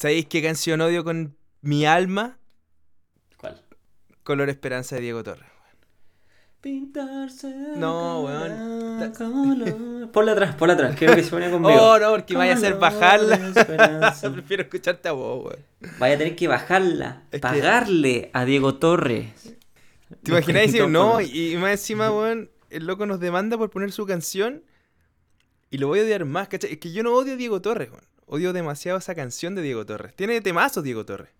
¿Sabéis 0.00 0.24
qué 0.24 0.42
canción 0.42 0.80
odio 0.80 1.04
con 1.04 1.36
mi 1.60 1.84
alma? 1.84 2.38
¿Cuál? 3.36 3.60
Color 4.22 4.48
Esperanza 4.48 4.96
de 4.96 5.02
Diego 5.02 5.22
Torres. 5.22 5.44
Pintarse. 6.62 7.48
No, 7.76 8.22
weón. 8.22 9.12
color. 9.12 10.10
Ponla 10.12 10.32
atrás, 10.32 10.54
ponla 10.54 10.72
atrás. 10.72 10.96
Quiero 10.96 11.14
que 11.14 11.22
se 11.22 11.28
ponga 11.28 11.50
conmigo. 11.50 11.74
Oh, 11.78 11.98
no, 11.98 12.12
porque 12.12 12.34
vaya 12.34 12.52
a 12.52 12.56
hacer 12.56 12.78
Color 12.78 12.92
bajarla. 12.92 14.14
Prefiero 14.32 14.62
escucharte 14.62 15.06
a 15.10 15.12
vos, 15.12 15.44
weón. 15.44 15.66
Vaya 15.98 16.14
a 16.14 16.18
tener 16.18 16.34
que 16.34 16.48
bajarla. 16.48 17.24
Es 17.30 17.32
que- 17.32 17.38
pagarle 17.40 18.30
a 18.32 18.46
Diego 18.46 18.76
Torres. 18.76 19.54
¿Te 20.22 20.30
imaginas 20.30 20.62
decir 20.62 20.88
no? 20.88 21.20
y 21.20 21.58
más 21.58 21.72
encima, 21.72 22.10
weón, 22.10 22.50
el 22.70 22.86
loco 22.86 23.04
nos 23.04 23.20
demanda 23.20 23.58
por 23.58 23.68
poner 23.68 23.92
su 23.92 24.06
canción 24.06 24.62
y 25.70 25.76
lo 25.76 25.88
voy 25.88 26.00
a 26.00 26.02
odiar 26.04 26.24
más, 26.24 26.48
¿cachai? 26.48 26.72
Es 26.72 26.78
que 26.78 26.90
yo 26.90 27.02
no 27.02 27.12
odio 27.12 27.34
a 27.34 27.36
Diego 27.36 27.60
Torres, 27.60 27.90
weón. 27.90 28.04
Odio 28.32 28.52
demasiado 28.52 28.96
esa 28.96 29.12
canción 29.16 29.56
de 29.56 29.62
Diego 29.62 29.84
Torres. 29.84 30.14
Tiene 30.14 30.40
temazos 30.40 30.84
Diego 30.84 31.04
Torres. 31.04 31.30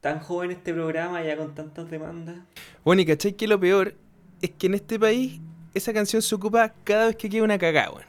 Tan 0.00 0.18
joven 0.18 0.50
este 0.50 0.74
programa 0.74 1.22
ya 1.22 1.36
con 1.36 1.54
tantas 1.54 1.88
demandas. 1.88 2.36
Bueno, 2.84 3.02
y 3.02 3.06
¿cachai? 3.06 3.34
Que 3.34 3.46
lo 3.46 3.60
peor 3.60 3.94
es 4.42 4.50
que 4.50 4.66
en 4.66 4.74
este 4.74 4.98
país 4.98 5.40
esa 5.72 5.92
canción 5.92 6.20
se 6.20 6.34
ocupa 6.34 6.74
cada 6.82 7.06
vez 7.06 7.14
que 7.14 7.30
queda 7.30 7.44
una 7.44 7.58
cagada, 7.58 7.92
weón. 7.92 8.06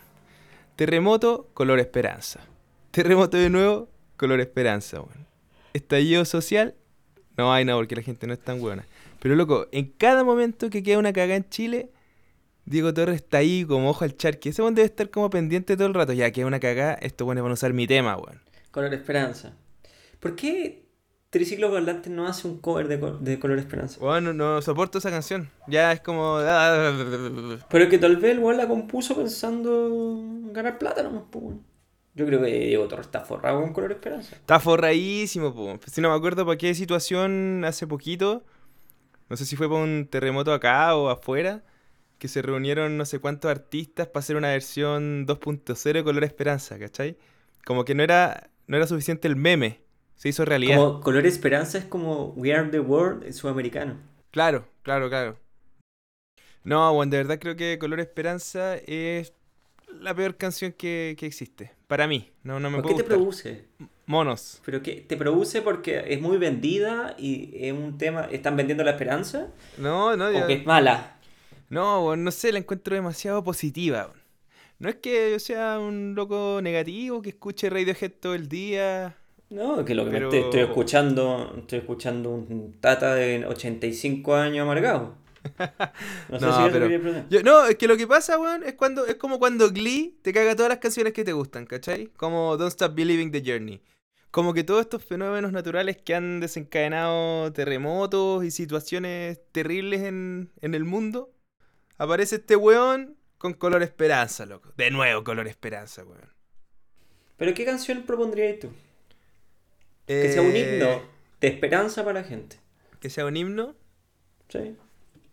Terremoto, 0.75 1.47
color 1.53 1.79
esperanza. 1.79 2.39
Terremoto 2.89 3.37
de 3.37 3.51
nuevo, 3.51 3.87
color 4.17 4.39
esperanza, 4.39 4.99
weón. 4.99 5.27
Estallido 5.73 6.25
social, 6.25 6.73
no 7.37 7.53
hay 7.53 7.65
nada 7.65 7.77
porque 7.77 7.95
la 7.95 8.01
gente 8.01 8.25
no 8.25 8.33
es 8.33 8.39
tan 8.39 8.59
buena. 8.59 8.83
Pero 9.19 9.35
loco, 9.35 9.67
en 9.71 9.85
cada 9.85 10.23
momento 10.23 10.71
que 10.71 10.81
queda 10.81 10.97
una 10.97 11.13
cagada 11.13 11.35
en 11.35 11.47
Chile, 11.49 11.91
Diego 12.65 12.93
Torres 12.93 13.15
está 13.15 13.39
ahí 13.39 13.65
como 13.65 13.89
ojo 13.89 14.03
al 14.03 14.15
charqui. 14.15 14.49
Ese 14.49 14.61
weón 14.61 14.75
debe 14.75 14.85
estar 14.85 15.09
como 15.09 15.29
pendiente 15.29 15.75
todo 15.75 15.87
el 15.87 15.93
rato. 15.93 16.13
Ya 16.13 16.31
queda 16.31 16.45
una 16.45 16.59
cagada, 16.59 16.93
estos 16.95 17.25
buenos 17.25 17.41
van 17.43 17.51
a 17.51 17.53
usar 17.55 17.73
mi 17.73 17.87
tema, 17.87 18.15
weón. 18.15 18.39
Color 18.71 18.93
Esperanza. 18.93 19.53
¿Por 20.19 20.35
qué 20.35 20.85
Triciclo 21.31 21.71
Parlante 21.71 22.09
no 22.09 22.27
hace 22.27 22.47
un 22.47 22.59
cover 22.59 22.87
de, 22.87 22.99
co- 22.99 23.17
de 23.17 23.39
Color 23.39 23.57
Esperanza? 23.59 23.99
Bueno, 23.99 24.33
no 24.33 24.61
soporto 24.61 24.99
esa 24.99 25.09
canción. 25.09 25.49
Ya 25.67 25.91
es 25.91 26.01
como. 26.01 26.37
Pero 27.69 27.89
que 27.89 27.97
tal 27.97 28.17
vez 28.17 28.31
el 28.31 28.39
weón 28.39 28.57
la 28.57 28.67
compuso 28.67 29.15
pensando 29.15 29.87
en 29.87 30.53
ganar 30.53 30.77
plata 30.77 31.03
nomás, 31.03 31.23
pues, 31.31 31.43
weón. 31.43 31.63
Yo 32.13 32.25
creo 32.25 32.41
que 32.41 32.47
Diego 32.47 32.87
Torres 32.89 33.05
está 33.05 33.21
forrado 33.21 33.61
con 33.61 33.71
Color 33.71 33.93
Esperanza. 33.93 34.35
Está 34.35 34.59
forradísimo, 34.59 35.53
po. 35.55 35.79
Si 35.87 36.01
no 36.01 36.09
me 36.09 36.15
acuerdo 36.15 36.45
para 36.45 36.57
qué 36.57 36.75
situación 36.75 37.63
hace 37.65 37.87
poquito. 37.87 38.43
No 39.29 39.37
sé 39.37 39.45
si 39.45 39.55
fue 39.55 39.69
para 39.69 39.79
un 39.81 40.07
terremoto 40.11 40.53
acá 40.53 40.93
o 40.95 41.09
afuera. 41.09 41.63
Que 42.21 42.27
se 42.27 42.43
reunieron 42.43 42.97
no 42.97 43.05
sé 43.05 43.17
cuántos 43.17 43.49
artistas 43.49 44.05
para 44.05 44.19
hacer 44.19 44.35
una 44.35 44.49
versión 44.49 45.25
2.0 45.25 45.91
de 45.91 46.03
Color 46.03 46.23
Esperanza, 46.23 46.77
¿cachai? 46.77 47.17
Como 47.65 47.83
que 47.83 47.95
no 47.95 48.03
era, 48.03 48.51
no 48.67 48.77
era 48.77 48.85
suficiente 48.85 49.27
el 49.27 49.35
meme. 49.35 49.81
Se 50.17 50.29
hizo 50.29 50.45
realidad. 50.45 50.77
Como 50.77 51.01
Color 51.01 51.25
Esperanza 51.25 51.79
es 51.79 51.85
como 51.85 52.25
We 52.35 52.53
Are 52.53 52.69
the 52.69 52.79
World 52.79 53.23
en 53.23 53.33
sudamericano. 53.33 53.95
Claro, 54.29 54.67
claro, 54.83 55.09
claro. 55.09 55.39
No, 56.63 56.93
bueno, 56.93 57.09
de 57.09 57.17
verdad 57.17 57.39
creo 57.39 57.55
que 57.55 57.79
Color 57.79 58.01
Esperanza 58.01 58.75
es 58.75 59.33
la 59.91 60.13
peor 60.13 60.37
canción 60.37 60.73
que, 60.73 61.15
que 61.17 61.25
existe. 61.25 61.71
Para 61.87 62.05
mí. 62.05 62.29
No, 62.43 62.59
no 62.59 62.69
me 62.69 62.77
¿Por 62.77 62.85
qué 62.85 62.89
te 62.89 63.01
gustar. 63.01 63.17
produce? 63.17 63.65
Monos. 64.05 64.61
¿Pero 64.63 64.83
qué? 64.83 65.03
¿Te 65.07 65.17
produce 65.17 65.63
porque 65.63 66.03
es 66.13 66.21
muy 66.21 66.37
vendida 66.37 67.15
y 67.17 67.49
es 67.55 67.73
un 67.73 67.97
tema... 67.97 68.27
¿Están 68.31 68.55
vendiendo 68.57 68.83
la 68.83 68.91
esperanza? 68.91 69.47
No, 69.79 70.15
no, 70.15 70.27
¿O 70.27 70.31
ya- 70.31 70.45
que 70.45 70.53
es 70.53 70.65
mala? 70.67 71.17
No, 71.71 72.15
no 72.15 72.31
sé, 72.31 72.51
la 72.51 72.59
encuentro 72.59 72.93
demasiado 72.95 73.43
positiva. 73.43 74.11
No 74.79 74.89
es 74.89 74.95
que 74.95 75.31
yo 75.31 75.39
sea 75.39 75.79
un 75.79 76.13
loco 76.15 76.59
negativo 76.61 77.21
que 77.21 77.29
escuche 77.29 77.69
Radiohead 77.69 78.11
todo 78.19 78.35
el 78.35 78.47
día. 78.49 79.15
No, 79.49 79.83
que 79.85 79.95
lo 79.95 80.05
que 80.05 80.11
Pero- 80.11 80.25
estoy, 80.27 80.39
estoy 80.41 80.59
escuchando, 80.61 81.55
estoy 81.57 81.79
escuchando 81.79 82.29
un 82.31 82.77
tata 82.79 83.15
de 83.15 83.45
85 83.45 84.35
años 84.35 84.63
amargado. 84.63 85.15
No 86.29 86.39
sé 86.39 86.45
No, 86.45 86.65
si 86.65 86.71
pero-. 86.71 87.25
Yo- 87.29 87.43
no, 87.43 87.65
es 87.65 87.75
que 87.75 87.87
lo 87.87 87.97
que 87.97 88.05
pasa, 88.07 88.37
weón, 88.39 88.63
es 88.63 88.73
cuando 88.75 89.05
es 89.05 89.15
como 89.15 89.39
cuando 89.39 89.69
Glee 89.71 90.17
te 90.21 90.33
caga 90.33 90.55
todas 90.55 90.69
las 90.69 90.77
canciones 90.79 91.13
que 91.13 91.23
te 91.23 91.33
gustan, 91.33 91.65
¿cachai? 91.65 92.07
Como 92.17 92.57
Don't 92.57 92.71
Stop 92.71 92.93
Believing 92.95 93.31
the 93.31 93.41
Journey. 93.45 93.81
Como 94.29 94.53
que 94.53 94.63
todos 94.63 94.81
estos 94.81 95.03
fenómenos 95.03 95.51
naturales 95.51 95.97
que 95.97 96.15
han 96.15 96.39
desencadenado 96.39 97.51
terremotos 97.53 98.45
y 98.45 98.51
situaciones 98.51 99.39
terribles 99.51 100.01
en, 100.01 100.49
en 100.61 100.73
el 100.75 100.85
mundo, 100.85 101.31
aparece 102.01 102.37
este 102.37 102.55
weón 102.55 103.15
con 103.37 103.53
color 103.53 103.83
esperanza, 103.83 104.45
loco. 104.45 104.73
De 104.77 104.89
nuevo, 104.91 105.23
color 105.23 105.47
esperanza, 105.47 106.03
weón. 106.03 106.29
¿Pero 107.37 107.53
qué 107.53 107.65
canción 107.65 108.03
propondrías 108.03 108.59
tú? 108.59 108.71
Que 110.05 110.31
sea 110.31 110.41
un 110.41 110.51
Eh, 110.55 110.59
himno 110.59 111.01
de 111.39 111.47
esperanza 111.47 112.03
para 112.03 112.21
la 112.21 112.27
gente. 112.27 112.57
Que 112.99 113.09
sea 113.09 113.25
un 113.25 113.37
himno. 113.37 113.75
¿Sí? 114.49 114.75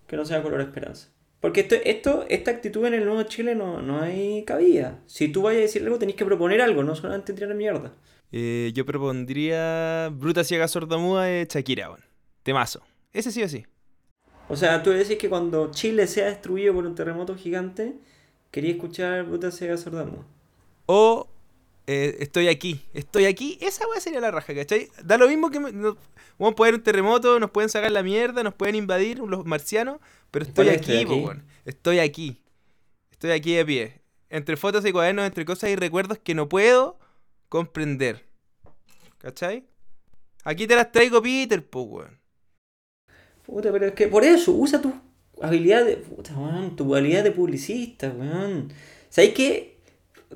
Que 0.07 0.17
no 0.17 0.25
sea 0.25 0.43
color 0.43 0.61
esperanza. 0.61 1.09
Porque 1.41 1.61
esto, 1.61 1.75
esto, 1.85 2.27
esta 2.29 2.51
actitud 2.51 2.85
en 2.87 2.95
el 2.95 3.05
Nuevo 3.05 3.23
Chile 3.25 3.55
no, 3.55 3.81
no 3.81 4.01
hay 4.01 4.45
cabida. 4.45 5.01
Si 5.07 5.29
tú 5.29 5.43
vayas 5.43 5.59
a 5.59 5.63
decir 5.63 5.83
algo, 5.83 5.99
tenés 5.99 6.17
que 6.17 6.25
proponer 6.25 6.61
algo, 6.61 6.83
no 6.83 6.95
solamente 6.97 7.33
tirar 7.33 7.55
mierda. 7.55 7.93
Eh, 8.33 8.73
yo 8.75 8.85
propondría 8.85 10.11
Bruta 10.13 10.45
Ciega 10.45 10.69
Sordomuda 10.69 11.25
de 11.25 11.47
Shakira, 11.49 11.89
weón. 11.91 12.05
Temazo. 12.43 12.83
Ese 13.13 13.33
sí 13.33 13.43
o 13.43 13.49
sí. 13.49 13.67
O 14.49 14.57
sea, 14.57 14.83
tú 14.83 14.91
decís 14.91 15.19
que 15.19 15.29
cuando 15.29 15.71
Chile 15.71 16.07
sea 16.07 16.27
destruido 16.27 16.75
por 16.75 16.87
un 16.87 16.95
terremoto 16.95 17.37
gigante, 17.37 17.95
quería 18.51 18.73
escuchar 18.73 19.25
Bruta 19.25 19.51
Ciega 19.51 19.77
Sordomuda. 19.77 20.25
O 20.87 21.29
eh, 21.87 22.17
estoy 22.21 22.49
aquí, 22.49 22.83
estoy 22.95 23.27
aquí. 23.27 23.59
Esa 23.61 23.87
weá 23.89 24.01
sería 24.01 24.21
la 24.21 24.31
raja, 24.31 24.55
¿cachai? 24.55 24.89
Da 25.05 25.19
lo 25.19 25.29
mismo 25.29 25.51
que... 25.51 25.61
me- 25.61 25.73
no- 25.73 25.97
vamos 26.39 26.53
a 26.53 26.57
poner 26.57 26.75
un 26.75 26.83
terremoto, 26.83 27.39
nos 27.41 27.51
pueden 27.51 27.69
sacar 27.69 27.91
la 27.91 28.03
mierda, 28.03 28.43
nos 28.43 28.55
pueden 28.55 28.75
invadir 28.77 29.19
los 29.19 29.45
marcianos, 29.45 29.99
pero 30.31 30.45
estoy 30.47 30.69
aquí, 30.69 30.93
estoy 30.99 31.05
po, 31.23 31.31
aquí. 31.31 31.41
Estoy 31.65 31.99
aquí. 31.99 32.43
Estoy 33.11 33.31
aquí 33.33 33.55
de 33.55 33.65
pie. 33.67 34.01
Entre 34.31 34.57
fotos 34.57 34.85
y 34.87 34.93
cuadernos, 34.93 35.27
entre 35.27 35.45
cosas 35.45 35.71
y 35.71 35.77
recuerdos 35.77 36.19
que 36.19 36.35
no 36.35 36.49
puedo 36.49 36.99
comprender. 37.49 38.25
¿Cachai? 39.19 39.65
Aquí 40.45 40.67
te 40.67 40.77
las 40.77 40.93
traigo, 40.93 41.21
Peter, 41.21 41.67
po, 41.69 41.83
weón. 41.83 42.18
Puta, 43.49 43.73
pero 43.73 43.87
es 43.87 43.93
que 43.95 44.09
por 44.09 44.25
eso, 44.25 44.53
usa 44.53 44.79
tu 44.83 44.93
habilidad 45.41 45.83
de. 45.87 45.97
Puta, 45.97 46.39
weón, 46.39 46.77
tu 46.77 46.95
habilidad 46.95 47.25
de 47.25 47.33
publicista, 47.33 48.11
weón. 48.11 48.71
¿Sabes 49.09 49.33
qué? 49.33 49.79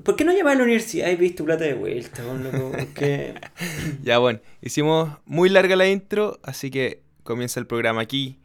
¿Por 0.03 0.15
qué 0.15 0.25
no 0.25 0.33
llamar 0.33 0.53
a 0.53 0.57
la 0.57 0.63
universidad 0.63 1.11
y 1.11 1.29
tu 1.29 1.45
plata 1.45 1.63
de 1.63 1.75
vuelta, 1.75 2.23
loco? 2.23 2.71
Porque. 2.71 3.35
Ya, 4.03 4.17
bueno, 4.17 4.39
hicimos 4.63 5.11
muy 5.25 5.49
larga 5.49 5.75
la 5.75 5.87
intro, 5.87 6.39
así 6.41 6.71
que 6.71 7.03
comienza 7.21 7.59
el 7.59 7.67
programa 7.67 8.01
aquí. 8.01 8.39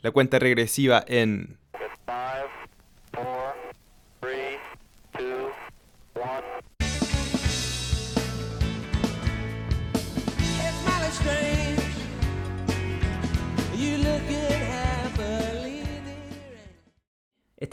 La 0.00 0.12
cuenta 0.12 0.38
regresiva 0.38 1.04
en 1.08 1.58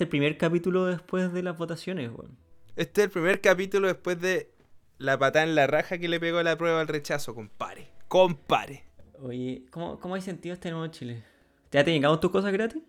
Este 0.01 0.05
es 0.05 0.15
el 0.15 0.19
primer 0.19 0.37
capítulo 0.39 0.85
después 0.87 1.31
de 1.31 1.43
las 1.43 1.55
votaciones, 1.59 2.09
weón. 2.09 2.35
Este 2.75 3.01
es 3.01 3.05
el 3.05 3.11
primer 3.11 3.39
capítulo 3.39 3.87
después 3.87 4.19
de 4.19 4.49
la 4.97 5.19
patada 5.19 5.45
en 5.45 5.53
la 5.53 5.67
raja 5.67 5.99
que 5.99 6.07
le 6.07 6.19
pegó 6.19 6.39
a 6.39 6.43
la 6.43 6.57
prueba 6.57 6.81
al 6.81 6.87
rechazo, 6.87 7.35
compare. 7.35 7.89
Compare. 8.07 8.83
Oye, 9.21 9.63
¿cómo, 9.69 9.99
cómo 9.99 10.15
hay 10.15 10.21
sentido 10.23 10.53
este 10.55 10.71
nuevo 10.71 10.87
Chile? 10.87 11.23
¿Ya 11.71 11.83
te 11.83 11.91
llegaron 11.91 12.19
tus 12.19 12.31
cosas 12.31 12.51
gratis? 12.51 12.81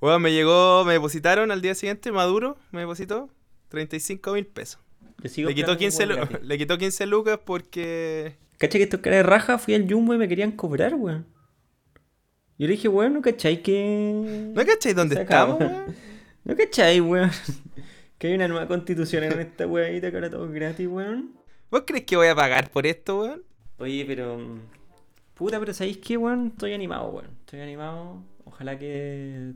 Bueno, 0.00 0.18
me 0.18 0.32
llegó, 0.32 0.86
me 0.86 0.94
depositaron 0.94 1.50
al 1.50 1.60
día 1.60 1.74
siguiente, 1.74 2.10
Maduro 2.10 2.56
me 2.70 2.80
depositó 2.80 3.28
35 3.68 4.32
mil 4.32 4.46
pesos. 4.46 4.80
Le 5.22 5.28
quitó, 5.28 5.48
esperando 5.50 5.76
15 5.76 6.02
un 6.04 6.08
lu- 6.08 6.14
weón 6.14 6.28
gratis. 6.30 6.48
le 6.48 6.56
quitó 6.58 6.78
15 6.78 7.06
lucas 7.08 7.40
porque... 7.44 8.38
¿Cachai 8.56 8.78
que 8.78 8.84
estos 8.84 9.00
caras 9.00 9.18
de 9.18 9.22
raja? 9.22 9.58
Fui 9.58 9.74
al 9.74 9.86
Jumbo 9.86 10.14
y 10.14 10.16
me 10.16 10.28
querían 10.28 10.52
cobrar, 10.52 10.94
weón. 10.94 11.26
Yo 12.58 12.66
le 12.66 12.72
dije, 12.72 12.88
weón, 12.88 13.14
¿no 13.14 13.22
cachai 13.22 13.62
que...? 13.62 14.50
¿No 14.54 14.64
cachai 14.64 14.94
dónde 14.94 15.20
estamos, 15.20 15.60
weón? 15.60 15.94
¿No 16.44 16.56
cachai, 16.56 17.00
weón? 17.00 17.30
que 18.18 18.28
hay 18.28 18.34
una 18.34 18.48
nueva 18.48 18.66
constitución 18.66 19.24
en 19.24 19.38
esta 19.40 19.66
weadita 19.66 20.10
que 20.10 20.16
ahora 20.16 20.30
todo 20.30 20.46
es 20.46 20.52
gratis, 20.52 20.86
weón. 20.88 21.32
¿Vos 21.70 21.82
crees 21.86 22.04
que 22.04 22.16
voy 22.16 22.28
a 22.28 22.34
pagar 22.34 22.70
por 22.70 22.86
esto, 22.86 23.20
weón? 23.20 23.42
Oye, 23.78 24.04
pero... 24.06 24.58
Puta, 25.34 25.58
pero 25.60 25.74
¿sabéis 25.74 25.98
qué, 25.98 26.16
weón? 26.16 26.46
Estoy 26.48 26.72
animado, 26.72 27.10
weón. 27.10 27.30
Estoy 27.40 27.60
animado. 27.60 28.22
Ojalá 28.44 28.78
que... 28.78 29.52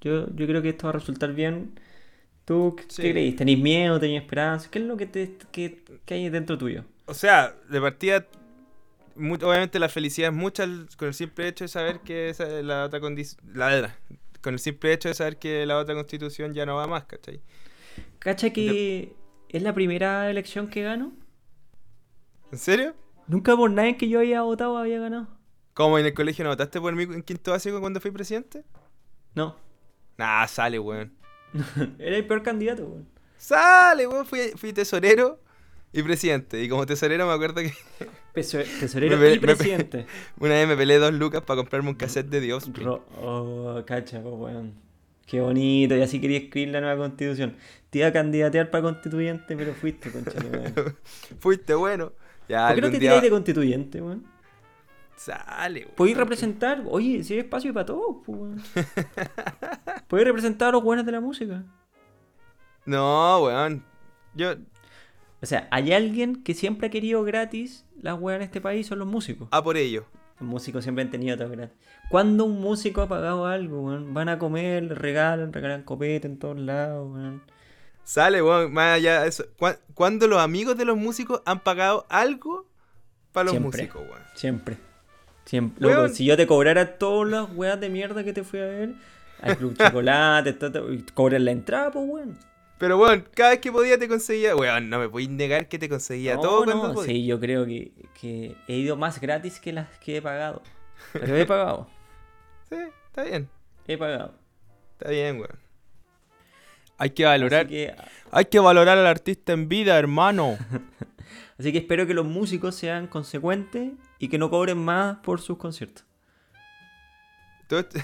Yo, 0.00 0.26
yo 0.34 0.46
creo 0.48 0.62
que 0.62 0.70
esto 0.70 0.84
va 0.88 0.90
a 0.90 0.94
resultar 0.94 1.32
bien. 1.32 1.78
¿Tú 2.44 2.74
qué 2.76 2.84
Sí. 2.88 3.02
creís? 3.02 3.36
¿Tenéis 3.36 3.60
miedo? 3.60 4.00
¿Tenéis 4.00 4.22
esperanza? 4.22 4.68
¿Qué 4.68 4.80
es 4.80 4.84
lo 4.84 4.96
que, 4.96 5.06
te, 5.06 5.36
que, 5.52 5.84
que 6.04 6.14
hay 6.14 6.28
dentro 6.28 6.58
tuyo? 6.58 6.84
O 7.06 7.14
sea, 7.14 7.54
de 7.70 7.80
partida, 7.80 8.26
obviamente 9.16 9.78
la 9.78 9.88
felicidad 9.88 10.30
es 10.30 10.36
mucha 10.36 10.66
con 10.96 11.08
el 11.08 11.14
simple 11.14 11.48
hecho 11.48 11.64
de 11.64 11.68
saber 11.68 12.00
que 12.00 12.28
esa- 12.30 12.46
la 12.62 12.84
otra 12.84 13.00
condición... 13.00 13.40
La, 13.54 13.96
con 14.40 14.54
el 14.54 14.60
simple 14.60 14.92
hecho 14.92 15.08
de 15.08 15.14
saber 15.14 15.38
que 15.38 15.64
la 15.66 15.78
otra 15.78 15.94
constitución 15.94 16.52
ya 16.54 16.66
no 16.66 16.76
va 16.76 16.86
más, 16.86 17.04
¿cachai? 17.04 17.40
¿Cacha 18.18 18.50
que 18.50 19.14
es 19.48 19.62
la 19.62 19.72
primera 19.74 20.28
elección 20.30 20.68
que 20.68 20.82
gano? 20.82 21.12
¿En 22.50 22.58
serio? 22.58 22.94
Nunca 23.28 23.56
por 23.56 23.70
nadie 23.70 23.96
que 23.96 24.08
yo 24.08 24.18
había 24.18 24.42
votado 24.42 24.76
había 24.76 24.98
ganado. 24.98 25.28
¿Cómo 25.74 25.98
en 25.98 26.06
el 26.06 26.12
colegio 26.14 26.44
no 26.44 26.50
votaste 26.50 26.80
por 26.80 26.94
mí 26.94 27.04
en 27.04 27.22
quinto 27.22 27.52
básico 27.52 27.80
cuando 27.80 28.00
fui 28.00 28.10
presidente? 28.10 28.64
No. 29.34 29.56
Nah, 30.18 30.46
sale, 30.46 30.78
weón. 30.78 31.12
Era 31.98 32.16
el 32.16 32.26
peor 32.26 32.42
candidato, 32.42 32.84
weón. 32.84 33.08
Sale, 33.38 34.06
weón. 34.06 34.26
Fui, 34.26 34.52
fui 34.56 34.72
tesorero 34.72 35.40
y 35.92 36.02
presidente. 36.02 36.62
Y 36.62 36.68
como 36.68 36.84
tesorero 36.84 37.26
me 37.26 37.32
acuerdo 37.32 37.62
que 37.62 37.72
Tesorero 38.32 39.18
Me 39.18 39.34
y 39.34 39.34
me 39.34 39.40
presidente. 39.40 40.06
una 40.40 40.54
vez 40.54 40.66
me 40.66 40.76
peleé 40.76 40.98
dos 40.98 41.12
lucas 41.12 41.42
para 41.42 41.58
comprarme 41.58 41.90
un 41.90 41.94
cassette 41.96 42.28
de 42.28 42.40
The 42.40 42.52
Offspring. 42.54 42.86
Ro- 42.86 43.04
oh, 43.20 43.82
cacha, 43.86 44.22
pues, 44.22 44.34
weón. 44.34 44.74
Qué 45.26 45.40
bonito, 45.40 45.96
y 45.96 46.02
así 46.02 46.20
quería 46.20 46.38
escribir 46.38 46.70
la 46.70 46.80
nueva 46.80 46.96
constitución. 46.96 47.56
Te 47.90 47.98
iba 47.98 48.08
a 48.08 48.12
candidatear 48.12 48.70
para 48.70 48.82
constituyente, 48.82 49.56
pero 49.56 49.72
fuiste, 49.74 50.10
concha. 50.10 50.32
Fuiste 51.40 51.74
bueno. 51.74 52.12
Ya, 52.48 52.66
¿Por 52.68 52.74
qué 52.76 52.80
no 52.82 52.90
te 52.90 52.98
tiráis 52.98 53.22
de 53.22 53.30
constituyente, 53.30 54.02
weón? 54.02 54.24
Sale, 55.16 55.80
weón. 55.80 55.94
Podéis 55.94 56.16
representar, 56.16 56.82
oye, 56.88 57.22
si 57.22 57.34
hay 57.34 57.40
espacio 57.40 57.72
para 57.72 57.86
todos, 57.86 58.16
pues, 58.24 58.38
weón. 58.38 58.62
Podéis 60.08 60.26
representar 60.26 60.70
a 60.70 60.72
los 60.72 60.82
buenos 60.82 61.06
de 61.06 61.12
la 61.12 61.20
música. 61.20 61.64
No, 62.84 63.42
weón. 63.44 63.84
Yo. 64.34 64.54
O 65.42 65.46
sea, 65.46 65.66
hay 65.70 65.92
alguien 65.92 66.42
que 66.42 66.54
siempre 66.54 66.86
ha 66.86 66.90
querido 66.90 67.24
gratis 67.24 67.84
las 68.00 68.18
weas 68.20 68.36
en 68.36 68.42
este 68.42 68.60
país, 68.60 68.86
son 68.86 69.00
los 69.00 69.08
músicos. 69.08 69.48
A 69.50 69.62
por 69.62 69.76
ello. 69.76 70.04
Los 70.40 70.48
músicos 70.48 70.84
siempre 70.84 71.02
han 71.02 71.10
tenido 71.10 71.36
todo 71.36 71.50
gratis. 71.50 71.76
¿Cuándo 72.10 72.44
un 72.44 72.60
músico 72.60 73.02
ha 73.02 73.08
pagado 73.08 73.46
algo, 73.46 73.82
weón? 73.82 74.14
Van 74.14 74.28
a 74.28 74.38
comer, 74.38 74.88
regalan, 74.98 75.52
regalan 75.52 75.82
copete 75.82 76.26
en 76.26 76.38
todos 76.38 76.58
lados, 76.58 77.12
weón. 77.12 77.42
Sale, 78.04 78.42
weón. 78.42 78.72
Más 78.72 78.96
allá 78.96 79.22
de 79.22 79.28
eso. 79.28 79.44
¿Cuá- 79.58 79.78
¿Cuándo 79.94 80.26
los 80.28 80.40
amigos 80.40 80.76
de 80.76 80.84
los 80.84 80.96
músicos 80.96 81.42
han 81.44 81.60
pagado 81.60 82.06
algo 82.08 82.66
para 83.32 83.44
los 83.44 83.52
Siempre. 83.52 83.82
músicos, 83.82 84.02
weón? 84.02 84.22
Siempre. 84.34 84.76
Siempre. 85.44 85.88
Loco, 85.88 86.08
si 86.08 86.24
yo 86.24 86.36
te 86.36 86.46
cobrara 86.46 86.98
todas 86.98 87.28
las 87.30 87.52
weas 87.56 87.80
de 87.80 87.88
mierda 87.88 88.22
que 88.22 88.32
te 88.32 88.44
fui 88.44 88.60
a 88.60 88.64
ver, 88.66 88.94
al 89.40 89.56
Club 89.56 89.76
Chocolate, 89.78 90.56
cobrar 91.14 91.40
la 91.40 91.50
entrada, 91.50 91.90
pues, 91.90 92.04
weón. 92.08 92.38
Pero, 92.82 92.98
weón, 92.98 93.24
cada 93.32 93.50
vez 93.50 93.60
que 93.60 93.70
podía 93.70 93.96
te 93.96 94.08
conseguía. 94.08 94.56
Weón, 94.56 94.90
no 94.90 94.98
me 94.98 95.08
podéis 95.08 95.30
negar 95.30 95.68
que 95.68 95.78
te 95.78 95.88
conseguía 95.88 96.34
No, 96.34 96.40
todo 96.40 96.66
no, 96.66 96.72
cuando 96.72 96.94
podía. 96.94 97.12
Sí, 97.12 97.24
yo 97.24 97.38
creo 97.38 97.64
que, 97.64 97.92
que 98.20 98.56
he 98.66 98.74
ido 98.74 98.96
más 98.96 99.20
gratis 99.20 99.60
que 99.60 99.72
las 99.72 99.86
que 100.00 100.16
he 100.16 100.20
pagado. 100.20 100.64
Pero 101.12 101.36
he 101.36 101.46
pagado. 101.46 101.88
Sí, 102.68 102.76
está 103.06 103.22
bien. 103.22 103.48
He 103.86 103.96
pagado. 103.96 104.34
Está 104.98 105.10
bien, 105.10 105.36
weón. 105.36 105.56
Hay 106.98 107.10
que 107.10 107.24
valorar. 107.24 107.68
Que, 107.68 107.94
Hay 108.32 108.46
que 108.46 108.58
valorar 108.58 108.98
al 108.98 109.06
artista 109.06 109.52
en 109.52 109.68
vida, 109.68 109.96
hermano. 109.96 110.58
así 111.60 111.70
que 111.70 111.78
espero 111.78 112.04
que 112.08 112.14
los 112.14 112.26
músicos 112.26 112.74
sean 112.74 113.06
consecuentes 113.06 113.92
y 114.18 114.26
que 114.26 114.38
no 114.38 114.50
cobren 114.50 114.78
más 114.78 115.18
por 115.18 115.40
sus 115.40 115.56
conciertos 115.56 116.04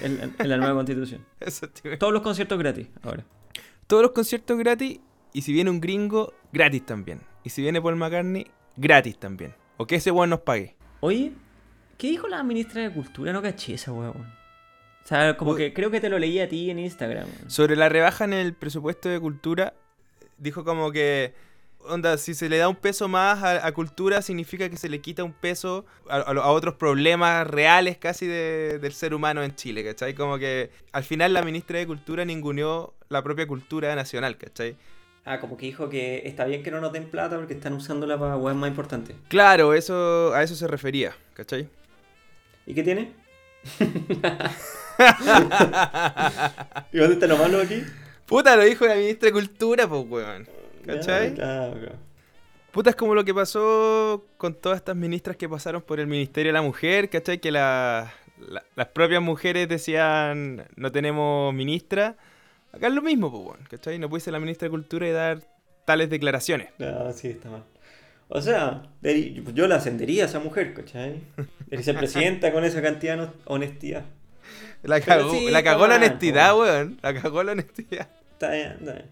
en, 0.01 0.33
en- 0.39 0.49
la 0.49 0.55
nueva 0.55 0.73
constitución. 0.75 1.25
Todos 1.99 2.13
los 2.13 2.21
conciertos 2.21 2.57
gratis 2.57 2.87
ahora. 3.03 3.25
Todos 3.89 4.03
los 4.03 4.11
conciertos 4.11 4.55
gratis. 4.59 4.99
Y 5.33 5.41
si 5.41 5.51
viene 5.51 5.71
un 5.71 5.81
gringo, 5.81 6.31
gratis 6.53 6.85
también. 6.85 7.21
Y 7.43 7.49
si 7.49 7.63
viene 7.63 7.81
Paul 7.81 7.95
McCartney, 7.95 8.45
gratis 8.77 9.17
también. 9.17 9.55
O 9.77 9.87
que 9.87 9.95
ese 9.95 10.11
weón 10.11 10.29
nos 10.29 10.41
pague. 10.41 10.75
Oye, 10.99 11.31
¿qué 11.97 12.09
dijo 12.09 12.27
la 12.27 12.43
ministra 12.43 12.83
de 12.83 12.91
Cultura? 12.93 13.33
No 13.33 13.41
caché 13.41 13.73
esa 13.73 13.91
weón. 13.91 14.31
O 15.03 15.07
sea, 15.07 15.35
como 15.37 15.55
que 15.55 15.73
creo 15.73 15.89
que 15.89 15.99
te 15.99 16.07
lo 16.07 16.19
leí 16.19 16.39
a 16.39 16.47
ti 16.47 16.69
en 16.69 16.77
Instagram. 16.77 17.27
Sobre 17.47 17.75
la 17.75 17.89
rebaja 17.89 18.25
en 18.25 18.33
el 18.33 18.53
presupuesto 18.53 19.09
de 19.09 19.19
cultura, 19.19 19.73
dijo 20.37 20.63
como 20.63 20.91
que, 20.91 21.33
onda, 21.81 22.17
si 22.17 22.33
se 22.33 22.49
le 22.49 22.57
da 22.57 22.67
un 22.69 22.75
peso 22.75 23.07
más 23.07 23.41
a, 23.43 23.65
a 23.65 23.71
cultura, 23.71 24.21
significa 24.21 24.69
que 24.69 24.77
se 24.77 24.89
le 24.89 24.99
quita 25.01 25.23
un 25.23 25.33
peso 25.33 25.85
a, 26.09 26.17
a 26.17 26.33
lo- 26.33 26.43
a 26.43 26.51
otros 26.51 26.75
problemas 26.75 27.47
reales 27.47 27.97
casi 27.97 28.27
de- 28.27 28.79
del 28.79 28.93
ser 28.93 29.13
humano 29.13 29.43
en 29.43 29.55
Chile, 29.55 29.83
¿cachai? 29.83 30.13
Como 30.13 30.37
que 30.37 30.69
al 30.91 31.03
final 31.03 31.33
la 31.33 31.41
ministra 31.43 31.79
de 31.79 31.87
Cultura 31.87 32.25
ninguneó 32.25 32.93
la 33.09 33.23
propia 33.23 33.47
cultura 33.47 33.95
nacional, 33.95 34.37
¿cachai? 34.37 34.75
Ah, 35.25 35.39
como 35.39 35.57
que 35.57 35.65
dijo 35.67 35.89
que 35.89 36.23
está 36.25 36.45
bien 36.45 36.63
que 36.63 36.71
no 36.71 36.79
nos 36.81 36.91
den 36.93 37.05
plata 37.09 37.37
porque 37.37 37.53
están 37.53 37.73
usándola 37.73 38.17
para 38.17 38.35
weas 38.37 38.57
más 38.57 38.69
importantes. 38.69 39.15
Claro, 39.27 39.73
eso, 39.73 40.33
a 40.33 40.41
eso 40.43 40.55
se 40.55 40.67
refería, 40.67 41.15
¿cachai? 41.33 41.67
¿Y 42.65 42.73
qué 42.73 42.83
tiene? 42.83 43.11
¿Y 46.91 46.97
dónde 46.97 47.13
está 47.13 47.27
lo 47.27 47.37
malo 47.37 47.61
aquí? 47.61 47.83
Puta, 48.25 48.55
lo 48.55 48.63
dijo 48.63 48.85
la 48.85 48.95
ministra 48.95 49.27
de 49.27 49.33
Cultura, 49.33 49.87
pues, 49.87 50.05
weón. 50.07 50.47
¿Cachai? 50.95 51.33
Claro, 51.33 51.73
claro. 51.79 51.95
Puta, 52.71 52.91
es 52.91 52.95
como 52.95 53.15
lo 53.15 53.25
que 53.25 53.33
pasó 53.33 54.25
con 54.37 54.53
todas 54.53 54.77
estas 54.77 54.95
ministras 54.95 55.35
que 55.37 55.49
pasaron 55.49 55.81
por 55.81 55.99
el 55.99 56.07
Ministerio 56.07 56.49
de 56.49 56.53
la 56.53 56.61
Mujer, 56.61 57.09
¿cachai? 57.09 57.39
Que 57.39 57.51
la- 57.51 58.13
la- 58.39 58.63
las 58.75 58.87
propias 58.87 59.21
mujeres 59.21 59.67
decían, 59.67 60.65
no 60.75 60.91
tenemos 60.91 61.53
ministra. 61.53 62.15
Acá 62.71 62.87
es 62.87 62.93
lo 62.93 63.01
mismo, 63.01 63.31
pues, 63.31 63.67
¿cachai? 63.69 63.97
No 63.97 64.07
puede 64.09 64.21
ser 64.21 64.33
la 64.33 64.39
ministra 64.39 64.67
de 64.67 64.69
Cultura 64.69 65.07
y 65.07 65.11
dar 65.11 65.41
tales 65.85 66.09
declaraciones. 66.09 66.69
No, 66.77 67.11
sí, 67.11 67.29
está 67.29 67.49
mal. 67.49 67.63
O 68.27 68.39
sea, 68.43 68.83
yo 69.01 69.67
la 69.67 69.77
ascendería 69.77 70.23
a 70.23 70.25
esa 70.27 70.39
mujer, 70.39 70.75
¿cachai? 70.75 71.21
Debería 71.65 71.83
ser 71.83 71.97
presidenta 71.97 72.51
con 72.53 72.63
esa 72.63 72.79
cantidad 72.83 73.17
de 73.17 73.27
honestidad. 73.45 74.05
La 74.83 75.01
cagó, 75.01 75.31
sí, 75.31 75.49
la 75.49 75.63
cagó 75.63 75.87
la 75.87 75.95
honestidad, 75.95 76.55
weón. 76.57 76.99
La 77.01 77.19
cagó 77.19 77.41
la 77.43 77.53
honestidad. 77.53 78.07
Está 78.33 78.51
bien, 78.51 78.75
está 78.79 78.93
bien. 78.93 79.05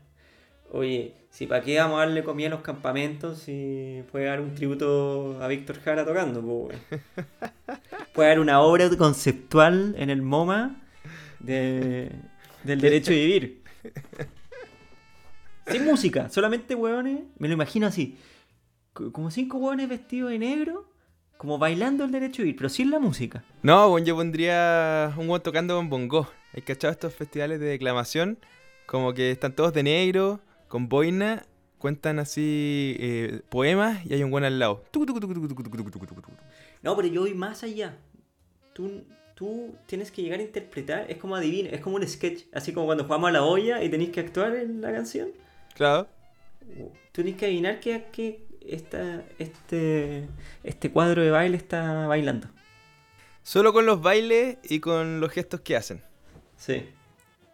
Oye, 0.71 1.13
si 1.38 1.45
para 1.45 1.62
qué 1.63 1.78
vamos 1.78 1.98
a 1.98 2.06
darle 2.06 2.24
comida 2.24 2.48
a 2.48 2.50
los 2.51 2.62
campamentos 2.62 3.39
si 3.39 4.01
puede 4.12 4.25
dar 4.25 4.42
un 4.42 4.56
tributo 4.56 5.38
a 5.39 5.48
Víctor 5.48 5.80
Jara 5.84 6.04
tocando, 6.04 6.42
pues. 6.42 6.80
Puede 8.13 8.30
dar 8.30 8.39
una 8.39 8.62
obra 8.62 8.89
conceptual 8.98 9.94
en 10.00 10.10
el 10.10 10.24
MoMA 10.24 10.81
de, 11.39 12.10
del 12.63 12.81
derecho 12.81 13.12
a 13.12 13.16
vivir. 13.16 13.62
Sin 15.68 15.86
música, 15.86 16.30
solamente 16.30 16.74
hueones, 16.74 17.19
me 17.38 17.48
lo 17.48 17.54
imagino 17.54 17.86
así. 17.86 18.18
co- 18.94 19.12
Como 19.12 19.30
cinco 19.30 19.57
hueones 19.57 19.89
vestidos 19.89 20.31
de 20.31 20.39
negro, 20.39 20.89
como 21.38 21.60
bailando 21.60 22.06
el 22.06 22.12
derecho 22.12 22.42
a 22.42 22.45
vivir, 22.45 22.56
pero 22.57 22.69
sin 22.69 22.89
la 22.89 22.98
música. 23.00 23.44
No, 23.62 23.89
weón, 23.94 24.06
yo 24.06 24.16
pondría 24.16 25.13
un 25.18 25.30
weón 25.30 25.44
tocando 25.44 25.75
con 25.75 25.89
bongo. 25.89 26.28
¿Hay 26.56 26.63
cachado 26.63 26.92
estos 26.92 27.13
festivales 27.13 27.60
de 27.60 27.68
declamación? 27.68 28.39
Como 28.88 29.13
que 29.13 29.30
están 29.30 29.54
todos 29.54 29.74
de 29.74 29.84
negro, 29.84 30.39
con 30.67 30.89
boina, 30.89 31.45
cuentan 31.77 32.19
así 32.19 32.95
eh, 32.99 33.41
poemas 33.49 34.05
y 34.05 34.13
hay 34.13 34.23
un 34.23 34.31
buen 34.31 34.43
al 34.43 34.59
lado. 34.59 34.83
No, 36.81 36.95
pero 36.95 37.07
yo 37.07 37.21
voy 37.21 37.33
más 37.33 37.63
allá. 37.63 37.97
Tú, 38.74 39.03
tú 39.36 39.75
tienes 39.86 40.12
que 40.12 40.21
llegar 40.21 40.39
a 40.39 40.43
interpretar, 40.43 41.09
es 41.09 41.17
como 41.17 41.36
adivino, 41.36 41.69
es 41.69 41.81
como 41.81 41.95
un 41.95 42.07
sketch, 42.07 42.43
así 42.53 42.74
como 42.74 42.86
cuando 42.86 43.05
jugamos 43.05 43.29
a 43.29 43.31
la 43.33 43.43
olla 43.43 43.83
y 43.83 43.89
tenéis 43.89 44.12
que 44.12 44.19
actuar 44.19 44.55
en 44.55 44.81
la 44.81 44.91
canción. 44.91 45.29
Claro. 45.75 46.07
Tú 47.12 47.24
tienes 47.24 47.36
que 47.36 47.45
adivinar 47.45 47.79
que, 47.79 48.05
que 48.12 48.45
esta, 48.67 49.24
este, 49.39 50.27
este 50.63 50.91
cuadro 50.91 51.21
de 51.21 51.31
baile 51.31 51.57
está 51.57 52.07
bailando. 52.07 52.47
Solo 53.43 53.71
con 53.71 53.86
los 53.86 54.01
bailes 54.01 54.57
y 54.63 54.79
con 54.81 55.21
los 55.21 55.31
gestos 55.31 55.62
que 55.62 55.77
hacen. 55.77 56.01
Sí. 56.57 56.83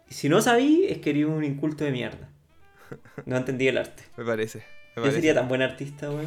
Si 0.08 0.28
no 0.28 0.40
sabí, 0.42 0.84
es 0.88 0.98
que 0.98 1.10
eres 1.10 1.26
un 1.26 1.44
inculto 1.44 1.84
de 1.84 1.92
mierda. 1.92 2.28
No 3.26 3.36
entendí 3.36 3.68
el 3.68 3.78
arte. 3.78 4.02
Me 4.16 4.24
parece. 4.24 4.64
me 4.96 5.04
Yo 5.04 5.10
sería 5.10 5.34
tan 5.34 5.48
buen 5.48 5.62
artista, 5.62 6.10
weón. 6.10 6.26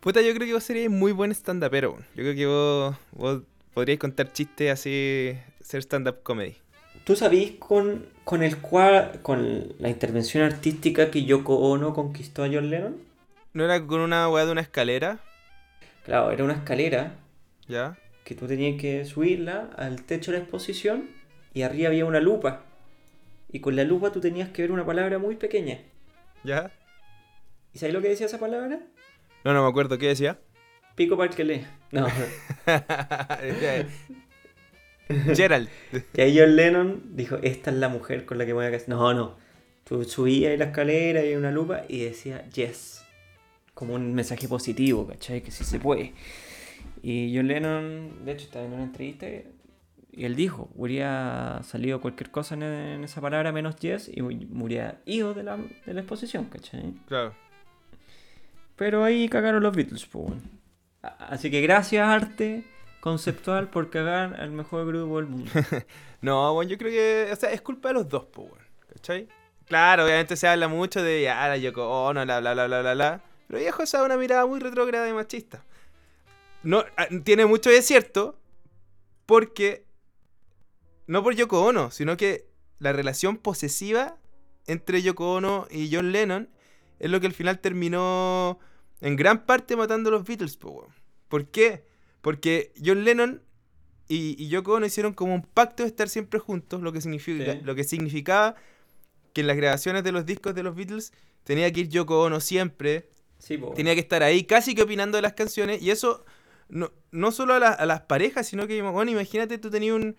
Puta, 0.00 0.22
yo 0.22 0.34
creo 0.34 0.46
que 0.46 0.54
vos 0.54 0.64
serías 0.64 0.90
muy 0.90 1.12
buen 1.12 1.30
stand-upero. 1.32 1.92
weón. 1.92 2.04
Yo 2.14 2.22
creo 2.22 2.34
que 2.34 2.46
vos, 2.46 2.96
vos 3.12 3.42
podríais 3.74 4.00
contar 4.00 4.32
chistes 4.32 4.70
así, 4.70 5.36
ser 5.60 5.82
stand-up 5.82 6.22
comedy. 6.22 6.56
¿Tú 7.04 7.16
sabís 7.16 7.52
con, 7.52 8.06
con 8.24 8.42
el 8.42 8.58
cual, 8.58 9.20
con 9.22 9.72
la 9.78 9.88
intervención 9.88 10.42
artística 10.44 11.10
que 11.10 11.24
Yoko 11.24 11.56
Ono 11.56 11.94
conquistó 11.94 12.44
a 12.44 12.48
John 12.48 12.70
Lennon? 12.70 12.96
¿No 13.52 13.64
era 13.64 13.84
con 13.84 14.00
una 14.00 14.28
weá 14.28 14.44
de 14.44 14.52
una 14.52 14.60
escalera? 14.60 15.18
Claro, 16.04 16.30
era 16.30 16.44
una 16.44 16.54
escalera 16.54 17.14
¿Ya? 17.68 17.96
que 18.24 18.34
tú 18.34 18.46
tenías 18.46 18.80
que 18.80 19.04
subirla 19.04 19.70
al 19.76 20.02
techo 20.02 20.30
de 20.30 20.38
la 20.38 20.42
exposición 20.44 21.08
y 21.52 21.62
arriba 21.62 21.88
había 21.88 22.04
una 22.04 22.20
lupa. 22.20 22.62
Y 23.52 23.60
con 23.60 23.74
la 23.76 23.84
lupa 23.84 24.12
tú 24.12 24.20
tenías 24.20 24.50
que 24.50 24.62
ver 24.62 24.72
una 24.72 24.86
palabra 24.86 25.18
muy 25.18 25.36
pequeña. 25.36 25.80
¿Ya? 26.44 26.70
¿Y 27.72 27.78
sabes 27.78 27.94
lo 27.94 28.02
que 28.02 28.08
decía 28.08 28.26
esa 28.26 28.38
palabra? 28.38 28.80
No, 29.44 29.54
no 29.54 29.62
me 29.62 29.68
acuerdo. 29.68 29.98
¿Qué 29.98 30.08
decía? 30.08 30.38
Pico 30.94 31.16
para 31.16 31.30
el 31.30 31.36
que 31.36 31.44
lee. 31.44 31.66
No. 31.92 32.06
Gerald. 35.34 35.68
y 36.14 36.20
ahí 36.20 36.38
John 36.38 36.56
Lennon 36.56 37.16
dijo, 37.16 37.36
esta 37.42 37.70
es 37.70 37.76
la 37.76 37.88
mujer 37.88 38.24
con 38.24 38.38
la 38.38 38.46
que 38.46 38.52
voy 38.52 38.66
a 38.66 38.70
casar. 38.70 38.88
No, 38.88 39.14
no. 39.14 39.36
Tú 39.84 40.04
subías 40.04 40.52
ahí 40.52 40.56
la 40.56 40.66
escalera 40.66 41.24
y 41.24 41.34
una 41.34 41.50
lupa 41.50 41.82
y 41.88 42.04
decía 42.04 42.48
yes. 42.50 43.04
Como 43.74 43.94
un 43.94 44.14
mensaje 44.14 44.46
positivo, 44.46 45.06
¿cachai? 45.06 45.42
Que 45.42 45.50
sí 45.50 45.64
se 45.64 45.80
puede. 45.80 46.12
Y 47.02 47.34
John 47.34 47.48
Lennon, 47.48 48.24
de 48.24 48.32
hecho, 48.32 48.44
estaba 48.44 48.64
en 48.64 48.72
una 48.72 48.84
entrevista 48.84 49.26
y 50.12 50.24
él 50.24 50.36
dijo, 50.36 50.70
hubiera 50.74 51.62
salido 51.62 52.00
cualquier 52.00 52.30
cosa 52.30 52.54
en, 52.54 52.62
en 52.62 53.04
esa 53.04 53.20
palabra 53.20 53.52
menos 53.52 53.76
yes 53.76 54.10
y 54.12 54.22
muriera 54.22 55.00
ido 55.04 55.34
de 55.34 55.42
la, 55.42 55.56
de 55.56 55.94
la 55.94 56.00
exposición, 56.00 56.46
¿cachai? 56.46 56.94
Claro. 57.06 57.34
Pero 58.76 59.04
ahí 59.04 59.28
cagaron 59.28 59.62
los 59.62 59.74
Beatles, 59.74 60.06
pues 60.06 60.24
bueno. 60.26 60.42
Así 61.02 61.50
que 61.50 61.60
gracias, 61.60 62.06
arte 62.06 62.64
conceptual, 63.00 63.68
por 63.68 63.90
cagar 63.90 64.38
al 64.40 64.50
mejor 64.50 64.86
grupo 64.86 65.16
del 65.16 65.26
mundo. 65.26 65.50
No, 66.22 66.52
bueno, 66.52 66.70
yo 66.70 66.76
creo 66.76 66.90
que, 66.90 67.32
o 67.32 67.36
sea, 67.36 67.50
es 67.50 67.62
culpa 67.62 67.88
de 67.88 67.94
los 67.94 68.06
dos, 68.06 68.26
pues. 68.26 68.50
¿Cachai? 68.92 69.26
Claro, 69.64 70.04
obviamente 70.04 70.36
se 70.36 70.46
habla 70.46 70.68
mucho 70.68 71.02
de 71.02 71.22
ya, 71.22 71.48
la 71.48 71.56
Yoko 71.56 72.08
Ono, 72.08 72.24
bla, 72.24 72.40
bla, 72.40 72.52
bla, 72.52 72.66
bla, 72.66 72.80
bla, 72.82 72.92
bla. 72.92 73.20
Pero 73.46 73.58
viejo, 73.58 73.82
esa 73.82 74.00
es 74.00 74.04
una 74.04 74.18
mirada 74.18 74.44
muy 74.44 74.60
retrógrada 74.60 75.08
y 75.08 75.14
machista. 75.14 75.64
No, 76.62 76.84
ah, 76.98 77.06
tiene 77.24 77.46
mucho 77.46 77.70
de 77.70 77.80
cierto, 77.80 78.38
porque, 79.24 79.86
no 81.10 81.22
por 81.22 81.34
Yoko 81.34 81.64
Ono, 81.64 81.90
sino 81.90 82.16
que 82.16 82.46
la 82.78 82.92
relación 82.92 83.36
posesiva 83.36 84.16
entre 84.66 85.02
Yoko 85.02 85.34
Ono 85.34 85.66
y 85.70 85.90
John 85.92 86.12
Lennon 86.12 86.48
es 86.98 87.10
lo 87.10 87.20
que 87.20 87.26
al 87.26 87.32
final 87.32 87.58
terminó 87.60 88.58
en 89.00 89.16
gran 89.16 89.44
parte 89.46 89.74
matando 89.76 90.08
a 90.10 90.12
los 90.12 90.24
Beatles. 90.24 90.56
¿Por 91.28 91.46
qué? 91.50 91.84
Porque 92.20 92.72
John 92.84 93.04
Lennon 93.04 93.42
y, 94.08 94.36
y 94.42 94.48
Yoko 94.48 94.74
Ono 94.74 94.86
hicieron 94.86 95.12
como 95.14 95.34
un 95.34 95.42
pacto 95.42 95.82
de 95.82 95.88
estar 95.88 96.08
siempre 96.08 96.38
juntos, 96.38 96.80
lo 96.82 96.92
que, 96.92 97.00
significa, 97.00 97.52
Sí. 97.54 97.60
lo 97.64 97.74
que 97.74 97.84
significaba 97.84 98.54
que 99.32 99.40
en 99.42 99.46
las 99.46 99.56
grabaciones 99.56 100.04
de 100.04 100.12
los 100.12 100.26
discos 100.26 100.54
de 100.54 100.62
los 100.62 100.74
Beatles 100.74 101.12
tenía 101.44 101.72
que 101.72 101.80
ir 101.80 101.88
Yoko 101.88 102.22
Ono 102.22 102.40
siempre, 102.40 103.08
Sí, 103.38 103.58
tenía 103.74 103.94
que 103.94 104.00
estar 104.00 104.22
ahí 104.22 104.44
casi 104.44 104.74
que 104.74 104.82
opinando 104.82 105.16
de 105.16 105.22
las 105.22 105.32
canciones, 105.32 105.80
y 105.82 105.90
eso 105.90 106.24
no, 106.68 106.92
no 107.10 107.32
solo 107.32 107.54
a, 107.54 107.58
la- 107.58 107.68
a 107.70 107.86
las 107.86 108.02
parejas, 108.02 108.46
sino 108.46 108.66
que, 108.66 108.80
bueno, 108.82 109.10
imagínate 109.10 109.58
tú 109.58 109.70
tenías 109.70 109.94
un... 109.96 110.16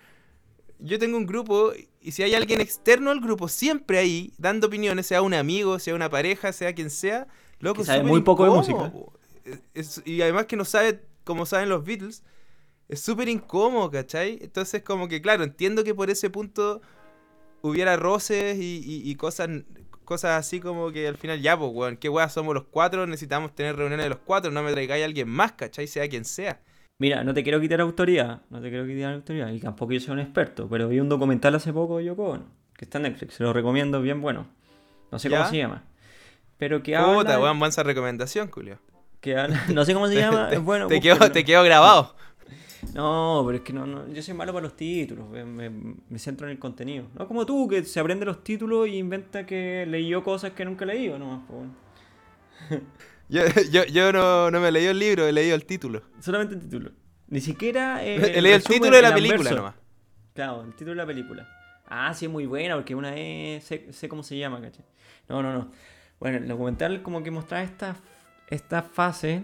Yo 0.82 0.98
tengo 1.00 1.18
un 1.18 1.26
grupo 1.28 1.74
y 2.02 2.12
si 2.12 2.24
hay 2.24 2.34
alguien 2.34 2.60
externo 2.62 3.12
al 3.12 3.22
grupo 3.22 3.48
siempre 3.48 4.00
ahí 4.00 4.34
dando 4.38 4.68
opiniones, 4.68 5.06
sea 5.08 5.22
un 5.22 5.34
amigo, 5.34 5.78
sea 5.80 5.96
una 5.96 6.10
pareja, 6.10 6.52
sea 6.54 6.74
quien 6.74 6.90
sea, 6.90 7.28
loco, 7.60 7.82
Que 7.82 7.86
sabe 7.86 8.04
muy 8.04 8.22
poco 8.22 8.44
de 8.46 8.50
música. 8.52 8.92
Es- 9.74 10.02
y 10.06 10.22
además 10.22 10.46
que 10.48 10.56
no 10.56 10.66
sabe 10.66 11.02
como 11.24 11.46
saben 11.46 11.70
los 11.70 11.84
Beatles, 11.84 12.24
es 12.90 13.00
súper 13.00 13.30
incómodo, 13.30 13.90
¿cachai? 13.92 14.40
Entonces 14.42 14.82
como 14.84 15.08
que 15.08 15.22
claro, 15.22 15.44
entiendo 15.44 15.84
que 15.84 15.94
por 15.96 16.10
ese 16.10 16.30
punto 16.30 16.82
hubiera 17.62 17.96
roces 17.98 18.58
y, 18.58 18.82
y- 18.84 19.10
y 19.10 19.16
cosas 19.16 19.50
cosas 20.04 20.32
así 20.40 20.60
como 20.60 20.92
que 20.92 21.08
al 21.08 21.16
final 21.16 21.42
ya, 21.42 21.58
pues, 21.58 21.72
weón, 21.74 21.96
qué 21.96 22.10
weá 22.10 22.28
somos 22.28 22.54
los 22.54 22.66
cuatro, 22.66 23.08
necesitamos 23.08 23.56
tener 23.56 23.78
reuniones 23.78 24.06
de 24.06 24.10
los 24.10 24.20
cuatro, 24.20 24.52
no 24.52 24.62
me 24.62 24.72
traigáis 24.74 25.04
a 25.04 25.06
alguien 25.06 25.30
más, 25.30 25.54
¿cachai? 25.54 25.88
Sea 25.88 26.10
quien 26.10 26.26
sea. 26.26 26.60
Mira, 27.02 27.24
no 27.24 27.34
te 27.34 27.42
quiero 27.42 27.60
quitar 27.60 27.82
autoridad, 27.82 28.42
no 28.52 28.62
te 28.62 28.70
quiero 28.70 28.86
quitar 28.86 29.14
autoridad, 29.14 29.50
y 29.52 29.60
tampoco 29.60 29.92
yo 29.92 30.00
soy 30.00 30.14
un 30.14 30.20
experto, 30.20 30.68
pero 30.70 30.88
vi 30.88 31.00
un 31.00 31.10
documental 31.10 31.56
hace 31.56 31.74
poco 31.74 31.98
de 31.98 32.06
Yoko 32.06 32.30
Ono, 32.30 32.44
que 32.78 32.86
está 32.86 33.00
en 33.00 33.04
Netflix, 33.06 33.34
se 33.34 33.44
lo 33.44 33.52
recomiendo, 33.54 34.04
bien 34.04 34.22
bueno. 34.22 34.46
No 35.12 35.18
sé 35.18 35.28
¿Ya? 35.28 35.40
cómo 35.40 35.50
se 35.50 35.58
llama. 35.58 35.84
Pero 36.60 36.84
que 36.84 36.92
Puta, 36.92 37.34
habla, 37.34 37.40
weón, 37.40 37.58
mansa 37.58 37.82
recomendación, 37.82 38.52
Julio. 38.52 38.78
que 39.20 39.36
habla- 39.36 39.60
no 39.74 39.84
sé 39.84 39.96
cómo 39.96 40.08
se 40.10 40.16
llama, 40.16 40.48
te, 40.50 40.58
es 40.58 40.62
bueno. 40.64 40.86
te 40.86 40.94
búsquenlo. 40.98 41.32
te 41.32 41.44
quedó 41.44 41.64
grabado. 41.64 42.16
No, 42.94 43.42
pero 43.48 43.58
es 43.58 43.64
que 43.64 43.74
no, 43.74 43.88
no, 43.88 44.08
yo 44.08 44.22
soy 44.22 44.36
malo 44.36 44.54
para 44.54 44.64
los 44.66 44.76
títulos, 44.76 45.28
me, 45.28 45.44
me- 45.44 45.96
me 46.08 46.20
centro 46.20 46.46
en 46.46 46.52
el 46.52 46.60
contenido. 46.60 47.06
No 47.18 47.28
como 47.28 47.48
tú, 47.48 47.68
que 47.68 47.84
se 47.84 48.00
aprende 48.00 48.26
los 48.28 48.44
títulos 48.44 48.88
y 48.88 48.98
inventa 48.98 49.44
que 49.48 49.88
leyó 49.88 50.24
cosas 50.24 50.52
que 50.52 50.66
nunca 50.66 50.86
leído, 50.86 51.18
nomás, 51.18 51.42
pues. 51.48 52.80
Yo, 53.32 53.42
yo, 53.72 53.86
yo 53.86 54.12
no, 54.12 54.52
no 54.52 54.60
me 54.60 54.72
leí 54.72 54.86
el 54.86 55.00
libro, 55.00 55.26
he 55.26 55.32
leído 55.32 55.56
el 55.56 55.66
título. 55.66 56.02
Solamente 56.20 56.56
el 56.56 56.62
título. 56.62 56.92
Ni 57.28 57.40
siquiera. 57.40 58.04
eh, 58.06 58.16
he 58.38 58.42
leído 58.42 58.58
el 58.58 58.64
título 58.64 58.96
de 58.98 59.02
la 59.02 59.08
el 59.08 59.14
película 59.14 59.50
anverso. 59.50 59.56
nomás. 59.56 59.76
Claro, 60.34 60.64
el 60.64 60.72
título 60.72 60.92
de 60.92 60.96
la 60.98 61.06
película. 61.06 61.48
Ah, 61.88 62.14
sí, 62.14 62.26
es 62.26 62.32
muy 62.32 62.46
buena, 62.46 62.76
porque 62.76 62.94
una 62.94 63.12
vez 63.12 63.64
sé, 63.64 63.92
sé 63.94 64.10
cómo 64.10 64.22
se 64.24 64.38
llama, 64.38 64.62
¿cachai? 64.62 64.86
No, 65.30 65.42
no, 65.42 65.54
no. 65.54 65.72
Bueno, 66.20 66.38
el 66.40 66.48
documental 66.48 67.02
como 67.02 67.24
que 67.24 67.32
mostraba 67.32 67.64
esta, 67.64 67.96
esta 68.48 68.82
fase, 68.82 69.44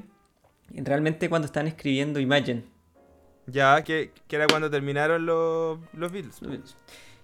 realmente 0.74 1.30
cuando 1.30 1.46
están 1.46 1.68
escribiendo 1.68 2.20
Imagine. 2.20 2.64
Ya, 3.48 3.82
que, 3.84 4.12
que 4.28 4.36
era 4.36 4.48
cuando 4.48 4.70
terminaron 4.70 5.26
los, 5.26 5.80
los 5.94 6.12
Beatles. 6.12 6.42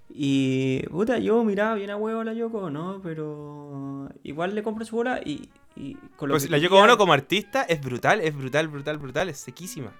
Y, 0.09 0.83
puta, 0.89 1.19
yo 1.19 1.43
miraba 1.43 1.75
bien 1.75 1.89
a 1.89 1.97
huevo 1.97 2.21
a 2.21 2.23
la 2.23 2.33
Yoko, 2.33 2.69
¿no? 2.69 3.01
Pero 3.03 4.09
igual 4.23 4.55
le 4.55 4.63
compro 4.63 4.85
su 4.85 4.95
bola 4.95 5.19
y... 5.23 5.49
y 5.75 5.95
con 6.15 6.29
lo 6.29 6.33
Pues 6.33 6.45
que 6.45 6.51
la 6.51 6.57
Yoko 6.57 6.77
Ono 6.77 6.97
como 6.97 7.13
artista 7.13 7.63
es 7.63 7.81
brutal, 7.81 8.21
es 8.21 8.35
brutal, 8.35 8.67
brutal, 8.67 8.97
brutal, 8.97 9.29
es 9.29 9.37
sequísima. 9.37 9.91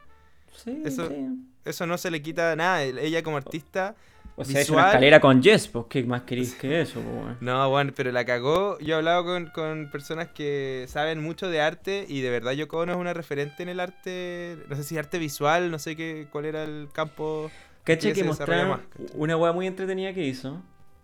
Sí, 0.56 0.82
eso- 0.86 1.08
sí. 1.10 1.28
Eso 1.66 1.86
no 1.88 1.98
se 1.98 2.12
le 2.12 2.22
quita 2.22 2.56
nada. 2.58 2.84
Ella 2.84 3.24
como 3.24 3.38
artista. 3.38 3.96
O 4.36 4.44
sea, 4.44 4.60
es 4.62 4.70
una 4.70 4.88
escalera 4.88 5.20
con 5.22 5.42
Jess, 5.44 5.68
pues, 5.68 5.86
¿qué 5.90 6.04
más 6.04 6.24
queréis 6.24 6.56
que 6.56 6.82
eso, 6.82 7.00
pues? 7.02 7.40
No, 7.40 7.70
bueno, 7.70 7.94
pero 7.96 8.12
la 8.12 8.26
cagó. 8.26 8.80
Yo 8.80 8.96
he 8.96 8.98
hablado 8.98 9.24
con, 9.24 9.48
con 9.52 9.90
personas 9.92 10.28
que 10.30 10.86
saben 10.90 11.22
mucho 11.22 11.50
de 11.50 11.62
arte 11.62 12.06
y 12.10 12.22
de 12.22 12.32
verdad 12.32 12.52
Yoko 12.54 12.80
Ono 12.80 12.94
es 12.94 12.98
una 12.98 13.14
referente 13.14 13.62
en 13.64 13.70
el 13.70 13.80
arte. 13.80 14.58
No 14.70 14.76
sé 14.76 14.84
si 14.84 14.98
arte 14.98 15.20
visual, 15.20 15.70
no 15.72 15.78
sé 15.80 15.96
qué, 15.96 16.28
cuál 16.32 16.46
era 16.46 16.64
el 16.64 16.90
campo. 16.92 17.52
Caché 17.84 18.12
que 18.14 18.24
mostraron 18.24 18.70
más, 18.70 18.80
¿cachai? 18.90 19.08
una 19.14 19.38
weá 19.38 19.52
muy 19.54 19.68
entretenida 19.68 20.14
que 20.14 20.26
hizo, 20.26 20.62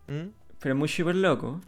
¿Mm? 0.08 0.30
pero 0.60 0.76
muy 0.76 0.88
súper 0.90 1.16
loco. 1.16 1.62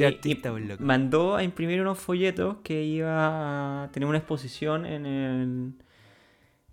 Artista, 0.00 0.52
y 0.56 0.64
loco. 0.64 0.82
mandó 0.82 1.36
a 1.36 1.42
imprimir 1.42 1.80
unos 1.80 1.98
folletos 1.98 2.56
que 2.62 2.82
iba 2.82 3.84
a 3.84 3.90
tener 3.92 4.08
una 4.08 4.18
exposición 4.18 4.86
en 4.86 5.06
el, 5.06 5.72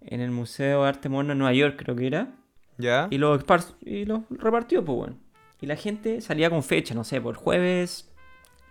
en 0.02 0.22
el 0.22 0.32
Museo 0.32 0.84
de 0.84 0.90
Arte 0.90 1.10
Moderno 1.10 1.34
en 1.34 1.40
Nueva 1.40 1.54
York, 1.54 1.76
creo 1.78 1.96
que 1.96 2.08
era. 2.08 2.36
¿Ya? 2.78 3.08
Y 3.10 3.18
los, 3.18 3.44
y 3.82 4.06
los 4.06 4.22
repartió, 4.30 4.84
pues 4.84 4.98
bueno. 4.98 5.18
Y 5.62 5.66
la 5.66 5.76
gente 5.76 6.22
salía 6.22 6.50
con 6.50 6.64
fecha, 6.64 6.96
no 6.96 7.04
sé, 7.04 7.20
por 7.20 7.36
jueves 7.36 8.10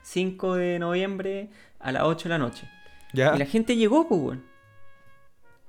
5 0.02 0.54
de 0.54 0.78
noviembre 0.78 1.50
a 1.78 1.92
las 1.92 2.04
8 2.04 2.24
de 2.24 2.28
la 2.30 2.38
noche. 2.38 2.68
¿Ya? 3.12 3.34
Y 3.34 3.38
la 3.38 3.46
gente 3.46 3.76
llegó, 3.76 4.08
pues 4.08 4.20
bueno. 4.20 4.42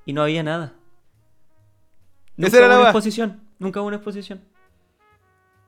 Y 0.05 0.13
no 0.13 0.23
había 0.23 0.43
nada. 0.43 0.73
Nunca 2.37 2.47
Esa 2.47 2.57
era 2.57 2.67
hubo 2.67 2.73
la 2.73 2.79
una 2.79 2.89
exposición. 2.89 3.41
Nunca 3.59 3.81
hubo 3.81 3.87
una 3.87 3.97
exposición. 3.97 4.41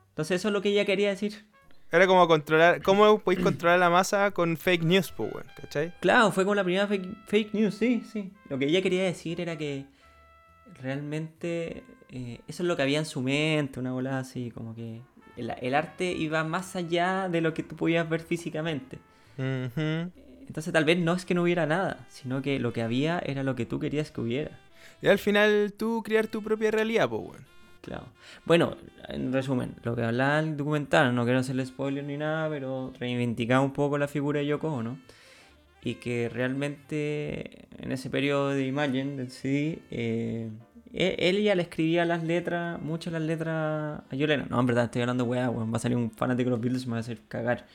Entonces 0.08 0.40
eso 0.40 0.48
es 0.48 0.54
lo 0.54 0.62
que 0.62 0.70
ella 0.70 0.84
quería 0.84 1.10
decir. 1.10 1.44
Era 1.92 2.06
como 2.06 2.26
controlar. 2.26 2.80
¿Cómo 2.80 3.18
podéis 3.18 3.44
controlar 3.44 3.78
la 3.78 3.90
masa 3.90 4.30
con 4.30 4.56
fake 4.56 4.82
news, 4.82 5.12
pues, 5.12 5.30
weón? 5.32 5.46
¿Cachai? 5.60 5.92
Claro, 6.00 6.32
fue 6.32 6.44
como 6.44 6.54
la 6.54 6.64
primera 6.64 6.86
fake, 6.86 7.26
fake 7.26 7.52
news, 7.52 7.74
sí, 7.74 8.02
sí. 8.10 8.32
Lo 8.48 8.58
que 8.58 8.64
ella 8.64 8.80
quería 8.80 9.04
decir 9.04 9.42
era 9.42 9.58
que 9.58 9.84
realmente 10.80 11.84
eh, 12.08 12.40
eso 12.48 12.62
es 12.62 12.66
lo 12.66 12.76
que 12.76 12.82
había 12.82 12.98
en 12.98 13.04
su 13.04 13.20
mente, 13.20 13.78
una 13.78 13.92
bola 13.92 14.18
así, 14.18 14.50
como 14.50 14.74
que 14.74 15.02
el, 15.36 15.52
el 15.60 15.74
arte 15.74 16.12
iba 16.12 16.42
más 16.44 16.76
allá 16.76 17.28
de 17.28 17.42
lo 17.42 17.52
que 17.52 17.62
tú 17.62 17.76
podías 17.76 18.08
ver 18.08 18.22
físicamente. 18.22 18.98
Ujú. 19.36 20.10
Entonces 20.46 20.72
tal 20.72 20.86
vez 20.86 20.98
no 20.98 21.12
es 21.12 21.26
que 21.26 21.34
no 21.34 21.42
hubiera 21.42 21.66
nada, 21.66 22.06
sino 22.08 22.40
que 22.40 22.58
lo 22.58 22.72
que 22.72 22.80
había 22.80 23.18
era 23.18 23.42
lo 23.42 23.54
que 23.54 23.66
tú 23.66 23.78
querías 23.78 24.10
que 24.10 24.22
hubiera. 24.22 24.58
Y 25.02 25.08
al 25.08 25.18
final 25.18 25.74
tú 25.76 26.02
crear 26.02 26.26
tu 26.26 26.42
propia 26.42 26.70
realidad, 26.70 27.08
pues, 27.08 27.22
weón. 27.22 27.51
Claro. 27.82 28.06
Bueno, 28.44 28.76
en 29.08 29.32
resumen, 29.32 29.74
lo 29.82 29.96
que 29.96 30.02
hablaba 30.04 30.38
el 30.38 30.56
documental, 30.56 31.14
no 31.14 31.24
quiero 31.24 31.40
hacerle 31.40 31.66
spoiler 31.66 32.04
ni 32.04 32.16
nada, 32.16 32.48
pero 32.48 32.92
reivindicaba 32.98 33.60
un 33.60 33.72
poco 33.72 33.98
la 33.98 34.06
figura 34.06 34.38
de 34.38 34.46
Yoko 34.46 34.68
Ono. 34.72 34.98
Y 35.82 35.96
que 35.96 36.28
realmente 36.32 37.66
en 37.78 37.90
ese 37.90 38.08
periodo 38.08 38.50
de 38.50 38.66
Imagine, 38.66 39.16
del 39.16 39.30
CD, 39.32 39.80
eh, 39.90 40.48
él, 40.92 41.16
él 41.18 41.42
ya 41.42 41.56
le 41.56 41.62
escribía 41.62 42.04
las 42.04 42.22
letras, 42.22 42.80
muchas 42.80 43.12
las 43.12 43.22
letras 43.22 44.02
a 44.08 44.14
Yolena. 44.14 44.46
No, 44.48 44.60
en 44.60 44.66
verdad, 44.66 44.84
estoy 44.84 45.02
hablando 45.02 45.24
weá, 45.24 45.50
weón, 45.50 45.72
va 45.72 45.78
a 45.78 45.80
salir 45.80 45.96
un 45.96 46.12
fanático 46.12 46.50
de 46.50 46.50
los 46.52 46.60
Beatles 46.60 46.84
y 46.84 46.86
me 46.86 46.92
va 46.92 46.98
a 46.98 47.00
hacer 47.00 47.18
cagar. 47.26 47.66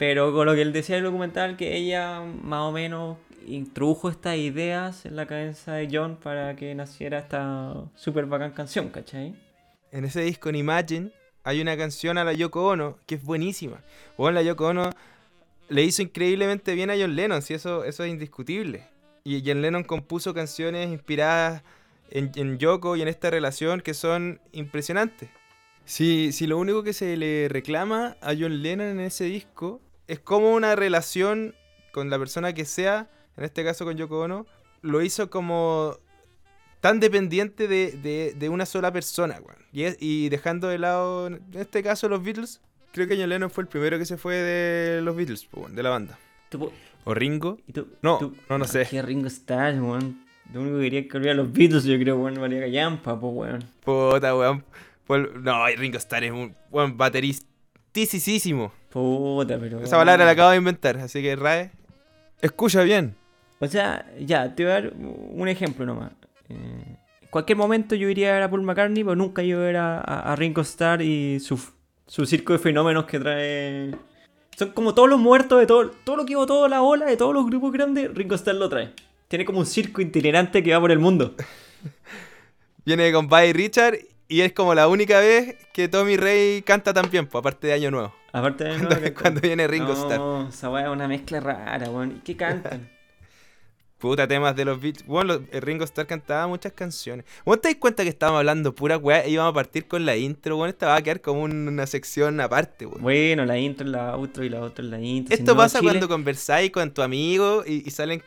Pero 0.00 0.32
con 0.32 0.46
lo 0.46 0.54
que 0.54 0.62
él 0.62 0.72
decía 0.72 0.96
en 0.96 1.04
el 1.04 1.10
documental, 1.10 1.58
que 1.58 1.76
ella 1.76 2.22
más 2.22 2.62
o 2.62 2.72
menos 2.72 3.18
introdujo 3.46 4.08
estas 4.08 4.38
ideas 4.38 5.04
en 5.04 5.14
la 5.14 5.26
cabeza 5.26 5.74
de 5.74 5.90
John 5.92 6.16
para 6.16 6.56
que 6.56 6.74
naciera 6.74 7.18
esta 7.18 7.74
super 7.96 8.24
bacán 8.24 8.52
canción, 8.52 8.88
¿cachai? 8.88 9.34
En 9.92 10.06
ese 10.06 10.22
disco 10.22 10.48
en 10.48 10.54
Imagine 10.54 11.10
hay 11.44 11.60
una 11.60 11.76
canción 11.76 12.16
a 12.16 12.24
la 12.24 12.32
Yoko 12.32 12.66
Ono 12.68 12.96
que 13.04 13.16
es 13.16 13.22
buenísima. 13.22 13.82
La 14.16 14.40
Yoko 14.40 14.68
Ono 14.68 14.88
le 15.68 15.82
hizo 15.82 16.00
increíblemente 16.00 16.74
bien 16.74 16.88
a 16.88 16.94
John 16.98 17.14
Lennon, 17.14 17.42
si 17.42 17.52
eso, 17.52 17.84
eso 17.84 18.02
es 18.02 18.10
indiscutible. 18.10 18.88
Y 19.22 19.42
John 19.44 19.60
Lennon 19.60 19.84
compuso 19.84 20.32
canciones 20.32 20.88
inspiradas 20.88 21.62
en, 22.10 22.32
en 22.36 22.56
Yoko 22.56 22.96
y 22.96 23.02
en 23.02 23.08
esta 23.08 23.28
relación 23.28 23.82
que 23.82 23.92
son 23.92 24.40
impresionantes. 24.52 25.28
Si, 25.84 26.32
si 26.32 26.46
lo 26.46 26.56
único 26.56 26.82
que 26.82 26.94
se 26.94 27.18
le 27.18 27.50
reclama 27.50 28.16
a 28.22 28.28
John 28.28 28.62
Lennon 28.62 28.86
en 28.86 29.00
ese 29.00 29.24
disco 29.24 29.82
es 30.12 30.18
como 30.20 30.52
una 30.54 30.74
relación 30.76 31.54
con 31.92 32.10
la 32.10 32.18
persona 32.18 32.52
que 32.52 32.64
sea, 32.64 33.08
en 33.36 33.44
este 33.44 33.64
caso 33.64 33.84
con 33.84 33.96
Yoko 33.96 34.20
Ono, 34.20 34.46
lo 34.82 35.02
hizo 35.02 35.30
como 35.30 35.96
tan 36.80 36.98
dependiente 37.00 37.68
de, 37.68 37.92
de- 37.92 38.34
de 38.36 38.48
una 38.48 38.64
sola 38.66 38.92
persona, 38.92 39.34
weón. 39.44 39.58
Y, 39.72 39.82
es- 39.84 39.96
y 40.00 40.28
dejando 40.30 40.68
de 40.68 40.78
lado, 40.78 41.26
en 41.26 41.42
este 41.54 41.82
caso, 41.82 42.08
los 42.08 42.22
Beatles, 42.22 42.60
creo 42.92 43.06
que 43.06 43.16
John 43.18 43.28
Lennon 43.28 43.50
fue 43.50 43.62
el 43.62 43.68
primero 43.68 43.98
que 43.98 44.06
se 44.06 44.16
fue 44.16 44.34
de 44.36 45.00
los 45.02 45.14
Beatles, 45.14 45.46
weón, 45.52 45.74
de 45.74 45.82
la 45.82 45.90
banda. 45.90 46.18
Tú 46.48 46.72
O 47.04 47.14
Ringo. 47.14 47.58
y 47.66 47.72
tú- 47.72 47.88
No, 48.02 48.18
tú- 48.18 48.34
no, 48.48 48.58
no 48.58 48.64
sé. 48.66 48.86
¿Qué 48.90 49.00
Ringo 49.02 49.26
Starr, 49.28 49.80
weón? 49.80 50.24
Lo 50.52 50.62
único 50.62 50.76
que 50.78 50.82
quería 50.84 51.00
es 51.00 51.06
que 51.08 51.16
olvidara 51.16 51.36
los 51.36 51.52
Beatles, 51.52 51.84
yo 51.84 51.98
creo, 51.98 52.16
weón, 52.18 52.34
valía 52.40 52.60
callampa, 52.60 53.18
pues, 53.20 53.32
weón. 53.34 53.64
Puta, 53.84 54.34
weón. 54.36 54.64
Pol- 55.06 55.42
No, 55.42 55.66
Ringo 55.76 55.98
Starr 55.98 56.24
es 56.24 56.32
un 56.32 56.54
weón 56.70 56.96
bateristísimo. 56.96 58.72
Puta, 58.90 59.58
pero. 59.58 59.80
Esa 59.80 59.96
palabra 59.96 60.24
la 60.24 60.32
acabo 60.32 60.50
de 60.50 60.56
inventar, 60.56 60.98
así 60.98 61.22
que 61.22 61.36
Rae, 61.36 61.70
escucha 62.40 62.82
bien. 62.82 63.14
O 63.60 63.66
sea, 63.66 64.06
ya, 64.18 64.54
te 64.54 64.64
voy 64.64 64.72
a 64.72 64.74
dar 64.74 64.92
un 64.94 65.48
ejemplo 65.48 65.86
nomás. 65.86 66.12
Eh, 66.48 66.98
en 67.22 67.28
cualquier 67.28 67.56
momento 67.56 67.94
yo 67.94 68.08
iría 68.08 68.30
a 68.30 68.34
ver 68.34 68.42
a 68.42 68.50
Paul 68.50 68.62
McCartney, 68.62 69.04
pero 69.04 69.16
nunca 69.16 69.42
yo 69.42 69.60
ver 69.60 69.76
a, 69.76 69.98
a, 69.98 70.32
a 70.32 70.36
Ringo 70.36 70.62
Starr 70.62 71.02
y 71.02 71.38
su, 71.40 71.60
su 72.06 72.26
circo 72.26 72.52
de 72.52 72.58
fenómenos 72.58 73.04
que 73.04 73.20
trae. 73.20 73.94
Son 74.56 74.70
como 74.72 74.94
todos 74.94 75.08
los 75.08 75.20
muertos 75.20 75.60
de 75.60 75.66
todo, 75.66 75.90
todo 76.04 76.16
lo 76.16 76.26
que 76.26 76.32
iba 76.32 76.44
toda 76.46 76.68
la 76.68 76.82
ola 76.82 77.06
de 77.06 77.16
todos 77.16 77.32
los 77.32 77.46
grupos 77.46 77.72
grandes, 77.72 78.12
Ringo 78.12 78.34
Starr 78.34 78.56
lo 78.56 78.68
trae. 78.68 78.92
Tiene 79.28 79.44
como 79.44 79.60
un 79.60 79.66
circo 79.66 80.00
itinerante 80.00 80.62
que 80.62 80.72
va 80.72 80.80
por 80.80 80.90
el 80.90 80.98
mundo. 80.98 81.36
Viene 82.84 83.12
con 83.12 83.28
Buddy 83.28 83.52
Richard 83.52 83.98
y 84.26 84.40
es 84.40 84.52
como 84.52 84.74
la 84.74 84.88
única 84.88 85.20
vez 85.20 85.56
que 85.72 85.88
Tommy 85.88 86.16
Rey 86.16 86.62
canta 86.62 86.92
tan 86.92 87.10
bien, 87.10 87.26
pues, 87.26 87.40
aparte 87.40 87.66
de 87.66 87.74
Año 87.74 87.90
Nuevo. 87.90 88.14
Aparte 88.32 88.64
de 88.64 88.78
Cuando, 88.78 89.14
cuando 89.14 89.40
viene 89.40 89.66
Ringo 89.66 89.88
no, 89.94 89.94
Starr. 89.94 90.48
esa 90.48 90.70
weá 90.70 90.84
es 90.84 90.90
una 90.90 91.08
mezcla 91.08 91.40
rara, 91.40 91.90
weón. 91.90 92.16
¿Y 92.16 92.20
qué 92.20 92.36
cantan? 92.36 92.88
Puta, 93.98 94.26
temas 94.26 94.56
de 94.56 94.64
los 94.64 94.80
beats. 94.80 95.04
Bueno, 95.04 95.34
los- 95.34 95.42
el 95.52 95.60
Ringo 95.60 95.84
Starr 95.84 96.06
cantaba 96.06 96.46
muchas 96.46 96.72
canciones. 96.72 97.26
¿Vos 97.44 97.60
te 97.60 97.68
das 97.68 97.76
cuenta 97.76 98.02
que 98.02 98.08
estábamos 98.08 98.38
hablando 98.38 98.74
pura 98.74 98.96
weá 98.96 99.26
y 99.28 99.32
íbamos 99.34 99.50
a 99.50 99.54
partir 99.54 99.86
con 99.86 100.06
la 100.06 100.16
intro? 100.16 100.56
Bueno, 100.56 100.70
esta 100.70 100.86
va 100.86 100.96
a 100.96 101.02
quedar 101.02 101.20
como 101.20 101.42
un- 101.42 101.68
una 101.68 101.86
sección 101.86 102.40
aparte, 102.40 102.86
weón. 102.86 103.02
bueno, 103.02 103.44
la 103.44 103.58
intro 103.58 103.86
la 103.86 104.14
outro 104.14 104.42
y 104.42 104.48
la 104.48 104.60
otra 104.62 104.82
la 104.84 104.98
intro. 105.00 105.36
Si 105.36 105.40
Esto 105.42 105.52
no, 105.52 105.58
pasa 105.58 105.80
Chile- 105.80 105.90
cuando 105.92 106.08
conversáis 106.08 106.70
con 106.70 106.90
tu 106.94 107.02
amigo 107.02 107.62
y, 107.66 107.86
y 107.86 107.90
salen. 107.90 108.22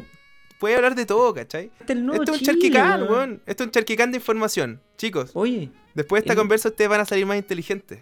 Puede 0.59 0.75
hablar 0.75 0.93
de 0.95 1.05
todo, 1.07 1.33
¿cachai? 1.33 1.71
Este 1.79 1.93
es 1.93 1.99
el 1.99 2.05
nuevo 2.05 2.21
Esto 2.23 2.35
es 2.35 2.41
un 2.41 2.45
Chile, 2.45 2.53
charquicán, 2.53 3.01
weón. 3.01 3.11
weón. 3.13 3.41
Esto 3.47 3.63
es 3.63 3.67
un 3.67 3.71
charquicán 3.71 4.11
de 4.11 4.17
información. 4.17 4.79
Chicos, 4.97 5.31
Oye, 5.33 5.71
después 5.95 6.21
de 6.21 6.25
esta 6.25 6.33
el- 6.33 6.39
conversa 6.39 6.69
ustedes 6.69 6.89
van 6.89 7.01
a 7.01 7.05
salir 7.05 7.25
más 7.25 7.35
inteligentes. 7.37 7.99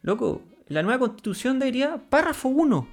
loco, 0.00 0.40
la 0.72 0.82
nueva 0.82 0.98
constitución 0.98 1.58
diría 1.60 1.98
párrafo 2.08 2.48
1. 2.48 2.88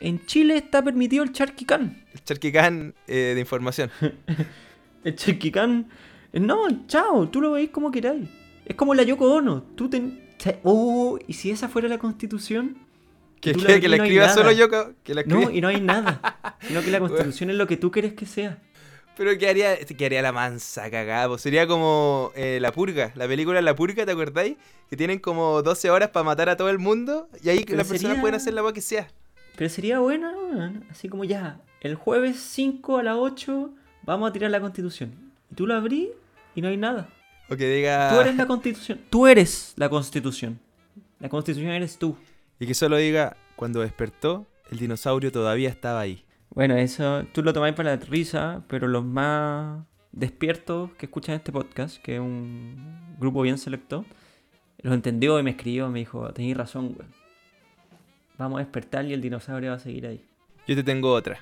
En 0.00 0.24
Chile 0.26 0.56
está 0.56 0.82
permitido 0.82 1.22
el 1.22 1.32
charquicán. 1.32 2.04
El 2.12 2.24
charquicán 2.24 2.94
eh, 3.06 3.32
de 3.34 3.40
información. 3.40 3.90
El 5.04 5.16
charquicán. 5.16 5.88
No, 6.32 6.86
chao, 6.86 7.28
tú 7.28 7.40
lo 7.40 7.52
veis 7.52 7.70
como 7.70 7.90
queráis. 7.90 8.28
Es 8.64 8.74
como 8.76 8.94
la 8.94 9.02
Yoko 9.02 9.32
Ono. 9.34 9.62
Tú 9.74 9.88
ten... 9.88 10.20
Oh, 10.62 11.18
¿y 11.26 11.32
si 11.34 11.50
esa 11.50 11.68
fuera 11.68 11.88
la 11.88 11.98
constitución? 11.98 12.78
Que, 13.40 13.52
la 13.54 13.80
que 13.80 13.88
la 13.88 13.96
no 13.98 14.04
escriba 14.04 14.28
solo 14.28 14.50
yo. 14.52 14.68
ca- 14.68 14.92
Que 15.02 15.14
la 15.14 15.20
escriba. 15.22 15.42
No, 15.44 15.50
y 15.50 15.60
no 15.60 15.68
hay 15.68 15.80
nada. 15.80 16.56
Sino 16.60 16.80
que 16.82 16.90
la 16.90 16.98
constitución 17.00 17.50
es 17.50 17.56
lo 17.56 17.66
que 17.66 17.76
tú 17.76 17.90
quieres 17.90 18.14
que 18.14 18.26
sea. 18.26 18.58
Pero 19.16 19.36
¿qué 19.36 19.48
haría, 19.48 19.76
qué 19.76 20.06
haría 20.06 20.22
la 20.22 20.32
mansa 20.32 20.90
cagada? 20.90 21.28
po? 21.28 21.38
Sería 21.38 21.66
como 21.66 22.32
eh, 22.34 22.58
La 22.60 22.72
Purga, 22.72 23.12
la 23.14 23.28
película 23.28 23.60
La 23.60 23.76
Purga, 23.76 24.06
¿te 24.06 24.12
acordáis? 24.12 24.56
Que 24.88 24.96
tienen 24.96 25.18
como 25.18 25.62
12 25.62 25.90
horas 25.90 26.10
para 26.10 26.24
matar 26.24 26.48
a 26.48 26.56
todo 26.56 26.70
el 26.70 26.78
mundo 26.78 27.28
y 27.42 27.50
ahí 27.50 27.64
Pero 27.64 27.78
las 27.78 27.88
personas 27.88 28.18
pueden 28.18 28.34
hacer 28.36 28.54
la 28.54 28.62
weá 28.62 28.72
que 28.72 28.80
sea. 28.80 29.08
Pero 29.56 29.68
sería 29.68 29.98
buena. 29.98 30.32
Así 30.90 31.08
como 31.08 31.24
ya, 31.24 31.60
el 31.80 31.94
jueves 31.94 32.40
5 32.40 32.98
a 32.98 33.02
las 33.02 33.16
8 33.18 33.70
vamos 34.02 34.30
a 34.30 34.32
tirar 34.32 34.50
la 34.50 34.60
constitución. 34.60 35.12
Y 35.50 35.54
tú 35.54 35.66
la 35.66 35.76
abrís 35.76 36.08
y 36.54 36.62
no 36.62 36.68
hay 36.68 36.76
nada. 36.76 37.08
O 37.50 37.56
que 37.56 37.68
diga... 37.68 38.10
Tú 38.14 38.20
eres 38.20 38.36
la 38.36 38.46
constitución. 38.46 39.00
Tú 39.10 39.26
eres 39.26 39.72
la 39.76 39.88
constitución. 39.88 40.58
La 41.20 41.28
constitución 41.28 41.70
eres 41.70 41.98
tú. 41.98 42.16
Y 42.58 42.66
que 42.66 42.74
solo 42.74 42.96
diga, 42.96 43.36
cuando 43.56 43.80
despertó, 43.80 44.46
el 44.70 44.78
dinosaurio 44.78 45.30
todavía 45.30 45.68
estaba 45.68 46.00
ahí. 46.00 46.24
Bueno, 46.54 46.76
eso 46.76 47.24
tú 47.32 47.42
lo 47.42 47.54
tomáis 47.54 47.74
para 47.74 47.96
la 47.96 48.04
risa, 48.04 48.62
pero 48.68 48.86
los 48.86 49.04
más 49.04 49.84
despiertos 50.12 50.92
que 50.94 51.06
escuchan 51.06 51.34
este 51.34 51.50
podcast, 51.50 51.96
que 52.02 52.16
es 52.16 52.20
un 52.20 53.16
grupo 53.18 53.40
bien 53.40 53.56
selecto, 53.56 54.04
lo 54.82 54.92
entendió 54.92 55.38
y 55.38 55.42
me 55.42 55.52
escribió, 55.52 55.88
me 55.88 56.00
dijo, 56.00 56.30
tenéis 56.34 56.56
razón, 56.56 56.94
weón. 56.98 57.10
Vamos 58.36 58.60
a 58.60 58.64
despertar 58.64 59.06
y 59.06 59.14
el 59.14 59.22
dinosaurio 59.22 59.70
va 59.70 59.76
a 59.76 59.78
seguir 59.78 60.06
ahí. 60.06 60.22
Yo 60.66 60.74
te 60.74 60.82
tengo 60.82 61.12
otra. 61.12 61.38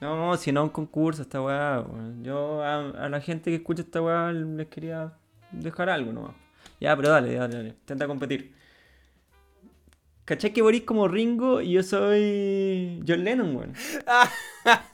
No, 0.00 0.36
si 0.36 0.50
no 0.50 0.64
un 0.64 0.70
concurso, 0.70 1.22
esta 1.22 1.42
weá. 1.42 1.84
Yo 2.22 2.62
a, 2.62 2.88
a 2.90 3.08
la 3.10 3.20
gente 3.20 3.50
que 3.50 3.56
escucha 3.56 3.82
esta 3.82 4.00
weá 4.00 4.32
les 4.32 4.66
quería 4.68 5.12
dejar 5.50 5.90
algo 5.90 6.12
nomás. 6.12 6.32
Ya, 6.80 6.96
pero 6.96 7.10
dale, 7.10 7.34
dale, 7.34 7.56
dale. 7.56 7.68
Intenta 7.68 8.06
competir. 8.06 8.54
¿Cachai 10.24 10.52
que 10.52 10.62
Boris 10.62 10.82
como 10.82 11.08
Ringo 11.08 11.60
y 11.60 11.72
yo 11.72 11.82
soy 11.82 13.02
John 13.06 13.24
Lennon, 13.24 13.56
weón? 13.56 13.72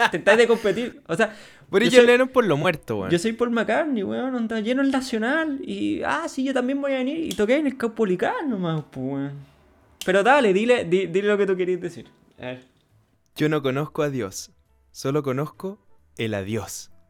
Intentáis 0.06 0.38
de 0.38 0.46
competir. 0.48 1.02
O 1.06 1.14
sea, 1.16 1.36
Boris 1.68 1.90
John 1.90 1.98
soy- 1.98 2.06
Lennon 2.06 2.28
por 2.28 2.46
lo 2.46 2.56
muerto, 2.56 2.96
weón. 3.00 3.10
yo 3.10 3.18
soy 3.18 3.32
Paul 3.34 3.50
McCartney, 3.50 4.02
weón, 4.02 4.34
onda 4.34 4.58
lleno 4.60 4.80
el 4.80 4.90
Nacional. 4.90 5.60
Y, 5.62 6.02
ah, 6.02 6.26
sí, 6.28 6.44
yo 6.44 6.54
también 6.54 6.80
voy 6.80 6.92
a 6.94 6.98
venir. 6.98 7.18
Y 7.18 7.28
toqué 7.34 7.56
en 7.56 7.66
el 7.66 7.76
Caupolicán 7.76 8.48
nomás, 8.48 8.84
pues, 8.90 9.06
weón. 9.06 9.32
Pero 10.06 10.22
dale, 10.22 10.52
dile, 10.54 10.84
di- 10.84 11.06
dile 11.08 11.28
lo 11.28 11.36
que 11.36 11.46
tú 11.46 11.56
querías 11.56 11.80
decir. 11.80 12.06
A 12.38 12.46
ver. 12.46 12.64
Yo 13.36 13.48
no 13.50 13.62
conozco 13.62 14.02
a 14.02 14.08
Dios, 14.10 14.52
solo 14.90 15.22
conozco 15.22 15.78
el 16.16 16.32
adiós. 16.34 16.90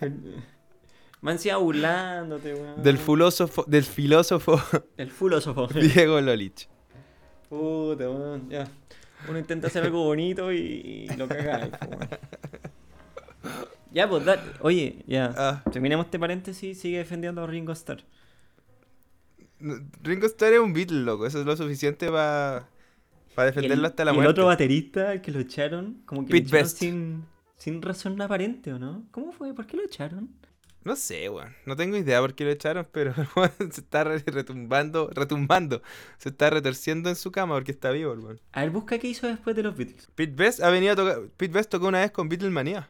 Me 1.20 1.32
han 1.32 1.38
sido 1.38 1.60
burlándote, 1.60 2.54
weón. 2.54 2.82
Del 2.82 2.96
filósofo, 2.98 3.64
del 3.66 3.84
filósofo 3.84 4.60
El 4.96 5.10
filósofo. 5.10 5.66
Diego 5.68 6.20
Lolich. 6.20 6.68
Puta, 7.48 8.08
weón, 8.08 8.48
ya. 8.48 8.68
Uno 9.28 9.38
intenta 9.38 9.66
hacer 9.66 9.82
algo 9.84 10.04
bonito 10.04 10.52
y, 10.52 11.08
lo 11.16 11.26
cagáis, 11.28 11.72
weón. 11.88 12.08
Ya, 13.90 14.06
pues, 14.08 14.22
da- 14.24 14.44
oye, 14.60 15.02
ya. 15.06 15.32
Ah. 15.36 15.62
Terminemos 15.72 16.04
este 16.06 16.18
paréntesis 16.18 16.78
sigue 16.78 16.98
defendiendo 16.98 17.42
a 17.42 17.46
Ringo 17.46 17.72
Starr. 17.72 18.04
Ringo 20.02 20.26
Starr 20.26 20.52
es 20.52 20.60
un 20.60 20.72
Beatle, 20.74 21.00
loco. 21.00 21.26
Eso 21.26 21.40
es 21.40 21.46
lo 21.46 21.56
suficiente 21.56 22.08
para 22.10 22.68
defenderlo 23.36 23.76
Y 23.76 23.78
el- 23.78 23.84
hasta 23.86 24.04
la 24.04 24.10
y 24.12 24.14
muerte. 24.14 24.26
el 24.28 24.30
otro 24.32 24.46
baterista, 24.46 25.12
el 25.14 25.22
que 25.22 25.32
lo 25.32 25.40
echaron, 25.40 26.02
como 26.04 26.26
que 26.26 26.32
Pete 26.32 26.42
lo 26.42 26.48
echaron 26.48 26.64
Best. 26.64 26.78
sin, 26.78 27.24
sin 27.56 27.80
razón 27.82 28.20
aparente, 28.20 28.72
¿o 28.74 28.78
no? 28.78 29.04
¿Cómo 29.10 29.32
fue? 29.32 29.54
¿Por 29.54 29.66
qué 29.66 29.78
lo 29.78 29.84
echaron? 29.84 30.28
No 30.84 30.96
sé, 30.96 31.28
weón. 31.28 31.54
No 31.66 31.76
tengo 31.76 31.96
idea 31.96 32.20
por 32.20 32.34
qué 32.34 32.44
lo 32.44 32.50
echaron, 32.50 32.86
pero 32.92 33.12
el 33.16 33.28
weón 33.36 33.72
se 33.72 33.80
está 33.80 34.04
re- 34.04 34.22
retumbando, 34.26 35.10
retumbando. 35.12 35.82
Se 36.18 36.30
está 36.30 36.50
retorciendo 36.50 37.10
en 37.10 37.16
su 37.16 37.30
cama 37.30 37.54
porque 37.54 37.72
está 37.72 37.90
vivo, 37.90 38.12
weón. 38.14 38.40
A 38.52 38.62
ver, 38.62 38.70
busca 38.70 38.98
qué 38.98 39.08
hizo 39.08 39.26
después 39.26 39.54
de 39.56 39.62
los 39.62 39.76
Beatles. 39.76 40.08
Pete 40.14 40.32
Best 40.34 40.60
ha 40.62 40.70
venido 40.70 40.92
a 40.92 40.96
tocar. 40.96 41.20
Pete 41.36 41.52
Best 41.52 41.70
tocó 41.70 41.88
una 41.88 42.00
vez 42.00 42.10
con 42.10 42.28
Beatlemania. 42.28 42.88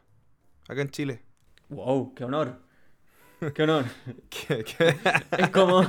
Acá 0.68 0.82
en 0.82 0.90
Chile. 0.90 1.22
Wow, 1.70 2.14
qué 2.14 2.24
honor. 2.24 2.60
Qué 3.54 3.62
honor. 3.62 3.84
¿Qué- 4.30 4.64
qué? 4.64 4.96
Es 5.38 5.50
como. 5.50 5.82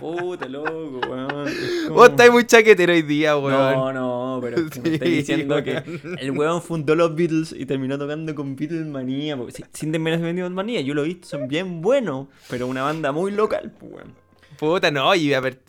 Puta 0.00 0.48
loco, 0.48 1.00
weón. 1.08 1.48
Es 1.48 1.84
como- 1.86 1.94
Vos 2.00 2.08
estáis 2.10 2.30
muy 2.32 2.44
chaquetero 2.46 2.92
hoy 2.92 3.02
día, 3.02 3.36
weón. 3.36 3.52
No, 3.74 3.92
no, 3.92 4.40
pero 4.42 4.56
es 4.58 4.70
que 4.70 4.80
me 4.80 4.94
estáis 4.94 5.10
Sí, 5.10 5.16
diciendo 5.18 5.54
weón. 5.54 5.64
que 5.64 6.00
el 6.20 6.30
weón 6.32 6.60
fundó 6.62 6.94
los 6.94 7.14
Beatles 7.14 7.54
y 7.56 7.64
terminó 7.66 7.98
tocando 7.98 8.34
con 8.34 8.56
Beatlemanía. 8.56 9.36
porque 9.36 9.52
si- 9.52 9.64
Sin 9.72 9.92
desmerecer 9.92 10.50
manía, 10.50 10.80
yo 10.80 10.94
lo 10.94 11.04
he 11.04 11.08
visto, 11.08 11.28
son 11.28 11.46
bien 11.48 11.80
buenos, 11.80 12.26
pero 12.50 12.66
una 12.66 12.82
banda 12.82 13.12
muy 13.12 13.30
local, 13.32 13.72
weón. 13.80 14.14
Puta, 14.58 14.90
no, 14.90 15.14
y 15.14 15.32
a 15.34 15.38
ver. 15.40 15.60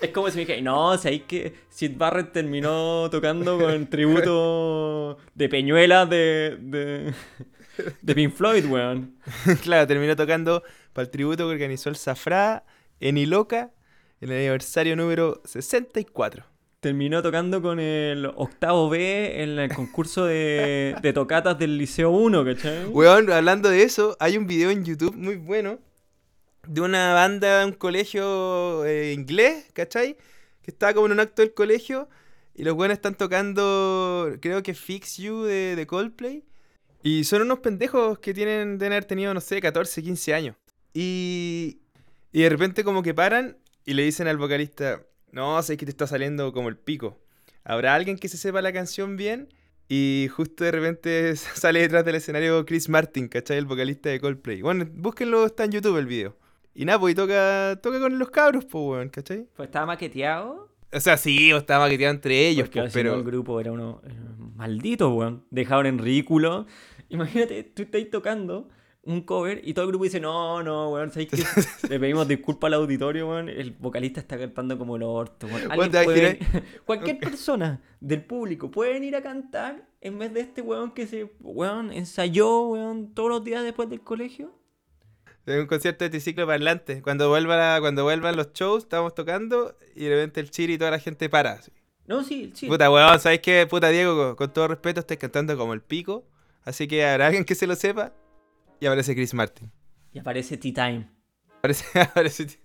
Es 0.00 0.10
como 0.10 0.30
si 0.30 0.36
me 0.36 0.40
dijera, 0.46 0.62
no, 0.62 0.96
sabéis 0.96 1.24
que 1.28 1.52
Sid 1.68 1.92
Barrett 1.98 2.32
terminó 2.32 3.10
tocando 3.10 3.58
con 3.58 3.86
tributo 3.88 5.18
de 5.34 5.48
Peñuelas 5.50 6.08
de, 6.08 6.56
de, 6.58 7.12
de 8.02 8.14
Pink 8.14 8.32
Floyd, 8.32 8.64
weón. 8.66 9.16
claro, 9.62 9.86
terminó 9.86 10.16
tocando 10.16 10.62
para 10.92 11.04
el 11.04 11.10
tributo 11.10 11.46
que 11.46 11.52
organizó 11.52 11.90
el 11.90 11.96
Zafra 11.96 12.64
en 13.00 13.18
Iloca 13.18 13.72
en 14.20 14.30
el 14.30 14.38
aniversario 14.38 14.96
número 14.96 15.42
64. 15.44 16.44
Terminó 16.80 17.22
tocando 17.22 17.62
con 17.62 17.80
el 17.80 18.26
octavo 18.26 18.88
B 18.88 19.42
en 19.42 19.58
el 19.58 19.74
concurso 19.74 20.26
de, 20.26 20.94
de 21.00 21.12
tocatas 21.12 21.58
del 21.58 21.78
Liceo 21.78 22.10
1, 22.10 22.44
¿cachai? 22.44 22.86
Weón, 22.86 23.30
hablando 23.32 23.70
de 23.70 23.82
eso, 23.82 24.16
hay 24.20 24.36
un 24.36 24.46
video 24.46 24.70
en 24.70 24.84
YouTube 24.84 25.14
muy 25.16 25.36
bueno 25.36 25.78
de 26.66 26.80
una 26.80 27.14
banda 27.14 27.60
de 27.60 27.66
un 27.66 27.72
colegio 27.72 28.84
eh, 28.84 29.12
inglés, 29.12 29.66
¿cachai? 29.72 30.16
Que 30.62 30.70
estaba 30.70 30.94
como 30.94 31.06
en 31.06 31.12
un 31.12 31.20
acto 31.20 31.42
del 31.42 31.54
colegio 31.54 32.08
y 32.54 32.64
los 32.64 32.74
weones 32.74 32.98
están 32.98 33.14
tocando, 33.14 34.36
creo 34.40 34.62
que 34.62 34.74
Fix 34.74 35.16
You 35.18 35.42
de, 35.42 35.76
de 35.76 35.86
Coldplay. 35.86 36.44
Y 37.04 37.24
son 37.24 37.42
unos 37.42 37.58
pendejos 37.58 38.18
que 38.18 38.32
tienen, 38.32 38.78
deben 38.78 38.94
haber 38.94 39.04
tenido, 39.04 39.32
no 39.34 39.40
sé, 39.40 39.60
14, 39.60 40.02
15 40.02 40.34
años. 40.34 40.56
Y, 40.94 41.80
y 42.32 42.42
de 42.42 42.48
repente 42.48 42.82
como 42.82 43.02
que 43.02 43.12
paran 43.12 43.58
y 43.84 43.92
le 43.92 44.04
dicen 44.04 44.26
al 44.26 44.38
vocalista, 44.38 45.02
no, 45.30 45.62
sé 45.62 45.76
que 45.76 45.84
te 45.84 45.90
está 45.90 46.06
saliendo 46.06 46.52
como 46.54 46.70
el 46.70 46.78
pico. 46.78 47.20
¿Habrá 47.62 47.94
alguien 47.94 48.16
que 48.16 48.28
se 48.28 48.38
sepa 48.38 48.62
la 48.62 48.72
canción 48.72 49.18
bien? 49.18 49.48
Y 49.86 50.28
justo 50.34 50.64
de 50.64 50.70
repente 50.70 51.36
sale 51.54 51.80
detrás 51.80 52.06
del 52.06 52.14
escenario 52.14 52.64
Chris 52.64 52.88
Martin, 52.88 53.28
¿cachai? 53.28 53.58
El 53.58 53.66
vocalista 53.66 54.08
de 54.08 54.18
Coldplay. 54.18 54.62
Bueno, 54.62 54.86
búsquenlo, 54.94 55.44
está 55.44 55.64
en 55.64 55.72
YouTube 55.72 55.98
el 55.98 56.06
video. 56.06 56.36
Y 56.74 56.86
nada, 56.86 56.98
pues 56.98 57.12
y 57.12 57.14
toca, 57.14 57.78
toca 57.82 58.00
con 58.00 58.18
los 58.18 58.30
cabros, 58.30 58.64
pues, 58.64 58.82
weón, 58.82 59.08
¿cachai? 59.10 59.46
Pues 59.54 59.68
estaba 59.68 59.84
maqueteado. 59.86 60.70
O 60.92 61.00
sea, 61.00 61.16
sí, 61.16 61.52
o 61.52 61.58
estaba 61.58 61.84
maqueteado 61.84 62.14
entre 62.14 62.48
ellos, 62.48 62.68
Porque 62.68 62.80
pues, 62.80 62.92
pero... 62.94 63.14
el 63.14 63.24
grupo 63.24 63.60
era 63.60 63.72
uno 63.72 64.00
eh, 64.04 64.12
maldito, 64.56 65.12
weón. 65.12 65.44
Dejaron 65.50 65.86
en 65.86 65.98
ridículo. 65.98 66.66
Imagínate, 67.08 67.62
tú 67.64 67.82
estás 67.82 68.02
tocando 68.10 68.68
un 69.06 69.20
cover 69.20 69.60
y 69.64 69.74
todo 69.74 69.84
el 69.84 69.90
grupo 69.90 70.04
dice, 70.04 70.18
no, 70.18 70.62
no, 70.62 70.90
weón, 70.90 71.10
¿sabes 71.10 71.28
qué? 71.28 71.36
Le 71.88 72.00
pedimos 72.00 72.26
disculpas 72.26 72.68
al 72.68 72.74
auditorio, 72.74 73.28
weón. 73.28 73.48
El 73.48 73.72
vocalista 73.72 74.20
está 74.20 74.38
cantando 74.38 74.78
como 74.78 74.96
el 74.96 75.02
orto, 75.02 75.46
weón. 75.46 75.68
Puede 76.04 76.38
Cualquier 76.86 77.18
persona 77.18 77.82
del 78.00 78.24
público 78.24 78.70
puede 78.70 78.94
venir 78.94 79.14
a 79.16 79.22
cantar 79.22 79.86
en 80.00 80.18
vez 80.18 80.32
de 80.32 80.40
este 80.40 80.62
weón 80.62 80.92
que 80.92 81.06
se, 81.06 81.30
weón, 81.40 81.92
ensayó, 81.92 82.62
weón, 82.68 83.12
todos 83.14 83.28
los 83.28 83.44
días 83.44 83.62
después 83.62 83.90
del 83.90 84.00
colegio. 84.00 84.52
De 85.44 85.60
un 85.60 85.66
concierto 85.66 86.04
de 86.04 86.10
triciclo 86.10 86.46
parlante. 86.46 87.02
Cuando, 87.02 87.28
vuelva 87.28 87.56
la- 87.56 87.80
cuando 87.80 88.04
vuelvan 88.04 88.34
los 88.36 88.54
shows, 88.54 88.84
estamos 88.84 89.14
tocando 89.14 89.76
y 89.94 90.04
de 90.04 90.10
repente 90.10 90.40
el 90.40 90.50
chiri 90.50 90.74
y 90.74 90.78
toda 90.78 90.90
la 90.90 90.98
gente 90.98 91.28
para. 91.28 91.52
así. 91.52 91.70
No, 92.06 92.22
sí, 92.24 92.52
sí. 92.54 92.66
Puta, 92.66 92.90
weón, 92.90 93.20
¿sabes 93.20 93.40
qué? 93.40 93.66
Puta, 93.68 93.90
Diego, 93.90 94.16
con, 94.16 94.36
con 94.36 94.52
todo 94.54 94.68
respeto, 94.68 95.00
estoy 95.00 95.18
cantando 95.18 95.54
como 95.58 95.74
el 95.74 95.82
pico. 95.82 96.24
Así 96.64 96.88
que 96.88 97.04
habrá 97.04 97.26
alguien 97.26 97.44
que 97.44 97.54
se 97.54 97.66
lo 97.66 97.74
sepa. 97.76 98.12
Y 98.80 98.86
aparece 98.86 99.14
Chris 99.14 99.34
Martin. 99.34 99.70
Y 100.12 100.18
aparece 100.18 100.56
T-Time. 100.56 101.08
Aparece, 101.58 102.00
aparece... 102.00 102.60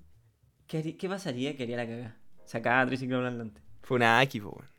¿Qué, 0.67 0.97
¿Qué 0.97 1.09
pasaría 1.09 1.55
que 1.55 1.63
haría 1.63 1.77
la 1.77 1.87
cagada? 1.87 2.17
Sacaba 2.45 2.85
triciclo 2.85 3.21
parlante. 3.21 3.61
Funaki, 3.81 4.39
po, 4.39 4.49
weón. 4.49 4.69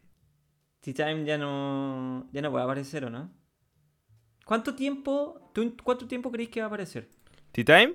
T-Time 0.80 1.24
ya 1.24 1.36
no, 1.36 2.28
ya 2.32 2.40
no 2.40 2.50
puede 2.50 2.64
aparecer, 2.64 3.04
¿o 3.04 3.10
no? 3.10 3.30
¿Cuánto 4.46 4.74
tiempo, 4.74 5.50
tú, 5.52 5.76
cuánto 5.84 6.06
tiempo 6.06 6.30
creéis 6.30 6.50
que 6.50 6.60
va 6.60 6.66
a 6.66 6.68
aparecer? 6.68 7.08
¿T-Time? 7.52 7.94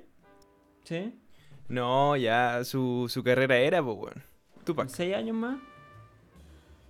¿Sí? 0.84 1.20
No, 1.68 2.16
ya 2.16 2.64
su, 2.64 3.08
su 3.10 3.24
carrera 3.24 3.58
era, 3.58 3.84
pues, 3.84 3.98
weón. 3.98 4.24
Tupac. 4.66 4.90
¿Seis 4.90 5.16
años 5.16 5.36
más? 5.36 5.58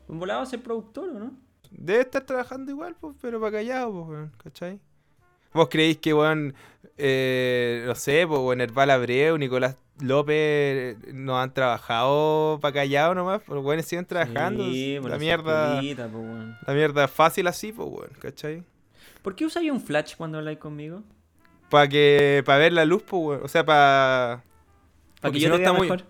Un 0.07 0.19
volado 0.19 0.41
a 0.41 0.45
ser 0.45 0.61
productor, 0.61 1.09
¿o 1.09 1.19
no? 1.19 1.37
Debe 1.71 2.01
estar 2.01 2.23
trabajando 2.23 2.71
igual, 2.71 2.95
pues, 2.99 3.15
pero 3.21 3.39
para 3.39 3.53
callado, 3.53 3.91
pues, 3.91 4.07
weón, 4.09 4.31
¿cachai? 4.43 4.79
¿Vos 5.53 5.69
creéis 5.69 5.97
que, 5.97 6.13
weón, 6.13 6.53
eh, 6.97 7.83
no 7.85 7.95
sé, 7.95 8.25
pues, 8.27 8.39
weón, 8.39 8.61
Herbal 8.61 8.89
Abreu, 8.91 9.37
Nicolás 9.37 9.77
López 10.01 10.97
no 11.13 11.39
han 11.39 11.53
trabajado 11.53 12.59
para 12.61 12.73
callado 12.73 13.15
nomás? 13.15 13.41
Pero, 13.47 13.61
weón, 13.61 13.81
siguen 13.83 14.05
trabajando. 14.05 14.63
Sí, 14.65 14.99
la 15.01 15.17
mierda, 15.17 15.75
pulita, 15.77 16.07
po, 16.07 16.19
weón. 16.19 16.57
la 16.65 16.73
mierda 16.73 17.07
fácil 17.07 17.47
así, 17.47 17.71
pues, 17.71 17.87
weón, 17.89 18.09
¿cachai? 18.19 18.63
¿Por 19.21 19.35
qué 19.35 19.45
usáis 19.45 19.71
un 19.71 19.81
flash 19.81 20.15
cuando 20.15 20.37
habláis 20.37 20.57
conmigo? 20.59 21.03
Para 21.69 21.87
que, 21.87 22.43
para 22.45 22.59
ver 22.59 22.73
la 22.73 22.85
luz, 22.85 23.03
pues, 23.03 23.21
weón, 23.23 23.41
o 23.43 23.47
sea, 23.47 23.65
para... 23.65 24.43
Que 25.21 25.31
si 25.33 25.39
yo 25.39 25.49
no 25.49 25.55
está 25.55 25.71
vea 25.71 25.79
muy- 25.79 25.89
mejor. 25.89 26.05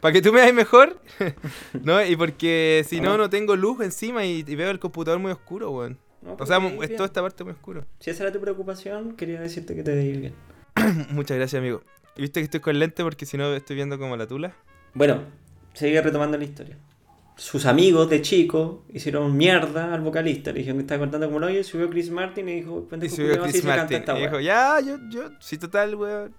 Para 0.00 0.12
que 0.12 0.22
tú 0.22 0.32
me 0.32 0.40
veas 0.40 0.54
mejor, 0.54 1.00
¿no? 1.82 2.04
Y 2.04 2.14
porque 2.16 2.84
si 2.88 3.00
no, 3.00 3.14
Ah. 3.14 3.16
no 3.18 3.30
tengo 3.30 3.56
luz 3.56 3.80
encima 3.80 4.24
y, 4.24 4.44
y 4.46 4.54
veo 4.54 4.70
el 4.70 4.78
computador 4.78 5.18
muy 5.18 5.32
oscuro, 5.32 5.70
weón. 5.70 5.98
No, 6.22 6.32
O 6.32 6.36
pues, 6.36 6.48
sea, 6.48 6.58
veis 6.58 6.74
es 6.90 6.96
toda 6.96 7.06
esta 7.06 7.22
parte 7.22 7.44
muy 7.44 7.52
oscuro. 7.52 7.84
Si 8.00 8.10
esa 8.10 8.24
era 8.24 8.32
tu 8.32 8.40
preocupación, 8.40 9.16
quería 9.16 9.40
decirte 9.40 9.74
que 9.74 9.82
te 9.82 9.94
veis 9.94 10.20
bien. 10.20 10.34
Muchas 11.10 11.36
gracias, 11.36 11.58
amigo. 11.60 11.82
¿Y 12.16 12.22
viste 12.22 12.40
que 12.40 12.44
estoy 12.44 12.60
con 12.60 12.78
lente 12.78 13.02
porque 13.02 13.26
si 13.26 13.36
no 13.36 13.52
estoy 13.54 13.76
viendo 13.76 13.98
como 13.98 14.16
la 14.16 14.26
tula? 14.26 14.52
Bueno, 14.94 15.22
sigue 15.74 16.00
retomando 16.02 16.36
la 16.38 16.44
historia. 16.44 16.76
Sus 17.36 17.66
amigos 17.66 18.10
de 18.10 18.20
chico 18.20 18.84
hicieron 18.92 19.36
mierda 19.36 19.94
al 19.94 20.00
vocalista. 20.00 20.50
Le 20.50 20.58
dijeron 20.58 20.78
que 20.78 20.82
estaba 20.82 21.00
cantando 21.02 21.28
como 21.28 21.38
lo 21.38 21.46
oye, 21.46 21.62
subió 21.62 21.88
Chris 21.88 22.10
Martin 22.10 22.48
y 22.48 22.54
dijo, 22.56 22.88
Y 23.00 23.08
subió 23.08 23.40
Chris 23.42 23.64
Martin. 23.64 23.98
esta 23.98 24.12
Y 24.18 24.22
weá". 24.22 24.26
dijo, 24.28 24.40
ya, 24.40 24.80
yo, 24.80 24.98
yo, 25.08 25.30
sí, 25.38 25.56
total, 25.58 25.94
weón. 25.94 26.34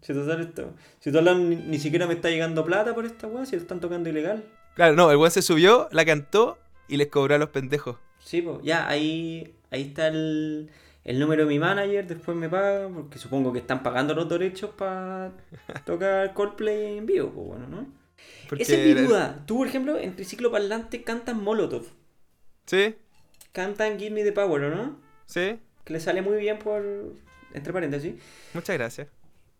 Si 0.00 0.12
total 0.14 0.40
esto, 0.40 0.74
si 1.00 1.10
total 1.12 1.48
ni, 1.48 1.56
ni 1.56 1.78
siquiera 1.78 2.06
me 2.06 2.14
está 2.14 2.30
llegando 2.30 2.64
plata 2.64 2.94
por 2.94 3.04
esta 3.04 3.26
weá, 3.26 3.44
si 3.46 3.56
lo 3.56 3.62
están 3.62 3.80
tocando 3.80 4.08
ilegal. 4.08 4.44
Claro, 4.74 4.94
no, 4.94 5.10
el 5.10 5.16
weón 5.16 5.30
se 5.30 5.42
subió, 5.42 5.88
la 5.90 6.04
cantó 6.04 6.58
y 6.86 6.96
les 6.96 7.08
cobró 7.08 7.34
a 7.34 7.38
los 7.38 7.50
pendejos. 7.50 7.96
Sí, 8.20 8.42
pues, 8.42 8.58
ya, 8.62 8.88
ahí, 8.88 9.54
ahí 9.70 9.82
está 9.82 10.06
el, 10.08 10.70
el 11.04 11.18
número 11.18 11.42
de 11.42 11.48
mi 11.48 11.58
manager, 11.58 12.06
después 12.06 12.36
me 12.36 12.48
pagan, 12.48 12.94
porque 12.94 13.18
supongo 13.18 13.52
que 13.52 13.58
están 13.58 13.82
pagando 13.82 14.14
los 14.14 14.28
derechos 14.28 14.70
para 14.70 15.32
tocar 15.84 16.32
Coldplay 16.32 16.98
en 16.98 17.06
vivo, 17.06 17.30
pues 17.30 17.46
bueno, 17.46 17.66
¿no? 17.66 17.86
Porque 18.48 18.62
Esa 18.62 18.74
es 18.74 18.86
mi 18.96 19.02
duda. 19.02 19.42
Tú, 19.46 19.58
por 19.58 19.66
ejemplo, 19.66 19.98
en 19.98 20.14
Triciclo 20.14 20.50
Parlante 20.50 21.02
cantan 21.02 21.42
Molotov, 21.42 21.86
Sí, 22.66 22.94
cantan 23.52 23.98
Give 23.98 24.10
Me 24.10 24.22
the 24.24 24.32
Power, 24.32 24.62
¿o 24.64 24.70
no? 24.74 24.96
sí. 25.26 25.58
Que 25.84 25.94
le 25.94 26.00
sale 26.00 26.20
muy 26.20 26.36
bien 26.36 26.58
por, 26.58 26.82
entre 27.54 27.72
paréntesis. 27.72 28.14
Muchas 28.52 28.76
gracias. 28.76 29.08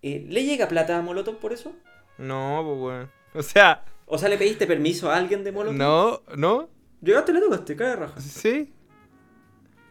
Eh, 0.02 0.24
¿Le 0.28 0.44
llega 0.44 0.68
plata 0.68 0.96
a 0.98 1.02
Molotov 1.02 1.38
por 1.38 1.52
eso? 1.52 1.72
No, 2.18 2.62
pues 2.64 2.78
weón. 2.80 3.11
O 3.34 3.42
sea, 3.42 3.84
O 4.06 4.16
sea, 4.18 4.28
¿le 4.28 4.38
pediste 4.38 4.66
permiso 4.66 5.11
a 5.11 5.16
alguien 5.16 5.44
de 5.44 5.52
Molotov? 5.52 5.76
no, 5.78 6.22
no, 6.37 6.68
Llegaste 7.02 7.30
y 7.30 7.34
le 7.34 7.40
tocaste, 7.40 7.76
cae 7.76 7.88
de 7.88 7.96
raja. 7.96 8.20
sí. 8.20 8.72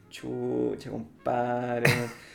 Chucha, 0.09 0.89
compadre. 0.89 1.91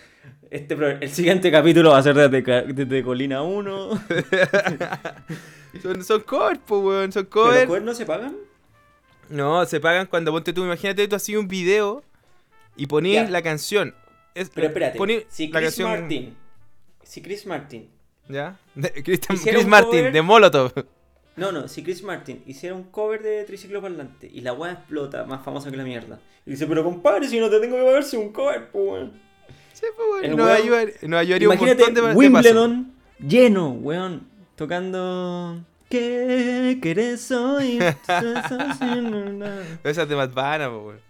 Este, 0.51 0.75
el 0.75 1.09
siguiente 1.09 1.51
capítulo 1.51 1.91
va 1.93 1.99
a 1.99 2.03
ser 2.03 2.15
desde, 2.15 3.03
Colina 3.03 3.43
1. 3.43 3.91
Son, 5.83 6.05
son 6.05 6.21
covers, 6.21 6.61
pues 6.67 6.83
weón, 6.83 7.11
son 7.13 7.25
¿Pero 7.25 7.41
los 7.45 7.49
covers. 7.53 7.67
covers 7.67 7.85
no 7.87 7.95
se 7.95 8.05
pagan? 8.05 8.37
No, 9.31 9.65
se 9.65 9.81
pagan 9.81 10.07
cuando 10.07 10.31
ponte 10.31 10.53
tú, 10.53 10.63
imagínate 10.63 11.09
tú 11.09 11.17
así 11.17 11.35
un 11.35 11.49
video 11.49 12.05
y 12.77 12.87
ponías 12.87 13.31
la 13.31 13.41
canción. 13.41 13.95
Es- 14.35 14.51
Pero 14.51 14.67
espérate, 14.69 14.99
si 15.31 15.51
Chris 15.51 15.63
canción- 15.65 15.91
Martin, 16.01 16.37
si 17.13 17.21
Chris 17.21 17.45
Martin, 17.47 17.89
¿Ya? 18.29 18.59
De- 18.75 18.91
Christian- 19.03 19.37
Hiciera 19.37 19.59
Chris 19.59 19.69
Martin, 19.69 20.01
cover- 20.01 20.13
de 20.13 20.23
Molotov. 20.23 20.73
no, 21.37 21.53
no, 21.53 21.69
si 21.69 21.83
Chris 21.83 22.03
Martin 22.03 22.43
hiciera 22.47 22.75
un 22.75 22.85
cover 22.85 23.23
de 23.23 23.45
Triciclo 23.45 23.83
Parlante 23.83 24.31
y 24.33 24.41
la 24.41 24.55
weá 24.55 24.73
explota, 24.73 25.25
más 25.25 25.45
famosa 25.45 25.71
que 25.71 25.77
la 25.77 25.85
mierda, 25.85 26.19
y 26.47 26.53
dice, 26.53 26.67
pero 26.67 26.83
compadre, 26.83 27.29
si 27.29 27.39
no 27.39 27.51
te 27.51 27.61
tengo 27.61 27.77
que 27.77 27.83
pagar, 27.85 28.03
si 28.05 28.17
un 28.17 28.33
cover, 28.33 28.71
pues 28.71 28.85
weón. 28.89 29.13
Sí, 29.75 29.85
pues 29.97 30.09
weón, 30.25 30.37
nos, 30.39 30.49
ayudar- 30.49 30.93
nos 31.03 31.21
ayudaría 31.21 31.49
un 31.51 31.59
montón 31.59 31.95
de. 31.95 32.01
Wimbledon 32.15 32.93
lleno, 33.19 33.71
weón, 33.73 34.27
tocando... 34.57 35.61
¿Qué 35.91 36.79
querés 36.81 37.31
hoy? 37.31 37.79
Esa 39.85 40.03
es 40.03 40.09
de 40.09 40.17
Matt 40.17 40.33
Vanna, 40.33 40.71
pues 40.71 40.83
weón. 40.87 41.01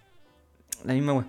La 0.85 0.95
misma 0.95 1.13
weón. 1.13 1.27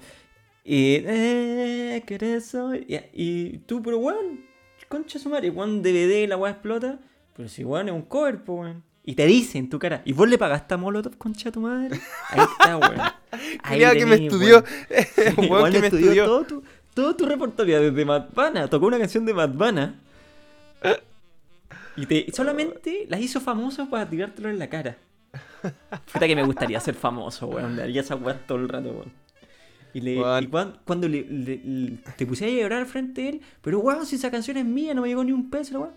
Y, 0.66 0.96
eh, 1.06 2.04
¿querés 2.08 2.56
hoy? 2.56 2.86
Y, 2.88 2.98
y 3.14 3.58
tú, 3.68 3.84
pero 3.84 3.98
weón, 4.00 4.46
concha 4.94 5.18
su 5.18 5.28
madre, 5.28 5.50
weón, 5.50 5.82
DVD, 5.82 6.28
la 6.28 6.38
weá 6.38 6.52
explota. 6.52 7.00
Pero 7.36 7.50
si 7.50 7.64
weón 7.64 7.88
es 7.88 7.96
un 7.96 8.04
cover, 8.04 8.44
pues 8.44 8.60
weón. 8.60 8.84
Y 9.04 9.16
te 9.16 9.26
dice 9.26 9.58
en 9.58 9.68
tu 9.68 9.80
cara, 9.80 10.04
¿y 10.06 10.14
vos 10.14 10.30
le 10.30 10.38
pagaste 10.38 10.76
a 10.76 10.78
Molotov, 10.78 11.18
concha 11.18 11.52
tu 11.52 11.62
madre? 11.62 12.00
Ahí 12.30 12.42
está, 12.42 12.78
weón. 12.78 13.02
Ahí 13.64 13.80
que 13.98 14.06
me 14.06 14.16
estudió. 14.16 14.64
weón. 15.50 15.72
Que 15.72 15.80
me 15.80 15.88
estudió 15.88 16.12
estudió. 16.12 16.26
todo 16.26 16.44
tu, 16.44 16.64
todo 16.94 17.16
tu 17.16 17.26
repertorio 17.26 17.82
desde 17.82 18.06
Madvana. 18.06 18.68
Tocó 18.68 18.86
una 18.86 19.00
canción 19.00 19.26
de 19.26 19.34
Madvana. 19.34 20.00
Y 21.96 22.06
te, 22.06 22.32
solamente 22.32 23.06
las 23.10 23.20
hizo 23.20 23.42
famosas 23.42 23.88
para 23.88 24.08
tirártelo 24.08 24.50
en 24.50 24.60
la 24.60 24.70
cara. 24.70 24.98
Puta 26.14 26.28
que 26.28 26.36
me 26.36 26.44
gustaría 26.44 26.80
ser 26.80 26.94
famoso, 26.94 27.48
weón. 27.48 27.76
Le 27.76 27.82
haría 27.82 28.02
esa 28.02 28.16
weá 28.16 28.38
todo 28.46 28.60
el 28.60 28.70
rato, 28.70 28.92
weón. 28.92 29.23
Y, 29.94 30.02
le, 30.02 30.20
Weón. 30.20 30.44
y 30.44 30.48
cuan- 30.48 30.80
cuando 30.86 31.08
le, 31.08 31.22
le- 31.30 31.62
le- 31.64 31.98
te 32.18 32.26
pusieras 32.26 32.56
a 32.56 32.60
llorar 32.62 32.80
al 32.80 32.86
frente 32.88 33.22
de 33.22 33.30
él, 33.30 33.42
pero 33.62 33.80
weón, 33.80 34.06
si 34.06 34.16
esa 34.16 34.32
canción 34.32 34.58
es 34.58 34.66
mía, 34.66 34.94
no 34.94 35.02
me 35.04 35.08
llegó 35.10 35.24
ni 35.24 35.32
un 35.32 35.50
peso, 35.50 35.80
weón. 35.82 35.92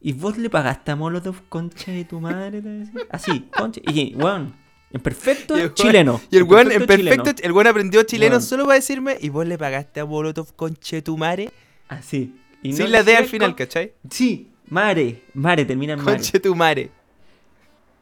Y 0.00 0.12
vos 0.12 0.36
le 0.36 0.50
pagaste 0.50 0.90
a 0.90 0.96
Molotov, 0.96 1.36
concha 1.48 1.92
de 1.92 2.04
tu 2.04 2.20
madre. 2.20 2.60
Así, 3.08 3.48
concha. 3.56 3.80
Y 3.90 4.14
weón, 4.16 4.54
en 4.90 5.00
perfecto 5.00 5.56
el 5.56 5.72
chileno. 5.74 6.20
Y 6.30 6.36
el 6.36 6.42
weón, 6.42 6.70
en 6.72 6.86
chileno. 6.86 7.16
perfecto, 7.22 7.42
el 7.46 7.52
weón 7.52 7.66
aprendió 7.68 8.02
chileno 8.02 8.32
Weón. 8.32 8.42
solo 8.42 8.64
para 8.64 8.74
decirme, 8.76 9.16
y 9.20 9.28
vos 9.30 9.46
le 9.46 9.56
pagaste 9.56 10.00
a 10.00 10.04
Molotov 10.04 10.54
con 10.54 10.74
Chetumare. 10.76 11.50
Así. 11.88 12.34
Y 12.62 12.72
Sin 12.74 12.84
no 12.86 12.90
la 12.90 13.02
D 13.02 13.16
al 13.16 13.24
final, 13.26 13.54
¿cachai? 13.56 13.92
Sí, 14.10 14.50
mare, 14.68 15.22
mare, 15.34 15.64
termina 15.64 15.94
en 15.94 16.02
mare. 16.02 16.20
Chetumare. 16.20 16.90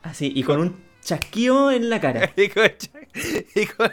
Así, 0.02 0.32
y 0.34 0.42
con 0.42 0.60
un 0.60 0.76
chasquido 1.02 1.70
en 1.70 1.90
la 1.90 2.00
cara. 2.00 2.32
Y 2.36 2.48
con, 2.48 2.64
y 3.54 3.66
con- 3.66 3.90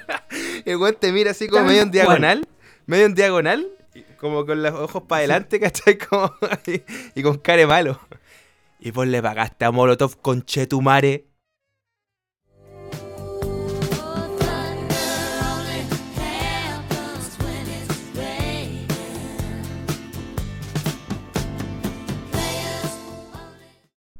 el 0.65 0.77
weón 0.77 0.95
te 0.99 1.11
mira 1.11 1.31
así 1.31 1.47
como 1.47 1.65
medio 1.65 1.81
en 1.81 1.89
cual. 1.89 1.91
diagonal, 1.91 2.47
medio 2.85 3.05
en 3.05 3.15
diagonal, 3.15 3.67
como 4.17 4.45
con 4.45 4.61
los 4.61 4.73
ojos 4.73 5.03
para 5.07 5.19
adelante, 5.19 5.59
¿cachai? 5.61 5.97
Como, 5.97 6.31
y, 6.67 6.81
y 7.19 7.23
con 7.23 7.37
care 7.39 7.65
malo. 7.65 7.99
Y 8.79 8.91
vos 8.91 9.07
le 9.07 9.21
pagaste 9.21 9.65
a 9.65 9.71
Molotov 9.71 10.17
con 10.21 10.43
Chetumare. 10.45 11.25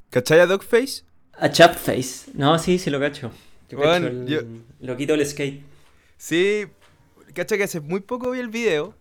¿Cachai 0.10 0.40
a 0.40 0.46
Dogface? 0.48 1.04
A 1.40 1.50
Chapface. 1.50 2.32
No, 2.34 2.58
sí, 2.60 2.80
sí 2.80 2.90
lo 2.90 3.00
cacho. 3.00 3.32
Yo 3.70 3.78
Weón, 3.78 4.04
cacho 4.04 4.08
el, 4.08 4.28
yo- 4.28 4.42
Lo 4.82 4.98
quito 4.98 5.14
el 5.14 5.26
skate. 5.26 5.62
Sí, 6.18 6.66
caché 7.34 7.58
que 7.58 7.64
hace 7.64 7.80
muy 7.80 8.00
poco 8.00 8.32
vi 8.32 8.40
el 8.40 8.48
video 8.50 8.96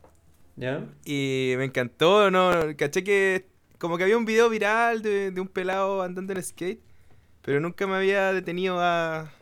¿Ya? 0.56 0.84
y 1.04 1.54
me 1.56 1.64
encantó, 1.64 2.30
¿no? 2.30 2.50
Caché 2.76 3.02
que 3.04 3.46
como 3.78 3.96
que 3.98 4.04
había 4.04 4.16
un 4.18 4.24
video 4.24 4.48
viral 4.50 5.02
de, 5.02 5.30
de 5.30 5.40
un 5.40 5.48
pelado 5.48 6.02
andando 6.02 6.32
en 6.32 6.42
skate, 6.42 6.80
pero 7.42 7.60
nunca 7.60 7.86
me 7.86 7.94
había 7.96 8.32
detenido 8.32 8.80
a, 8.80 9.32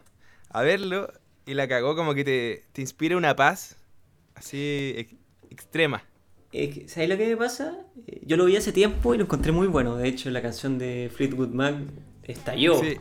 a 0.51 0.63
verlo 0.63 1.13
y 1.47 1.55
la 1.55 1.67
cagó 1.69 1.97
como 1.97 2.15
que 2.15 2.25
te, 2.25 2.65
te 2.73 2.81
inspira 2.81 3.17
una 3.17 3.35
paz 3.37 3.77
así 4.35 4.95
ex- 4.97 5.15
extrema. 5.51 6.05
¿Sabes 6.87 7.09
lo 7.09 7.17
que 7.17 7.27
me 7.27 7.37
pasa? 7.37 7.77
Eh, 8.07 8.21
Yo 8.25 8.37
lo 8.37 8.45
vi 8.45 8.57
hace 8.57 8.73
tiempo 8.73 9.15
y 9.15 9.19
lo 9.19 9.25
encontré 9.25 9.51
muy 9.51 9.67
bueno. 9.67 9.97
De 9.97 10.07
hecho, 10.09 10.31
la 10.31 10.43
canción 10.43 10.79
de 10.79 11.11
Fleetwood 11.13 11.49
Mac 11.49 11.75
estalló. 12.25 12.77
Sí, 12.81 12.97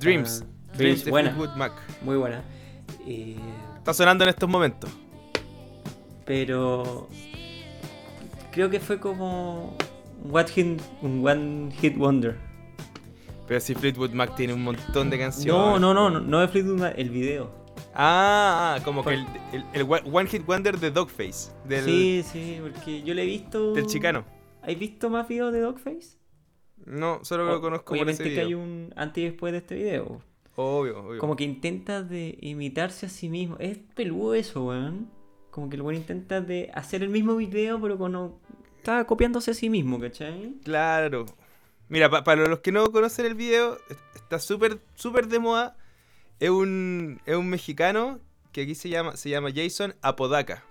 Dreams. 0.00 0.44
Ah, 0.44 0.76
Dreams 0.76 1.08
buena. 1.08 1.30
Mac. 1.56 1.72
Muy 2.02 2.16
buena. 2.16 2.42
Eh, 3.06 3.36
Está 3.78 3.92
sonando 3.94 4.24
en 4.24 4.30
estos 4.30 4.48
momentos. 4.48 4.90
pero 6.24 7.08
creo 8.52 8.68
que 8.70 8.80
fue 8.80 8.98
como 9.00 9.76
un 10.22 10.34
one 10.36 10.48
hit, 10.48 10.80
un 11.02 11.26
one 11.26 11.72
hit 11.80 11.96
wonder. 11.96 12.36
Pero 13.46 13.60
si 13.60 13.74
Fleetwood 13.74 14.10
Mac 14.12 14.36
tiene 14.36 14.52
un 14.52 14.62
montón 14.62 15.08
de 15.08 15.18
canciones. 15.18 15.46
No, 15.54 15.78
no, 15.78 15.94
no, 15.94 16.10
no, 16.10 16.20
no 16.20 16.40
de 16.40 16.48
Fleetwood 16.48 16.80
Mac, 16.80 16.94
el 16.98 17.08
video. 17.10 17.50
Ah, 17.94 18.76
ah, 18.78 18.84
como 18.84 19.02
Por- 19.02 19.14
que 19.14 19.20
el, 19.20 19.26
el- 19.52 19.64
el 19.72 20.02
One 20.12 20.28
Hit 20.28 20.44
Wonder 20.44 20.78
de 20.78 20.90
Dogface. 20.90 21.50
Del, 21.64 21.84
Sí, 21.84 22.22
sí, 22.30 22.58
porque 22.60 23.02
yo 23.02 23.14
le 23.14 23.22
he 23.22 23.26
visto. 23.26 23.72
del 23.72 23.86
chicano. 23.86 24.24
¿Has 24.62 24.78
visto 24.78 25.08
más 25.08 25.26
videos 25.26 25.52
de 25.52 25.60
Dogface? 25.60 26.17
No, 26.88 27.24
solo 27.24 27.44
lo 27.44 27.58
O- 27.58 27.60
conozco 27.60 27.86
por 27.86 27.94
Obviamente 27.96 28.22
ese 28.22 28.34
que 28.34 28.40
hay 28.40 28.46
video. 28.46 28.58
un 28.60 28.92
antes 28.96 29.22
y 29.22 29.26
después 29.26 29.52
de 29.52 29.58
este 29.58 29.74
video. 29.74 30.22
Obvio, 30.56 31.04
obvio. 31.04 31.18
Como 31.20 31.36
que 31.36 31.44
intenta 31.44 32.02
de 32.02 32.36
imitarse 32.40 33.06
a 33.06 33.08
sí 33.08 33.28
mismo. 33.28 33.56
Es 33.60 33.78
peludo 33.94 34.34
eso, 34.34 34.64
weón. 34.66 35.10
Como 35.50 35.68
que 35.68 35.76
el 35.76 35.82
weón 35.82 35.96
intenta 35.96 36.40
de 36.40 36.70
hacer 36.74 37.02
el 37.02 37.08
mismo 37.10 37.36
video, 37.36 37.80
pero 37.80 37.96
con... 37.98 38.34
Está 38.78 39.04
copiándose 39.06 39.50
a 39.50 39.54
sí 39.54 39.68
mismo, 39.70 40.00
¿cachai? 40.00 40.54
Claro. 40.64 41.26
Mira, 41.88 42.08
pa- 42.10 42.24
para 42.24 42.46
los 42.48 42.60
que 42.60 42.72
no 42.72 42.90
conocen 42.90 43.26
el 43.26 43.34
video, 43.34 43.76
est- 43.88 44.00
está 44.16 44.38
súper, 44.38 44.78
súper 44.94 45.26
de 45.28 45.38
moda. 45.38 45.76
Es 46.40 46.50
un, 46.50 47.20
es 47.26 47.36
un 47.36 47.48
mexicano 47.48 48.20
que 48.52 48.62
aquí 48.62 48.74
se 48.74 48.88
llama, 48.88 49.16
se 49.16 49.30
llama 49.30 49.50
Jason 49.54 49.94
Apodaca. 50.02 50.64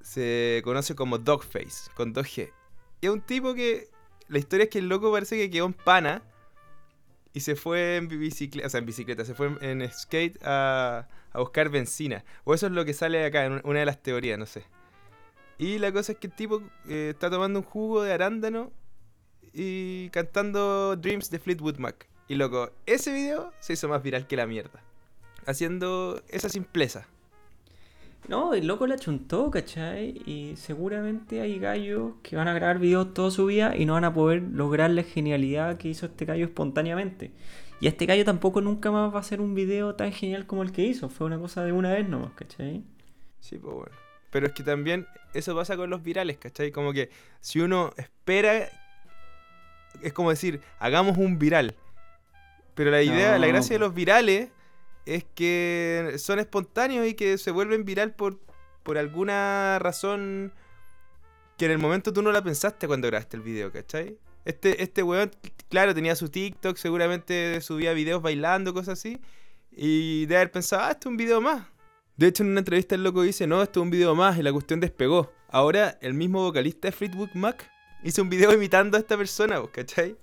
Se 0.00 0.60
conoce 0.64 0.94
como 0.94 1.18
Dogface, 1.18 1.90
con 1.94 2.14
2G. 2.14 2.50
Y 3.00 3.06
es 3.06 3.12
un 3.12 3.20
tipo 3.20 3.54
que. 3.54 3.88
La 4.28 4.38
historia 4.38 4.64
es 4.64 4.70
que 4.70 4.78
el 4.78 4.88
loco 4.88 5.10
parece 5.10 5.36
que 5.36 5.50
quedó 5.50 5.66
en 5.66 5.72
pana. 5.72 6.22
Y 7.34 7.40
se 7.40 7.56
fue 7.56 7.96
en 7.96 8.08
bicicleta, 8.08 8.66
o 8.66 8.70
sea, 8.70 8.78
en 8.78 8.86
bicicleta, 8.86 9.24
se 9.24 9.34
fue 9.34 9.54
en, 9.60 9.88
skate 9.92 10.38
a, 10.42 11.06
a 11.30 11.38
buscar 11.40 11.68
benzina. 11.68 12.24
O 12.44 12.54
eso 12.54 12.66
es 12.66 12.72
lo 12.72 12.84
que 12.84 12.94
sale 12.94 13.24
acá, 13.24 13.44
en 13.44 13.60
una 13.64 13.80
de 13.80 13.86
las 13.86 14.02
teorías, 14.02 14.38
no 14.38 14.46
sé. 14.46 14.64
Y 15.58 15.78
la 15.78 15.92
cosa 15.92 16.12
es 16.12 16.18
que 16.18 16.28
el 16.28 16.32
tipo 16.32 16.62
eh, 16.88 17.10
está 17.10 17.28
tomando 17.30 17.58
un 17.58 17.64
jugo 17.64 18.02
de 18.02 18.12
arándano 18.12 18.72
y 19.52 20.08
cantando 20.10 20.96
Dreams 20.96 21.30
de 21.30 21.40
Fleetwood 21.40 21.78
Mac. 21.78 22.08
Y 22.28 22.36
loco, 22.36 22.70
ese 22.86 23.12
video 23.12 23.52
se 23.58 23.72
hizo 23.72 23.88
más 23.88 24.02
viral 24.02 24.26
que 24.26 24.36
la 24.36 24.46
mierda. 24.46 24.82
Haciendo 25.46 26.22
esa 26.28 26.48
simpleza. 26.48 27.08
No, 28.26 28.52
el 28.52 28.66
loco 28.66 28.86
la 28.86 28.98
chuntó, 28.98 29.50
¿cachai? 29.50 30.20
Y 30.26 30.54
seguramente 30.56 31.40
hay 31.40 31.58
gallos 31.58 32.12
que 32.22 32.36
van 32.36 32.48
a 32.48 32.52
grabar 32.52 32.78
videos 32.78 33.14
toda 33.14 33.30
su 33.30 33.46
vida 33.46 33.74
y 33.76 33.86
no 33.86 33.94
van 33.94 34.04
a 34.04 34.12
poder 34.12 34.42
lograr 34.42 34.90
la 34.90 35.02
genialidad 35.02 35.78
que 35.78 35.88
hizo 35.88 36.06
este 36.06 36.24
gallo 36.24 36.44
espontáneamente. 36.44 37.30
Y 37.80 37.86
este 37.86 38.06
gallo 38.06 38.24
tampoco 38.24 38.60
nunca 38.60 38.90
más 38.90 39.12
va 39.12 39.18
a 39.18 39.20
hacer 39.20 39.40
un 39.40 39.54
video 39.54 39.94
tan 39.94 40.12
genial 40.12 40.46
como 40.46 40.62
el 40.62 40.72
que 40.72 40.82
hizo. 40.82 41.08
Fue 41.08 41.26
una 41.26 41.38
cosa 41.38 41.64
de 41.64 41.72
una 41.72 41.92
vez 41.92 42.08
nomás, 42.08 42.32
¿cachai? 42.32 42.82
Sí, 43.40 43.56
pues 43.56 43.74
bueno. 43.74 43.92
Pero 44.30 44.46
es 44.46 44.52
que 44.52 44.62
también 44.62 45.06
eso 45.32 45.54
pasa 45.54 45.76
con 45.76 45.88
los 45.88 46.02
virales, 46.02 46.38
¿cachai? 46.38 46.70
Como 46.70 46.92
que 46.92 47.10
si 47.40 47.60
uno 47.60 47.92
espera, 47.96 48.68
es 50.02 50.12
como 50.12 50.30
decir, 50.30 50.60
hagamos 50.80 51.16
un 51.16 51.38
viral. 51.38 51.76
Pero 52.74 52.90
la 52.90 53.02
idea, 53.02 53.38
la 53.38 53.46
No, 53.46 53.52
gracia 53.52 53.74
de 53.74 53.80
los 53.80 53.94
virales 53.94 54.50
es 55.06 55.24
que 55.34 56.14
son 56.18 56.38
espontáneos 56.38 57.06
y 57.06 57.14
que 57.14 57.38
se 57.38 57.50
vuelven 57.50 57.84
viral 57.84 58.14
por, 58.14 58.38
por 58.82 58.98
alguna 58.98 59.78
razón 59.78 60.52
que 61.56 61.64
en 61.64 61.72
el 61.72 61.78
momento 61.78 62.12
tú 62.12 62.22
no 62.22 62.30
la 62.32 62.42
pensaste 62.42 62.86
cuando 62.86 63.08
grabaste 63.08 63.36
el 63.36 63.42
video, 63.42 63.72
¿cachai? 63.72 64.18
Este, 64.44 64.82
este 64.82 65.02
weón, 65.02 65.30
claro, 65.68 65.94
tenía 65.94 66.14
su 66.14 66.28
TikTok, 66.28 66.76
seguramente 66.76 67.60
subía 67.60 67.92
videos 67.92 68.22
bailando, 68.22 68.72
cosas 68.72 68.98
así. 68.98 69.18
Y 69.72 70.26
de 70.26 70.36
haber 70.36 70.52
pensado, 70.52 70.84
ah, 70.84 70.90
esto 70.92 71.08
es 71.08 71.10
un 71.10 71.16
video 71.16 71.40
más. 71.40 71.66
De 72.16 72.28
hecho, 72.28 72.42
en 72.42 72.50
una 72.50 72.60
entrevista 72.60 72.94
el 72.94 73.04
loco 73.04 73.22
dice, 73.22 73.46
no, 73.46 73.62
esto 73.62 73.80
es 73.80 73.84
un 73.84 73.90
video 73.90 74.14
más 74.14 74.38
y 74.38 74.42
la 74.42 74.52
cuestión 74.52 74.80
despegó. 74.80 75.32
Ahora, 75.48 75.98
el 76.00 76.14
mismo 76.14 76.42
vocalista 76.42 76.88
de 76.88 76.92
Fleetwood 76.92 77.30
Mac 77.34 77.70
hizo 78.02 78.22
un 78.22 78.28
video 78.28 78.52
imitando 78.52 78.96
a 78.96 79.00
esta 79.00 79.16
persona, 79.16 79.58
¿vos 79.58 79.70
¿cachai? 79.70 80.16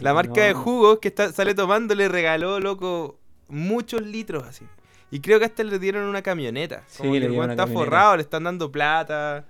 La 0.00 0.12
marca 0.12 0.40
no. 0.40 0.46
de 0.46 0.52
jugos 0.52 0.98
que 0.98 1.08
está, 1.08 1.32
sale 1.32 1.54
tomando 1.54 1.94
le 1.94 2.08
regaló, 2.08 2.60
loco, 2.60 3.19
muchos 3.50 4.02
litros 4.02 4.44
así. 4.44 4.64
Y 5.10 5.20
creo 5.20 5.38
que 5.38 5.44
hasta 5.46 5.64
le 5.64 5.78
dieron 5.78 6.04
una 6.04 6.22
camioneta. 6.22 6.84
Sí, 6.86 6.98
Como 6.98 7.12
le 7.14 7.24
el 7.26 7.30
dieron 7.30 7.50
está 7.50 7.66
forrado, 7.66 8.16
le 8.16 8.22
están 8.22 8.44
dando 8.44 8.70
plata. 8.70 9.44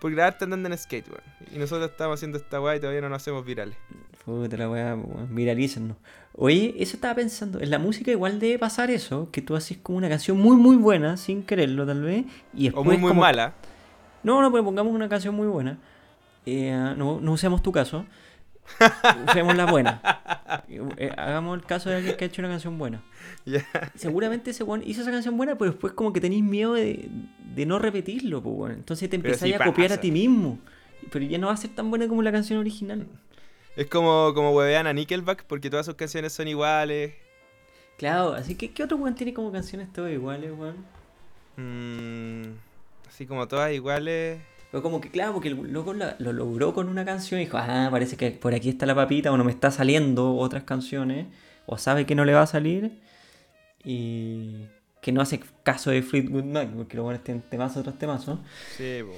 Por 0.00 0.10
grabarte 0.12 0.44
andando 0.44 0.68
en 0.68 0.76
skate, 0.76 1.06
weón. 1.08 1.22
Y 1.54 1.58
nosotros 1.58 1.90
estamos 1.90 2.18
haciendo 2.18 2.36
esta 2.36 2.60
weá 2.60 2.76
y 2.76 2.80
todavía 2.80 3.00
no 3.00 3.08
nos 3.08 3.22
hacemos 3.22 3.44
virales. 3.44 3.76
Puta 4.24 4.56
la 4.56 4.68
weá, 4.68 4.96
viralícennos. 5.30 5.96
Oye, 6.34 6.74
eso 6.78 6.96
estaba 6.96 7.14
pensando. 7.14 7.60
En 7.60 7.70
la 7.70 7.78
música 7.78 8.10
igual 8.10 8.38
debe 8.40 8.58
pasar 8.58 8.90
eso, 8.90 9.28
que 9.30 9.42
tú 9.42 9.54
haces 9.54 9.78
como 9.78 9.98
una 9.98 10.08
canción 10.08 10.38
muy 10.38 10.56
muy 10.56 10.76
buena, 10.76 11.16
sin 11.16 11.42
quererlo 11.44 11.86
tal 11.86 12.02
vez. 12.02 12.24
Y 12.52 12.64
después 12.64 12.80
O 12.80 12.84
muy, 12.84 12.96
muy 12.98 13.08
como- 13.10 13.20
mala. 13.20 13.54
No, 14.24 14.40
no, 14.42 14.50
pero 14.52 14.64
pongamos 14.64 14.92
una 14.92 15.08
canción 15.08 15.34
muy 15.34 15.46
buena. 15.46 15.78
Eh, 16.46 16.72
no, 16.96 17.20
no 17.20 17.32
usemos 17.32 17.62
tu 17.62 17.70
caso. 17.72 18.04
Usemos 19.28 19.56
la 19.56 19.66
buena. 19.66 20.00
Eh, 20.68 21.10
hagamos 21.16 21.58
el 21.58 21.64
caso 21.64 21.90
de 21.90 21.96
alguien 21.96 22.16
que 22.16 22.24
ha 22.24 22.28
hecho 22.28 22.42
una 22.42 22.48
canción 22.48 22.78
buena. 22.78 23.02
Seguramente 23.94 24.50
ese 24.50 24.64
hizo 24.84 25.02
esa 25.02 25.10
canción 25.10 25.36
buena, 25.36 25.56
pero 25.56 25.72
después 25.72 25.92
como 25.92 26.12
que 26.12 26.20
tenéis 26.20 26.42
miedo 26.42 26.74
de, 26.74 27.08
de 27.54 27.66
no 27.66 27.78
repetirlo, 27.78 28.42
pues. 28.42 28.74
Entonces 28.74 29.10
te 29.10 29.16
empezáis 29.16 29.54
sí 29.54 29.60
a 29.60 29.64
copiar 29.64 29.92
a 29.92 30.00
ti 30.00 30.10
mismo. 30.10 30.58
Pero 31.10 31.24
ya 31.24 31.38
no 31.38 31.48
va 31.48 31.52
a 31.52 31.56
ser 31.56 31.70
tan 31.74 31.90
buena 31.90 32.08
como 32.08 32.22
la 32.22 32.32
canción 32.32 32.58
original. 32.58 33.06
Es 33.76 33.86
como, 33.86 34.32
como 34.34 34.52
huevean 34.52 34.86
a 34.86 34.92
Nickelback 34.92 35.44
porque 35.44 35.70
todas 35.70 35.86
sus 35.86 35.94
canciones 35.94 36.32
son 36.32 36.48
iguales. 36.48 37.14
Claro, 37.96 38.32
así 38.32 38.54
que 38.54 38.72
¿qué 38.72 38.82
otro 38.82 38.96
weón 38.96 39.14
tiene 39.14 39.32
como 39.32 39.50
canciones 39.52 39.92
todas 39.92 40.12
iguales, 40.12 40.52
weón? 40.56 40.76
Mm, 41.56 42.54
así 43.08 43.26
como 43.26 43.48
todas 43.48 43.72
iguales. 43.72 44.40
Pero 44.72 44.82
como 44.82 45.00
que 45.00 45.10
claro, 45.10 45.34
porque 45.34 45.48
el 45.50 45.72
loco 45.72 45.92
la- 45.92 46.16
lo 46.18 46.32
logró 46.32 46.74
con 46.74 46.88
una 46.88 47.04
canción 47.04 47.40
y 47.40 47.44
dijo, 47.44 47.58
ah, 47.58 47.88
parece 47.90 48.16
que 48.16 48.30
por 48.32 48.54
aquí 48.54 48.70
está 48.70 48.86
la 48.86 48.94
papita, 48.94 49.30
o 49.30 49.36
no 49.36 49.44
me 49.44 49.52
está 49.52 49.70
saliendo 49.70 50.34
otras 50.34 50.64
canciones, 50.64 51.26
o 51.66 51.78
sabe 51.78 52.06
que 52.06 52.14
no 52.16 52.24
le 52.24 52.32
va 52.32 52.42
a 52.42 52.46
salir, 52.46 52.90
y 53.84 54.66
que 55.00 55.12
no 55.12 55.20
hace 55.20 55.40
caso 55.62 55.90
de 55.90 56.02
Fleetwood 56.02 56.44
Mac, 56.44 56.70
porque 56.74 56.96
los 56.96 57.04
buenos 57.04 57.22
tienen 57.22 57.42
temazos 57.42 57.82
tras 57.82 57.98
temazos. 57.98 58.38
Sí, 58.76 59.02
weón. 59.02 59.16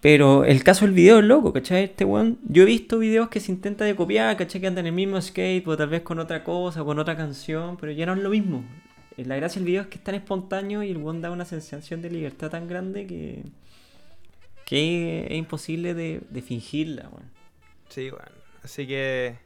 Pero 0.00 0.44
el 0.44 0.64
caso 0.64 0.84
del 0.84 0.94
video 0.94 1.18
es 1.20 1.24
loco, 1.24 1.52
¿cachai? 1.52 1.84
Este 1.84 2.04
weón, 2.04 2.38
yo 2.48 2.64
he 2.64 2.66
visto 2.66 2.98
videos 2.98 3.28
que 3.28 3.40
se 3.40 3.52
intenta 3.52 3.84
de 3.84 3.94
copiar, 3.96 4.36
¿cachai? 4.36 4.60
Que 4.60 4.66
andan 4.66 4.86
en 4.86 4.88
el 4.88 4.96
mismo 4.96 5.20
skate, 5.20 5.66
o 5.66 5.76
tal 5.76 5.88
vez 5.88 6.02
con 6.02 6.18
otra 6.18 6.44
cosa, 6.44 6.82
o 6.82 6.84
con 6.84 6.98
otra 6.98 7.16
canción, 7.16 7.76
pero 7.78 7.92
ya 7.92 8.06
no 8.06 8.14
es 8.14 8.18
lo 8.20 8.30
mismo. 8.30 8.64
Eh, 9.16 9.24
La 9.24 9.36
gracia 9.36 9.58
del 9.60 9.66
video 9.66 9.82
es 9.82 9.88
que 9.88 9.98
es 9.98 10.04
tan 10.04 10.14
espontáneo 10.14 10.82
y 10.82 10.90
el 10.90 10.98
weón 10.98 11.20
da 11.20 11.30
una 11.30 11.44
sensación 11.44 12.02
de 12.02 12.10
libertad 12.10 12.50
tan 12.50 12.68
grande 12.68 13.06
que, 13.06 13.42
que 14.64 15.26
es 15.30 15.36
imposible 15.36 15.94
de, 15.94 16.20
de 16.28 16.42
fingirla, 16.42 17.08
weón. 17.08 17.30
Sí, 17.88 18.10
weón. 18.10 18.32
Así 18.62 18.86
que. 18.86 19.36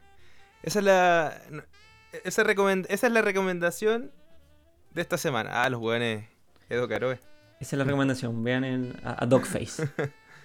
Esa 0.63 0.79
es 0.81 0.85
la. 0.85 1.41
Esa, 2.25 2.45
recomend- 2.45 2.87
esa 2.89 3.07
es 3.07 3.13
la 3.13 3.23
recomendación 3.23 4.11
de 4.95 5.03
esta 5.03 5.19
semana. 5.19 5.63
Ah, 5.63 5.69
los 5.71 5.81
weones. 5.81 6.25
Edo 6.69 6.89
Caroe. 6.89 7.21
Esa 7.61 7.77
es 7.77 7.79
la 7.79 7.85
recomendación, 7.85 8.43
vean 8.45 8.65
el, 8.65 8.97
a, 9.05 9.23
a 9.23 9.27
Dogface, 9.27 9.89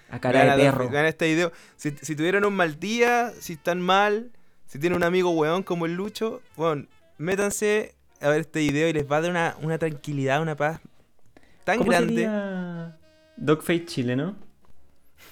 a 0.10 0.20
cara 0.20 0.44
Vean 0.46 0.58
de 0.58 0.64
perro. 0.64 0.90
Vean 0.90 1.06
este 1.08 1.26
video. 1.28 1.52
Si, 1.76 1.92
si 2.02 2.16
tuvieron 2.16 2.46
un 2.46 2.54
mal 2.56 2.80
día, 2.80 3.32
si 3.40 3.54
están 3.54 3.82
mal, 3.82 4.32
si 4.66 4.80
tienen 4.80 4.96
un 4.98 5.04
amigo 5.04 5.32
weón 5.32 5.64
como 5.64 5.86
el 5.86 5.96
Lucho, 5.96 6.42
bueno, 6.56 6.86
métanse 7.18 7.96
a 8.22 8.30
ver 8.30 8.42
este 8.42 8.60
video 8.60 8.88
y 8.88 8.94
les 8.94 9.12
va 9.12 9.18
a 9.18 9.22
dar 9.22 9.32
una, 9.32 9.56
una 9.62 9.78
tranquilidad, 9.78 10.42
una 10.42 10.56
paz 10.56 10.80
tan 11.66 11.80
¿Cómo 11.80 11.90
grande. 11.92 12.14
sería 12.14 12.98
Dogface 13.36 13.86
Chile, 13.86 14.16
no? 14.16 14.36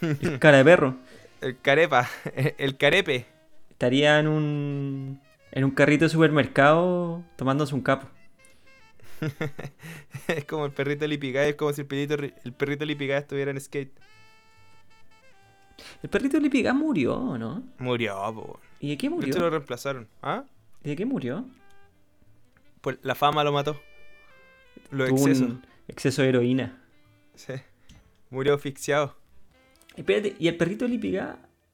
El 0.02 0.40
cara 0.40 0.58
de 0.58 0.64
perro. 0.64 0.98
El 1.42 1.58
carepa, 1.60 2.10
el 2.58 2.78
carepe. 2.78 3.26
Estaría 3.70 4.20
en 4.20 4.28
un, 4.28 5.22
en 5.52 5.64
un 5.64 5.72
carrito 5.72 6.06
de 6.06 6.10
supermercado 6.10 7.24
tomándose 7.38 7.74
un 7.74 7.82
capo. 7.82 8.08
es 10.28 10.46
como 10.46 10.66
el 10.66 10.72
perrito 10.72 11.08
Lipigay, 11.08 11.50
es 11.52 11.56
como 11.56 11.74
si 11.74 11.82
el 11.82 11.88
perrito, 11.88 12.16
el 12.16 12.54
perrito 12.54 12.86
Lipigay 12.86 13.20
estuviera 13.20 13.52
en 13.52 13.60
skate. 13.60 13.92
El 16.04 16.10
perrito 16.10 16.38
de 16.38 16.44
Lipigas 16.44 16.76
murió, 16.76 17.38
¿no? 17.38 17.64
Murió, 17.78 18.16
po. 18.34 18.60
¿Y 18.80 18.90
de 18.90 18.98
qué 18.98 19.10
murió? 19.10 19.38
lo 19.38 19.50
reemplazaron. 19.50 20.08
¿Ah? 20.22 20.44
¿Y 20.84 20.90
de 20.90 20.96
qué 20.96 21.06
murió? 21.06 21.46
Pues 22.82 22.98
la 23.02 23.16
fama 23.16 23.44
lo 23.44 23.52
mató. 23.52 23.80
Los 24.92 25.10
Tuvo 25.10 25.20
excesos. 25.20 25.50
un 25.50 25.66
exceso 25.88 26.22
de 26.22 26.30
heroína. 26.30 26.82
Sí. 27.36 27.54
Murió 28.30 28.56
asfixiado. 28.56 29.16
Espérate, 30.00 30.34
¿y 30.40 30.48
al 30.48 30.56
perrito 30.56 30.88
de 30.88 31.26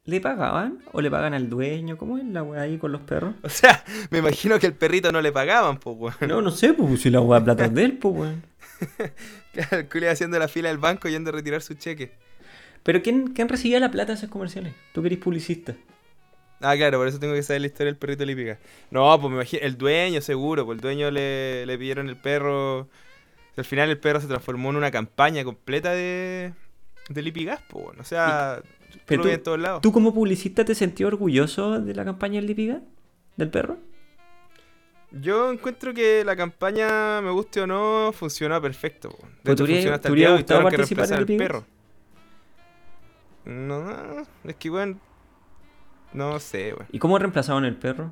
le 0.06 0.20
pagaban? 0.20 0.80
¿O 0.94 1.02
le 1.02 1.12
pagan 1.12 1.36
al 1.36 1.48
dueño? 1.48 1.96
¿Cómo 1.96 2.18
es 2.18 2.26
la 2.26 2.42
weá 2.42 2.62
ahí 2.62 2.80
con 2.80 2.92
los 2.92 3.02
perros? 3.02 3.36
O 3.44 3.50
sea, 3.50 3.84
me 4.10 4.18
imagino 4.18 4.58
que 4.58 4.66
al 4.66 4.74
perrito 4.74 5.12
no 5.12 5.22
le 5.22 5.32
pagaban, 5.32 5.78
pues, 5.78 5.96
weón. 5.96 6.16
No, 6.28 6.42
no 6.42 6.50
sé, 6.50 6.74
pues 6.74 7.02
si 7.02 7.12
la 7.12 7.22
weá 7.22 7.44
plata 7.44 7.66
es 7.66 7.74
de 7.74 7.84
él, 7.86 7.98
pues 7.98 8.16
weón. 8.16 8.44
Claro, 9.54 9.88
el 9.90 10.08
haciendo 10.10 10.38
la 10.38 10.50
fila 10.50 10.68
del 10.68 10.80
banco 10.80 11.08
yendo 11.08 11.30
a 11.30 11.34
retirar 11.34 11.62
su 11.62 11.76
cheque. 11.76 12.12
Pero 12.84 13.02
¿quién, 13.02 13.28
¿quién 13.28 13.48
recibía 13.48 13.80
la 13.80 13.90
plata 13.90 14.12
de 14.12 14.18
esos 14.18 14.30
comerciales? 14.30 14.74
Tú 14.92 15.02
que 15.02 15.08
eres 15.08 15.20
publicista. 15.20 15.76
Ah, 16.60 16.76
claro, 16.76 16.98
por 16.98 17.08
eso 17.08 17.20
tengo 17.20 17.36
que 17.36 17.44
saber 17.44 17.62
la 17.62 17.68
historia 17.68 17.92
del 17.92 17.98
perrito 17.98 18.26
Lipica. 18.26 18.60
No, 18.92 19.18
pues 19.22 19.30
me 19.30 19.38
imagino, 19.38 19.62
el 19.64 19.78
dueño 19.78 20.20
seguro, 20.20 20.66
pues 20.66 20.78
el 20.78 20.82
dueño 20.82 21.10
le, 21.10 21.66
le 21.66 21.78
pidieron 21.78 22.10
el 22.10 22.18
perro. 22.18 22.90
Al 23.56 23.66
final 23.66 23.90
el 23.90 23.98
perro 23.98 24.20
se 24.20 24.28
transformó 24.28 24.72
en 24.72 24.76
una 24.76 24.92
campaña 24.92 25.44
completa 25.46 25.92
de, 25.92 26.52
de 27.10 27.22
Lipigas, 27.22 27.62
bueno. 27.72 28.02
o 28.02 28.04
sea, 28.04 28.62
tú 28.92 29.00
pero 29.06 29.24
tú- 29.24 29.30
en 29.30 29.44
todos 29.44 29.60
lados. 29.60 29.82
¿Tú 29.82 29.92
como 29.92 30.14
publicista 30.14 30.66
te 30.66 30.74
sentías 30.76 31.08
orgulloso 31.08 31.80
de 31.80 31.94
la 31.94 32.04
campaña 32.06 32.36
del 32.36 32.48
Lipiga? 32.48 32.82
¿Del 33.38 33.50
perro? 33.50 33.78
Yo 35.12 35.52
encuentro 35.52 35.94
que 35.94 36.24
la 36.26 36.36
campaña, 36.36 37.22
me 37.22 37.32
guste 37.32 37.62
o 37.62 37.68
no, 37.68 38.12
funcionó 38.14 38.62
perfecto. 38.62 39.10
po. 39.10 39.18
De 39.44 39.52
hecho, 39.54 39.56
¿te 39.56 39.64
hubiera- 39.64 39.76
funciona 39.78 39.96
hasta 39.96 40.08
el 40.10 40.16
día 40.16 40.28
de 40.28 40.32
hubiera 40.32 40.32
hoy, 40.34 40.38
gustado 40.42 40.60
tuvieron 40.62 40.72
que 40.72 40.78
reemplazar 40.78 41.18
al 41.18 41.22
Lipigas? 41.26 41.48
perro. 41.48 41.66
No, 43.46 44.24
es 44.44 44.56
que, 44.56 44.70
weón, 44.70 45.00
no 46.14 46.40
sé, 46.40 46.74
weón. 46.74 46.88
¿Y 46.92 47.00
cómo 47.00 47.18
reemplazaron 47.20 47.66
el 47.66 47.76
perro? 47.76 48.12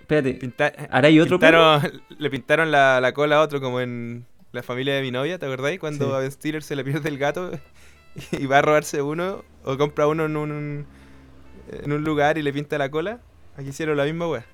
Espérate, 0.00 0.34
Pinta- 0.34 0.72
¿ahora 0.90 1.08
hay 1.08 1.18
otro 1.18 1.38
perro? 1.38 1.80
Le 2.18 2.30
pintaron 2.30 2.70
la, 2.70 3.00
la 3.00 3.14
cola 3.14 3.36
a 3.36 3.40
otro 3.40 3.60
como 3.60 3.80
en 3.80 4.26
la 4.54 4.62
familia 4.62 4.94
de 4.94 5.02
mi 5.02 5.10
novia, 5.10 5.38
¿te 5.38 5.46
acordáis? 5.46 5.78
Cuando 5.80 6.06
Sí. 6.08 6.12
a 6.14 6.18
Ben 6.18 6.30
Stiller 6.32 6.62
se 6.62 6.76
le 6.76 6.84
pierde 6.84 7.08
el 7.08 7.18
gato 7.18 7.50
y 8.32 8.46
va 8.46 8.58
a 8.58 8.62
robarse 8.62 9.02
uno 9.02 9.44
o 9.64 9.76
compra 9.76 10.06
uno 10.06 10.24
en 10.26 10.36
un, 10.36 10.86
en 11.70 11.92
un 11.92 12.04
lugar 12.04 12.38
y 12.38 12.42
le 12.42 12.52
pinta 12.52 12.78
la 12.78 12.90
cola. 12.90 13.20
Aquí 13.56 13.68
hicieron 13.68 13.96
la 13.96 14.04
misma 14.04 14.28
weá. 14.28 14.44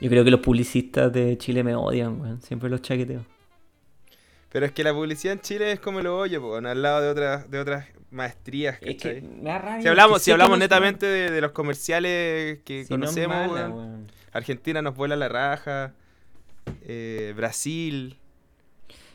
Yo 0.00 0.08
creo 0.08 0.24
que 0.24 0.30
los 0.30 0.40
publicistas 0.40 1.12
de 1.12 1.36
Chile 1.36 1.62
me 1.62 1.74
odian, 1.74 2.20
weón. 2.20 2.40
Siempre 2.42 2.70
los 2.70 2.80
chaqueteo. 2.80 3.24
Pero 4.50 4.66
es 4.66 4.72
que 4.72 4.82
la 4.82 4.92
publicidad 4.92 5.34
en 5.34 5.40
Chile 5.40 5.72
es 5.72 5.80
como 5.80 6.00
lo 6.00 6.18
oye, 6.18 6.40
po, 6.40 6.56
al 6.56 6.82
lado 6.82 7.02
de 7.02 7.08
otras, 7.10 7.50
de 7.50 7.58
otras 7.60 7.86
maestrías, 8.10 8.78
Es 8.80 8.96
que 8.96 9.20
me 9.20 9.50
da 9.50 9.58
rabia. 9.58 9.82
Si 9.82 9.88
hablamos, 9.88 10.22
si 10.22 10.30
hablamos 10.32 10.58
netamente 10.58 11.06
de, 11.06 11.30
de 11.30 11.40
los 11.40 11.52
comerciales 11.52 12.58
que 12.64 12.82
no 12.82 12.88
conocemos, 12.96 13.36
mala, 13.36 13.68
weón, 13.68 13.72
weón. 13.72 14.12
Argentina 14.32 14.82
nos 14.82 14.96
vuela 14.96 15.14
la 15.16 15.28
raja, 15.28 15.92
eh, 16.82 17.32
Brasil, 17.36 18.16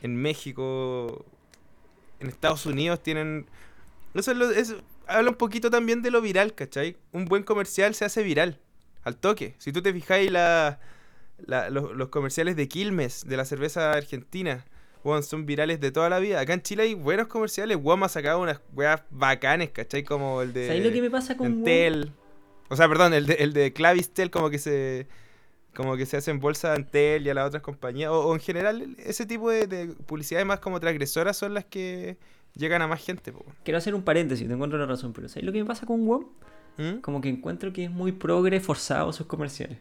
en 0.02 0.16
México, 0.16 1.24
en 2.20 2.28
Estados 2.28 2.66
Unidos 2.66 3.02
tienen... 3.02 3.46
Eso, 4.14 4.32
es 4.32 4.70
lo- 4.70 4.76
habla 5.06 5.30
un 5.30 5.36
poquito 5.36 5.70
también 5.70 6.02
de 6.02 6.10
lo 6.10 6.20
viral, 6.20 6.54
¿cachai? 6.54 6.96
Un 7.12 7.26
buen 7.26 7.42
comercial 7.42 7.94
se 7.94 8.04
hace 8.04 8.22
viral, 8.22 8.58
al 9.04 9.16
toque. 9.16 9.54
Si 9.58 9.72
tú 9.72 9.82
te 9.82 9.92
fijáis 9.92 10.30
la, 10.32 10.80
la- 11.46 11.70
los, 11.70 11.94
los 11.94 12.08
comerciales 12.08 12.56
de 12.56 12.68
Quilmes, 12.68 13.26
de 13.26 13.36
la 13.36 13.44
cerveza 13.44 13.92
argentina, 13.92 14.64
weón, 15.04 15.22
son 15.22 15.46
virales 15.46 15.80
de 15.80 15.92
toda 15.92 16.08
la 16.08 16.18
vida. 16.18 16.40
Acá 16.40 16.54
en 16.54 16.62
Chile 16.62 16.84
hay 16.84 16.94
buenos 16.94 17.28
comerciales, 17.28 17.76
weón, 17.80 18.02
ha 18.02 18.08
sacado 18.08 18.40
unas 18.40 18.60
weas 18.72 19.02
bacanes, 19.10 19.70
¿cachai? 19.70 20.02
Como 20.02 20.42
el 20.42 20.52
de... 20.52 20.66
¿Sabes 20.66 20.84
lo 20.84 20.92
que 20.92 21.02
me 21.02 21.10
pasa 21.10 21.36
con? 21.36 21.46
Entel. 21.46 22.12
O 22.68 22.74
sea, 22.74 22.88
perdón, 22.88 23.14
el 23.14 23.26
de, 23.26 23.34
el 23.34 23.52
de 23.52 23.72
Clavistel 23.72 24.30
como 24.30 24.50
que 24.50 24.58
se 24.58 25.06
como 25.76 25.96
que 25.96 26.06
se 26.06 26.16
hace 26.16 26.30
en 26.30 26.40
bolsa 26.40 26.72
a 26.72 26.76
Entel 26.76 27.26
y 27.26 27.30
a 27.30 27.34
las 27.34 27.46
otras 27.46 27.62
compañías. 27.62 28.10
O, 28.10 28.28
o 28.28 28.34
en 28.34 28.40
general, 28.40 28.96
ese 28.98 29.26
tipo 29.26 29.50
de, 29.50 29.66
de 29.66 29.86
publicidades 29.88 30.46
más 30.46 30.58
como 30.58 30.80
transgresoras 30.80 31.36
son 31.36 31.54
las 31.54 31.64
que 31.66 32.16
llegan 32.54 32.82
a 32.82 32.88
más 32.88 33.04
gente. 33.04 33.30
po. 33.32 33.44
Quiero 33.62 33.78
hacer 33.78 33.94
un 33.94 34.02
paréntesis, 34.02 34.46
te 34.48 34.54
encuentro 34.54 34.78
la 34.78 34.86
razón, 34.86 35.12
pero 35.12 35.28
¿sabes 35.28 35.44
lo 35.44 35.52
que 35.52 35.58
me 35.58 35.66
pasa 35.66 35.86
con 35.86 36.06
WOM? 36.06 36.24
¿Mm? 36.78 37.00
Como 37.00 37.20
que 37.20 37.28
encuentro 37.28 37.72
que 37.72 37.84
es 37.84 37.90
muy 37.90 38.12
progre 38.12 38.58
forzado 38.60 39.12
sus 39.12 39.26
comerciales. 39.26 39.78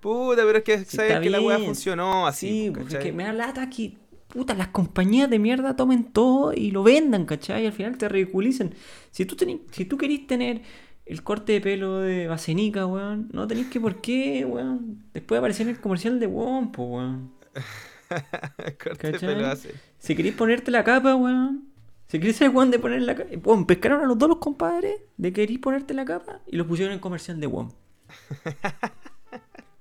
Puta, 0.00 0.42
pero 0.44 0.58
es 0.58 0.64
que 0.64 0.78
Sí, 0.84 0.96
sabes 0.96 1.20
que 1.20 1.30
la 1.30 1.40
weá 1.40 1.58
funcionó 1.58 2.26
así. 2.26 2.48
Sí, 2.48 2.70
po, 2.70 2.74
porque 2.80 2.88
es 2.88 2.94
¿cachai? 2.94 3.10
que 3.10 3.16
me 3.16 3.24
da 3.24 3.32
lata 3.32 3.68
que, 3.68 3.96
puta, 4.28 4.54
las 4.54 4.68
compañías 4.68 5.28
de 5.28 5.38
mierda 5.40 5.74
tomen 5.74 6.04
todo 6.12 6.52
y 6.52 6.70
lo 6.70 6.84
vendan, 6.84 7.24
¿cachai? 7.26 7.64
Y 7.64 7.66
al 7.66 7.72
final 7.72 7.98
te 7.98 8.08
ridiculicen. 8.08 8.74
Si 9.10 9.24
tú, 9.26 9.36
si 9.72 9.84
tú 9.84 9.98
querís 9.98 10.26
tener 10.28 10.62
el 11.08 11.22
corte 11.22 11.52
de 11.52 11.60
pelo 11.60 12.00
de 12.00 12.28
Basenica, 12.28 12.86
weón, 12.86 13.28
no 13.32 13.46
tenéis 13.46 13.68
que 13.68 13.80
por 13.80 14.00
qué, 14.00 14.44
weón. 14.44 15.04
Después 15.14 15.38
aparecer 15.38 15.66
en 15.66 15.74
el 15.74 15.80
comercial 15.80 16.20
de 16.20 16.26
WOM, 16.26 16.70
po, 16.70 16.84
weón. 16.84 17.32
Corte 18.82 19.12
de 19.12 19.18
pelo 19.18 19.46
hace. 19.46 19.74
Si 19.98 20.14
queréis 20.14 20.34
ponerte 20.34 20.70
la 20.70 20.84
capa, 20.84 21.14
weón. 21.14 21.64
Si 22.08 22.18
queréis 22.18 22.36
ser 22.36 22.50
weón 22.50 22.70
de 22.70 22.78
poner 22.78 23.02
la 23.02 23.14
capa. 23.14 23.30
Weón, 23.42 23.66
pescaron 23.66 24.02
a 24.02 24.06
los 24.06 24.18
dos 24.18 24.28
los 24.28 24.38
compadres 24.38 25.00
de 25.16 25.32
queréis 25.32 25.58
ponerte 25.60 25.94
la 25.94 26.04
capa 26.04 26.40
y 26.46 26.56
los 26.56 26.66
pusieron 26.66 26.92
en 26.92 26.96
el 26.96 27.00
comercial 27.00 27.40
de 27.40 27.46
WOM. 27.46 27.70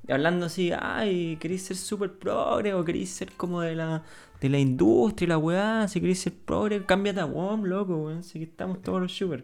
Y 0.08 0.14
hablando 0.14 0.46
así, 0.46 0.72
ay, 0.72 1.36
queréis 1.38 1.64
ser 1.64 1.76
super 1.76 2.14
progre 2.18 2.74
o 2.74 2.86
queréis 2.86 3.10
ser 3.10 3.34
como 3.34 3.60
de 3.60 3.76
la, 3.76 4.04
de 4.40 4.48
la 4.48 4.58
industria, 4.58 5.28
la 5.28 5.38
weá. 5.38 5.88
Si 5.90 6.00
queréis 6.00 6.22
ser 6.22 6.34
progre, 6.34 6.86
cámbiate 6.86 7.20
a 7.20 7.26
WOM, 7.26 7.66
loco, 7.66 7.98
weón. 7.98 8.24
Si 8.24 8.40
que 8.40 8.46
estamos 8.46 8.82
todos 8.82 9.02
los 9.02 9.12
super. 9.14 9.44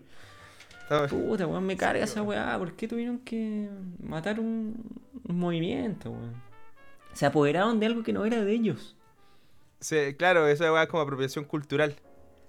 Puta, 1.10 1.48
weón, 1.48 1.66
me 1.66 1.78
carga 1.78 2.04
esa 2.04 2.22
weá. 2.22 2.58
¿Por 2.58 2.74
qué 2.74 2.88
tuvieron 2.88 3.20
que 3.20 3.70
matar 4.02 4.40
un, 4.40 4.76
un 5.28 5.40
movimiento, 5.40 6.12
weón? 6.12 6.34
Se 7.14 7.26
apoderaron 7.26 7.80
de 7.80 7.86
algo 7.86 8.04
que 8.04 8.14
no 8.14 8.26
era 8.26 8.44
de 8.44 8.52
ellos. 8.54 8.96
Sí, 9.80 10.16
claro, 10.18 10.48
esa 10.48 10.72
weá 10.72 10.84
es 10.84 10.90
como 10.90 11.04
apropiación 11.04 11.46
cultural. 11.46 11.96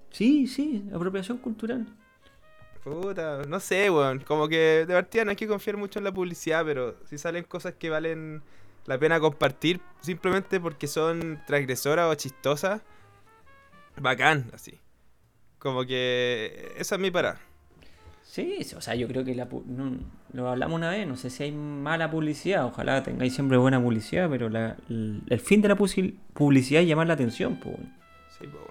Sí, 0.09 0.47
sí, 0.47 0.87
apropiación 0.93 1.37
cultural. 1.37 1.85
Puta, 2.83 3.41
no 3.47 3.59
sé, 3.59 3.89
weón. 3.89 4.19
Como 4.19 4.47
que 4.47 4.85
de 4.85 4.93
partida 4.93 5.25
no 5.25 5.31
hay 5.31 5.35
que 5.35 5.47
confiar 5.47 5.75
mucho 5.75 5.99
en 5.99 6.05
la 6.05 6.13
publicidad, 6.13 6.63
pero 6.63 6.95
si 7.05 7.17
salen 7.17 7.43
cosas 7.43 7.73
que 7.73 7.89
valen 7.89 8.43
la 8.85 8.99
pena 8.99 9.19
compartir 9.19 9.81
simplemente 10.01 10.59
porque 10.59 10.87
son 10.87 11.41
transgresoras 11.47 12.11
o 12.11 12.15
chistosas, 12.15 12.81
bacán, 13.97 14.49
así. 14.53 14.79
Como 15.57 15.83
que 15.85 16.73
esa 16.77 16.95
es 16.95 17.01
mi 17.01 17.09
parada. 17.11 17.39
Sí, 18.27 18.57
o 18.75 18.81
sea, 18.81 18.95
yo 18.95 19.07
creo 19.07 19.23
que 19.23 19.35
la, 19.35 19.47
no- 19.65 19.97
lo 20.33 20.49
hablamos 20.49 20.75
una 20.75 20.89
vez, 20.89 21.07
no 21.07 21.15
sé 21.15 21.29
si 21.29 21.43
hay 21.43 21.51
mala 21.51 22.09
publicidad, 22.09 22.65
ojalá 22.65 23.01
tengáis 23.03 23.33
siempre 23.35 23.55
buena 23.57 23.79
publicidad, 23.81 24.29
pero 24.29 24.49
la- 24.49 24.75
el, 24.89 25.21
el 25.29 25.39
fin 25.39 25.61
de 25.61 25.69
la 25.69 25.75
publicidad 25.75 26.81
es 26.81 26.87
llamar 26.87 27.07
la 27.07 27.13
atención, 27.13 27.59
pues. 27.59 27.77
Sí, 28.37 28.45
weón. 28.47 28.65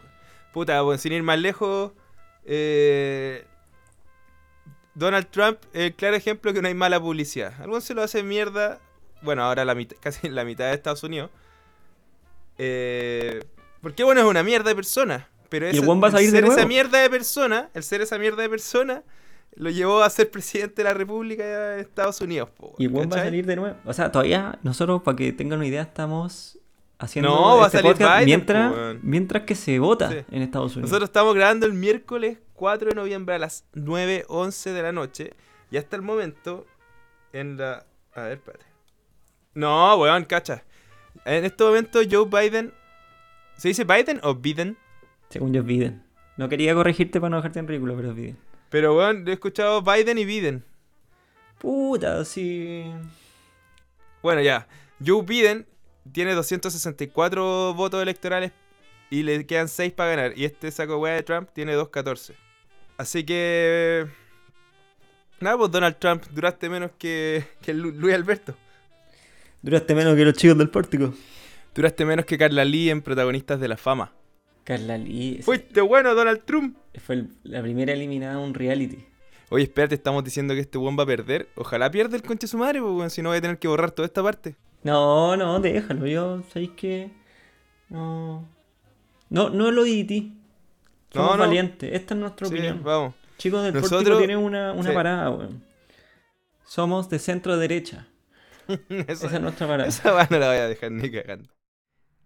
Puta, 0.53 0.85
weón, 0.85 0.99
sin 0.99 1.13
ir 1.13 1.23
más 1.23 1.39
lejos, 1.39 1.93
eh, 2.45 3.45
Donald 4.95 5.29
Trump 5.31 5.59
es 5.73 5.83
el 5.85 5.95
claro 5.95 6.17
ejemplo 6.17 6.53
que 6.53 6.61
no 6.61 6.69
hay 6.69 6.75
mala 6.75 7.01
publicidad. 7.01 7.55
Algún 7.63 7.81
se 7.81 7.95
lo 7.95 8.03
hace 8.03 8.23
mierda, 8.23 8.81
bueno, 9.23 9.43
ahora 9.45 9.65
la 9.65 9.75
mitad, 9.75 9.97
casi 10.01 10.29
la 10.29 10.45
mitad 10.45 10.67
de 10.67 10.75
Estados 10.75 11.03
Unidos. 11.05 11.31
Eh, 12.59 13.43
porque 13.81 14.05
bueno, 14.05 14.21
es 14.21 14.27
una 14.27 14.43
mierda 14.43 14.69
de 14.71 14.75
persona. 14.77 15.29
Pero 15.49 15.67
el 15.69 15.77
ese- 15.77 15.85
a 15.85 16.11
salir 16.11 16.31
de 16.33 16.41
ser 16.41 16.45
esa 16.59 16.67
mierda 16.67 16.99
de 17.01 17.09
persona, 17.11 17.71
el 17.75 17.83
ser 17.83 18.01
esa 18.01 18.19
mierda 18.19 18.43
de 18.43 18.49
persona, 18.49 19.03
lo 19.57 19.71
llevó 19.71 20.03
a 20.03 20.11
ser 20.11 20.31
presidente 20.31 20.77
de 20.83 20.85
la 20.85 20.95
República 20.95 21.45
de 21.45 21.81
Estados 21.81 22.21
Unidos. 22.21 22.49
po, 22.57 22.75
Y 22.79 22.87
weón 22.87 23.09
va 23.11 23.17
a 23.17 23.25
salir 23.25 23.47
de 23.47 23.57
nuevo. 23.57 23.77
O 23.85 23.93
sea, 23.93 24.11
todavía 24.13 24.59
nosotros, 24.63 25.03
para 25.03 25.17
que 25.17 25.33
tengan 25.33 25.59
una 25.59 25.67
idea, 25.69 25.83
estamos 25.83 26.59
haciendo 26.99 27.31
No, 27.31 27.57
va 27.59 27.65
a 27.65 27.67
este 27.67 27.79
salir 27.79 27.93
podcast 27.93 28.13
Biden, 28.17 28.27
mientras, 28.27 28.73
po, 28.73 28.79
mientras 29.03 29.43
que 29.45 29.55
se 29.55 29.79
vota 29.79 30.11
Sí. 30.11 30.17
en 30.31 30.43
Estados 30.43 30.73
Unidos. 30.77 30.91
Nosotros 30.91 31.09
estamos 31.09 31.35
grabando 31.35 31.67
el 31.67 31.73
miércoles 31.75 32.39
4 32.55 32.91
de 32.91 32.95
noviembre 32.95 33.35
a 33.35 33.39
las 33.39 33.65
9.11 33.75 34.73
de 34.73 34.83
la 34.83 34.93
noche. 34.93 35.35
Y 35.71 35.77
hasta 35.77 35.97
el 35.97 36.03
momento, 36.03 36.67
en 37.33 37.57
la... 37.57 37.85
A 38.15 38.23
ver, 38.23 38.33
espérate. 38.35 38.65
No, 39.55 39.97
weón, 39.97 40.25
cacha. 40.25 40.65
En 41.25 41.45
este 41.45 41.65
momento 41.65 42.01
Joe 42.09 42.27
Biden... 42.27 42.73
¿Se 43.57 43.69
dice 43.69 43.85
Biden 43.85 44.21
o 44.25 44.35
Biden? 44.35 44.77
Según 45.31 45.53
yo 45.53 45.61
es 45.61 45.67
Biden. 45.67 46.03
No 46.37 46.49
quería 46.49 46.75
corregirte 46.75 47.21
para 47.21 47.31
no 47.31 47.37
dejarte 47.37 47.61
en 47.61 47.69
ridículo, 47.69 47.95
pero 47.97 48.11
es 48.11 48.17
Biden. 48.17 48.39
Pero, 48.75 48.97
weón, 48.97 49.29
he 49.29 49.33
escuchado 49.35 49.83
Biden 49.83 50.19
y 50.19 50.25
Biden. 50.25 50.65
Puta, 51.59 52.25
sí. 52.25 52.87
Bueno, 54.21 54.41
ya. 54.41 54.67
Joe 54.99 55.23
Biden 55.23 55.65
tiene 56.11 56.35
264 56.35 57.73
votos 57.75 58.03
electorales 58.03 58.51
y 59.11 59.23
le 59.23 59.47
quedan 59.47 59.69
6 59.69 59.93
para 59.93 60.11
ganar. 60.17 60.33
Y 60.37 60.45
este 60.45 60.73
saco 60.73 60.97
weá 60.99 61.15
de 61.15 61.23
Trump 61.23 61.51
tiene 61.53 61.75
214. 61.75 62.35
Así 62.97 63.23
que... 63.23 64.09
Nada, 65.39 65.57
pues 65.57 65.71
Donald 65.71 65.97
Trump, 66.01 66.25
duraste 66.33 66.69
menos 66.69 66.91
que, 66.99 67.45
que 67.63 67.75
Lu- 67.75 67.93
Luis 67.93 68.17
Alberto. 68.17 68.57
Duraste 69.63 69.95
menos 69.95 70.17
que 70.17 70.25
los 70.25 70.35
chicos 70.35 70.59
del 70.59 70.69
pórtico. 70.69 71.15
Duraste 71.77 72.05
menos 72.05 72.25
que 72.25 72.37
Carla 72.37 72.65
Lee 72.65 72.91
en 72.91 73.03
Protagonistas 73.03 73.61
de 73.61 73.69
la 73.69 73.77
Fama. 73.77 74.13
Carla 74.65 74.99
Lee. 74.99 75.43
Fuiste 75.45 75.81
bueno, 75.81 76.13
Donald 76.17 76.43
Trump. 76.45 76.77
Fue 77.01 77.17
el- 77.17 77.29
la 77.45 77.61
primera 77.63 77.93
eliminada 77.93 78.39
de 78.39 78.45
un 78.45 78.55
reality. 78.55 79.05
Oye, 79.51 79.65
espérate, 79.65 79.95
estamos 79.95 80.25
diciendo 80.25 80.55
que 80.55 80.61
este 80.61 80.79
weón 80.79 80.97
va 80.99 81.03
a 81.03 81.07
perder. 81.07 81.49
Ojalá 81.57 81.91
pierda 81.91 82.17
el 82.17 82.23
conche 82.23 82.47
de 82.47 82.51
su 82.51 82.59
madre, 82.59 82.81
weón, 82.81 83.11
si 83.11 83.23
no 83.23 83.29
voy 83.31 83.39
a 83.39 83.41
tener 83.41 83.59
que 83.59 83.69
borrar 83.69 83.91
toda 83.91 84.07
esta 84.07 84.23
parte. 84.23 84.57
No, 84.83 85.37
no, 85.37 85.61
déjalo. 85.61 86.07
Yo, 86.07 86.43
¿sabéis 86.53 86.71
qué? 86.77 87.11
No. 87.89 88.49
No, 89.31 89.51
no 89.51 89.71
lo 89.71 89.85
edité. 89.85 90.31
Somos 91.13 91.31
No, 91.33 91.37
no. 91.37 91.43
valientes. 91.45 91.93
Esta 91.93 92.15
es 92.15 92.21
nuestra 92.21 92.47
Sí, 92.49 92.55
opinión. 92.55 92.83
vamos. 92.83 93.15
Chicos 93.39 93.63
del 93.65 93.75
Nosotros- 93.75 94.01
Pórtico 94.03 94.19
tienen 94.19 94.39
una, 94.39 94.73
una 94.73 94.89
Sí. 94.91 94.95
parada, 94.95 95.31
weón. 95.31 95.63
Somos 96.65 97.09
de 97.11 97.19
centro 97.19 97.57
derecha. 97.57 98.07
Esa, 98.89 99.13
Esa 99.27 99.37
es 99.37 99.41
nuestra 99.43 99.67
parada. 99.67 99.89
esa 99.89 100.11
no 100.31 100.39
la 100.39 100.49
voy 100.49 100.57
a 100.57 100.69
dejar 100.69 100.91
ni 100.93 101.11
cagando. 101.11 101.51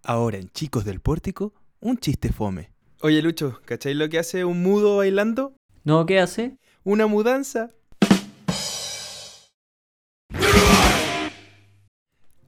Ahora 0.04 0.38
en 0.38 0.48
Chicos 0.50 0.84
del 0.84 1.00
Pórtico, 1.00 1.52
un 1.80 1.98
chiste 1.98 2.32
fome. 2.32 2.70
Oye, 3.00 3.22
Lucho, 3.22 3.60
¿cacháis 3.64 3.94
lo 3.96 4.08
que 4.08 4.18
hace 4.18 4.44
un 4.44 4.60
mudo 4.60 4.96
bailando? 4.96 5.54
¿No? 5.84 6.04
¿Qué 6.04 6.18
hace? 6.18 6.56
Una 6.82 7.06
mudanza. 7.06 7.70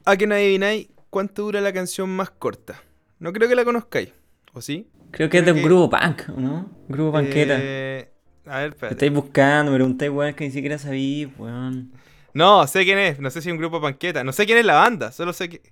A 0.04 0.16
que 0.16 0.26
no 0.26 0.34
adivináis 0.34 0.88
cuánto 1.08 1.42
dura 1.44 1.60
la 1.60 1.72
canción 1.72 2.10
más 2.10 2.30
corta. 2.30 2.82
No 3.20 3.32
creo 3.32 3.48
que 3.48 3.54
la 3.54 3.64
conozcáis, 3.64 4.12
¿o 4.52 4.60
sí? 4.60 4.88
Creo 5.12 5.30
que 5.30 5.38
es 5.38 5.44
de 5.44 5.52
un 5.52 5.62
grupo 5.62 5.88
punk, 5.90 6.22
¿o 6.36 6.40
¿no? 6.40 6.68
Grupo 6.88 7.12
panqueta. 7.12 7.56
Eh, 7.60 8.10
a 8.46 8.58
ver, 8.58 8.70
espérate. 8.70 8.94
estáis 8.94 9.12
buscando, 9.12 9.70
me 9.70 9.76
preguntáis, 9.76 10.10
weón, 10.10 10.34
que 10.34 10.46
ni 10.46 10.50
siquiera 10.50 10.78
sabí, 10.78 11.32
weón. 11.38 11.92
No, 12.34 12.66
sé 12.66 12.84
quién 12.84 12.98
es. 12.98 13.20
No 13.20 13.30
sé 13.30 13.40
si 13.40 13.50
es 13.50 13.52
un 13.52 13.58
grupo 13.58 13.80
panqueta. 13.80 14.24
No 14.24 14.32
sé 14.32 14.46
quién 14.46 14.58
es 14.58 14.64
la 14.64 14.74
banda. 14.74 15.12
Solo 15.12 15.32
sé 15.32 15.48
que. 15.48 15.62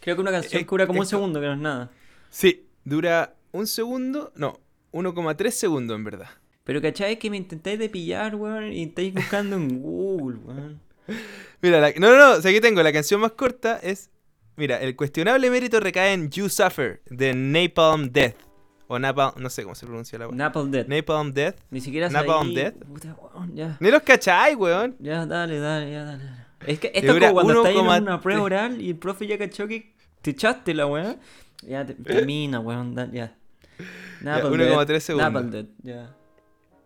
Creo 0.00 0.16
que 0.16 0.22
una 0.22 0.32
canción 0.32 0.60
Eh, 0.60 0.64
que 0.64 0.70
dura 0.70 0.88
como 0.88 0.98
un 0.98 1.06
segundo, 1.06 1.40
que 1.40 1.46
no 1.46 1.52
es 1.52 1.58
nada. 1.60 1.90
Sí, 2.30 2.66
dura 2.84 3.34
un 3.54 3.66
segundo. 3.66 4.32
No, 4.36 4.58
1,3 4.92 5.50
segundos 5.50 5.96
en 5.96 6.04
verdad. 6.04 6.28
Pero 6.64 6.80
cachai 6.80 7.18
que 7.18 7.30
me 7.30 7.36
intentáis 7.36 7.78
de 7.78 7.88
pillar, 7.88 8.34
weón, 8.34 8.72
y 8.72 8.84
estáis 8.84 9.12
buscando 9.14 9.56
en 9.56 9.80
Google, 9.82 10.38
weón. 10.44 10.80
Mira, 11.62 11.80
la- 11.80 11.92
no, 11.92 12.10
no, 12.10 12.16
no. 12.18 12.32
o 12.38 12.40
sea, 12.42 12.50
aquí 12.50 12.60
tengo 12.60 12.82
la 12.82 12.92
canción 12.92 13.20
más 13.20 13.32
corta. 13.32 13.78
Es. 13.82 14.10
Mira, 14.56 14.80
el 14.80 14.94
cuestionable 14.96 15.50
mérito 15.50 15.80
recae 15.80 16.12
en 16.12 16.30
You 16.30 16.48
Suffer 16.48 17.02
de 17.10 17.34
Napalm 17.34 18.10
Death. 18.10 18.36
O 18.86 18.98
Napalm. 18.98 19.32
No 19.42 19.50
sé 19.50 19.62
cómo 19.62 19.74
se 19.74 19.84
pronuncia 19.86 20.18
la 20.18 20.28
weá. 20.28 20.36
Napalm 20.36 20.70
Dead. 20.70 20.86
Napalm 20.86 21.32
Death. 21.32 21.56
Ni 21.70 21.80
siquiera 21.80 22.08
Napalm 22.08 22.42
sabí. 22.48 22.54
Death. 22.54 22.74
Puta, 22.84 23.16
weón, 23.20 23.54
ya. 23.56 23.76
Ni 23.80 23.90
los 23.90 24.02
cachai, 24.02 24.54
weón. 24.54 24.96
Ya, 25.00 25.26
dale, 25.26 25.58
dale, 25.58 25.90
ya, 25.90 26.04
dale. 26.04 26.24
dale. 26.24 26.44
Es 26.66 26.78
que 26.78 26.92
esto 26.94 27.12
es 27.16 27.20
como 27.20 27.32
cuando 27.34 27.52
estáis 27.66 27.78
en 27.78 27.84
1,3. 27.86 28.02
una 28.02 28.20
prueba 28.20 28.42
oral 28.42 28.80
y 28.80 28.90
el 28.90 28.96
profe 28.96 29.26
ya 29.26 29.36
cachó 29.36 29.66
que 29.68 29.94
te 30.22 30.30
echaste 30.30 30.72
la 30.72 30.86
weá. 30.86 31.16
Ya, 31.62 31.84
te- 31.84 31.94
termina, 32.04 32.60
weón, 32.60 32.94
da- 32.94 33.10
ya. 33.10 33.36
Napalm 34.24 34.54
1,3 34.54 34.86
Dead, 34.86 35.00
segundos. 35.00 35.66
Ya. 35.82 36.14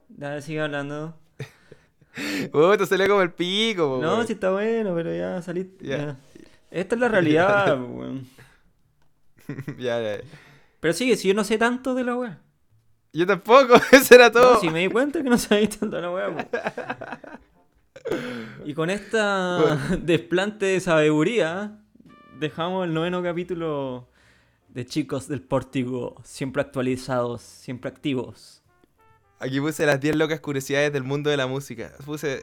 Dale, 0.08 0.42
sigue 0.42 0.60
hablando. 0.60 1.14
Puta, 2.52 2.84
salió 2.86 3.06
como 3.08 3.22
el 3.22 3.32
pico, 3.32 3.88
po, 3.88 4.02
No, 4.02 4.14
weón. 4.14 4.26
sí 4.26 4.32
está 4.32 4.50
bueno, 4.50 4.94
pero 4.94 5.14
ya 5.14 5.40
saliste. 5.42 5.86
Ya. 5.86 5.96
ya. 5.98 6.16
Esta 6.70 6.94
es 6.96 7.00
la 7.00 7.08
realidad, 7.08 7.80
weón. 7.90 8.26
ya, 9.78 10.00
ya. 10.00 10.18
Pero 10.80 10.94
sigue, 10.94 11.16
si 11.16 11.28
yo 11.28 11.34
no 11.34 11.44
sé 11.44 11.58
tanto 11.58 11.94
de 11.94 12.04
la 12.04 12.16
weá. 12.16 12.40
Yo 13.12 13.26
tampoco, 13.26 13.74
eso 13.92 14.14
era 14.14 14.30
todo. 14.30 14.54
No, 14.54 14.60
si 14.60 14.68
me 14.70 14.80
di 14.80 14.88
cuenta 14.88 15.22
que 15.22 15.30
no 15.30 15.38
sabéis 15.38 15.78
tanto 15.78 15.96
de 15.96 16.02
la 16.02 16.10
weá. 16.10 16.48
Y 18.64 18.74
con 18.74 18.90
esta 18.90 19.76
desplante 20.00 20.66
de 20.66 20.80
sabiduría, 20.80 21.78
dejamos 22.38 22.86
el 22.86 22.94
noveno 22.94 23.22
capítulo 23.22 24.08
de 24.68 24.84
Chicos 24.86 25.28
del 25.28 25.42
Pórtico, 25.42 26.20
siempre 26.24 26.62
actualizados, 26.62 27.42
siempre 27.42 27.90
activos. 27.90 28.62
Aquí 29.40 29.60
puse 29.60 29.86
las 29.86 30.00
10 30.00 30.16
locas 30.16 30.40
curiosidades 30.40 30.92
del 30.92 31.04
mundo 31.04 31.30
de 31.30 31.36
la 31.36 31.46
música. 31.46 31.92
Puse. 32.04 32.42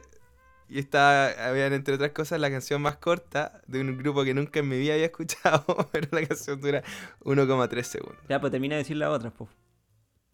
Y 0.68 0.80
está, 0.80 1.48
habían 1.48 1.72
entre 1.74 1.94
otras 1.94 2.10
cosas 2.10 2.40
la 2.40 2.50
canción 2.50 2.82
más 2.82 2.96
corta 2.96 3.60
de 3.68 3.80
un 3.80 3.96
grupo 3.96 4.24
que 4.24 4.34
nunca 4.34 4.58
en 4.58 4.68
mi 4.68 4.76
vida 4.78 4.94
había 4.94 5.06
escuchado, 5.06 5.64
pero 5.92 6.08
la 6.10 6.26
canción 6.26 6.60
dura 6.60 6.82
1,3 7.20 7.82
segundos. 7.84 8.18
Ya, 8.28 8.40
pues 8.40 8.50
termina 8.50 8.74
de 8.74 8.78
decir 8.82 8.96
las 8.96 9.10
otras, 9.10 9.32
po. 9.32 9.48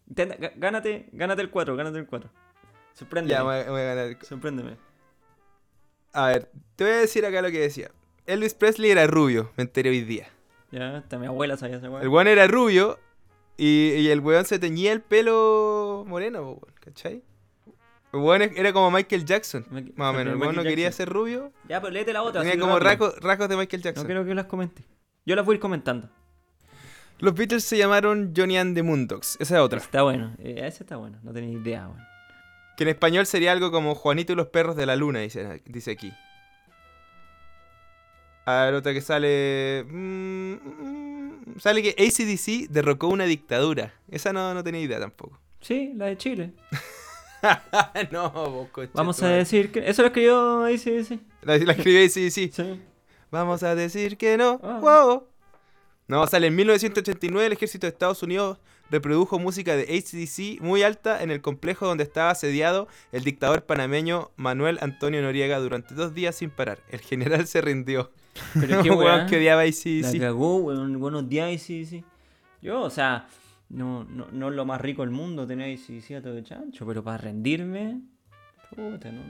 Intenta, 0.07 0.35
gá- 0.37 0.53
gánate, 0.55 1.07
gánate 1.11 1.41
el 1.43 1.51
4, 1.51 1.75
gánate 1.75 1.99
el 1.99 2.07
4. 2.07 2.29
Sorpréndeme. 2.93 3.31
Ya, 3.33 3.43
voy 3.43 3.55
a- 3.57 3.69
voy 3.69 3.81
a 3.81 3.83
ganar. 3.83 4.17
Sorpréndeme. 4.25 4.77
A 6.13 6.27
ver, 6.27 6.49
te 6.75 6.83
voy 6.83 6.93
a 6.93 6.97
decir 6.97 7.25
acá 7.25 7.41
lo 7.41 7.51
que 7.51 7.59
decía. 7.59 7.91
Elvis 8.25 8.53
Presley 8.55 8.89
era 8.91 9.05
rubio, 9.05 9.51
me 9.57 9.63
enteré 9.63 9.89
hoy 9.91 10.01
día. 10.01 10.29
Ya, 10.73 10.97
hasta 10.97 11.17
mi 11.19 11.27
abuela 11.27 11.55
sabía 11.55 11.77
esa 11.77 11.89
weá. 11.89 12.01
El 12.01 12.09
weón 12.09 12.27
era 12.27 12.47
rubio 12.47 12.99
y, 13.57 13.89
y 13.91 14.09
el 14.09 14.19
weón 14.21 14.45
se 14.45 14.57
teñía 14.59 14.91
el 14.91 15.01
pelo 15.01 16.03
moreno, 16.07 16.41
weón, 16.41 16.59
¿cachai? 16.79 17.23
El 18.11 18.19
weón 18.19 18.41
era 18.41 18.73
como 18.73 18.89
Michael 18.91 19.23
Jackson, 19.25 19.65
Ma- 19.69 19.81
más 19.95 20.13
o 20.13 20.17
menos. 20.17 20.33
El 20.33 20.39
weón 20.39 20.55
no 20.55 20.63
quería 20.63 20.91
ser 20.91 21.09
rubio, 21.09 21.51
Ya, 21.69 21.79
pero 21.79 21.91
léete 21.93 22.11
la 22.13 22.23
otra. 22.23 22.41
tenía 22.41 22.59
como 22.59 22.79
rasgos, 22.79 23.19
rasgos 23.19 23.49
de 23.49 23.57
Michael 23.57 23.81
No 23.81 23.83
Jackson. 23.85 24.05
quiero 24.05 24.25
que 24.25 24.33
las 24.35 24.45
comente. 24.45 24.83
Yo 25.25 25.35
las 25.35 25.45
voy 25.45 25.53
a 25.53 25.55
ir 25.57 25.61
comentando. 25.61 26.09
Los 27.19 27.35
Beatles 27.35 27.63
se 27.63 27.77
llamaron 27.77 28.33
Johnny 28.35 28.57
and 28.57 28.75
the 28.75 28.83
Moondogs, 28.83 29.37
esa 29.39 29.55
es 29.55 29.61
otra. 29.61 29.79
Está 29.79 30.01
bueno. 30.03 30.33
Eh, 30.39 30.61
ese 30.65 30.83
está 30.83 30.97
bueno. 30.97 31.19
No 31.23 31.31
tenía 31.31 31.51
idea, 31.57 31.87
weón. 31.87 32.01
Que 32.75 32.83
en 32.83 32.89
español 32.89 33.25
sería 33.27 33.51
algo 33.51 33.71
como 33.71 33.93
Juanito 33.93 34.33
y 34.33 34.35
los 34.35 34.47
perros 34.47 34.75
de 34.75 34.87
la 34.87 34.95
luna, 34.95 35.19
dice, 35.19 35.61
dice 35.65 35.91
aquí. 35.91 36.11
A 38.45 38.65
ver, 38.65 38.73
otra 38.73 38.93
que 38.93 39.01
sale. 39.01 39.85
mm, 39.89 40.53
mm, 40.53 41.59
sale 41.59 41.81
que 41.81 41.89
ACDC 41.91 42.69
derrocó 42.69 43.07
una 43.07 43.25
dictadura. 43.25 43.93
Esa 44.09 44.33
no, 44.33 44.53
no 44.53 44.63
tenía 44.63 44.81
idea 44.81 44.99
tampoco. 44.99 45.39
Sí, 45.61 45.93
la 45.95 46.07
de 46.07 46.17
Chile. 46.17 46.51
no, 48.11 48.29
vos, 48.31 48.67
concha 48.69 48.91
Vamos 48.95 49.23
a 49.23 49.29
decir 49.29 49.71
que. 49.71 49.87
Eso 49.87 50.01
lo 50.01 50.09
escribió 50.09 50.65
sí. 50.77 51.21
La, 51.41 51.57
la 51.57 51.71
escribió 51.71 52.01
ACDC. 52.01 52.51
Sí. 52.53 52.81
Vamos 53.31 53.63
a 53.63 53.73
decir 53.73 54.17
que 54.17 54.35
no. 54.37 54.59
Ah. 54.61 54.79
Wow. 54.81 55.27
No, 56.07 56.27
sale 56.27 56.47
en 56.47 56.55
1989 56.55 57.47
el 57.47 57.53
ejército 57.53 57.87
de 57.87 57.91
Estados 57.91 58.21
Unidos 58.23 58.59
reprodujo 58.91 59.39
música 59.39 59.75
de 59.75 59.83
ACDC 59.83 60.61
muy 60.61 60.83
alta 60.83 61.23
en 61.23 61.31
el 61.31 61.41
complejo 61.41 61.87
donde 61.87 62.03
estaba 62.03 62.29
asediado 62.29 62.87
el 63.11 63.23
dictador 63.23 63.65
panameño 63.65 64.31
Manuel 64.35 64.77
Antonio 64.81 65.21
Noriega 65.21 65.59
durante 65.59 65.95
dos 65.95 66.13
días 66.13 66.35
sin 66.35 66.49
parar. 66.49 66.79
El 66.89 66.99
general 66.99 67.47
se 67.47 67.61
rindió. 67.61 68.11
Pero 68.59 68.81
qué 68.83 68.89
weón 68.91 69.27
que 69.27 69.37
odiaba 69.37 69.63
La 69.63 69.69
ACDC. 69.69 70.19
cagó, 70.19 70.57
weón. 70.57 70.99
Buenos 70.99 71.27
días, 71.29 71.61
sí, 71.61 71.85
sí. 71.85 72.03
Yo, 72.61 72.81
o 72.81 72.89
sea, 72.89 73.27
no, 73.69 74.03
no, 74.05 74.27
no 74.31 74.49
es 74.49 74.55
lo 74.55 74.65
más 74.65 74.79
rico 74.81 75.01
del 75.01 75.11
mundo 75.11 75.45
tener 75.45 75.77
sí, 75.77 76.01
sí, 76.01 76.13
a 76.13 76.21
todo 76.21 76.33
de 76.33 76.43
chancho, 76.43 76.85
pero 76.85 77.03
para 77.03 77.17
rendirme. 77.17 78.01
Puta, 78.75 79.11
no. 79.11 79.21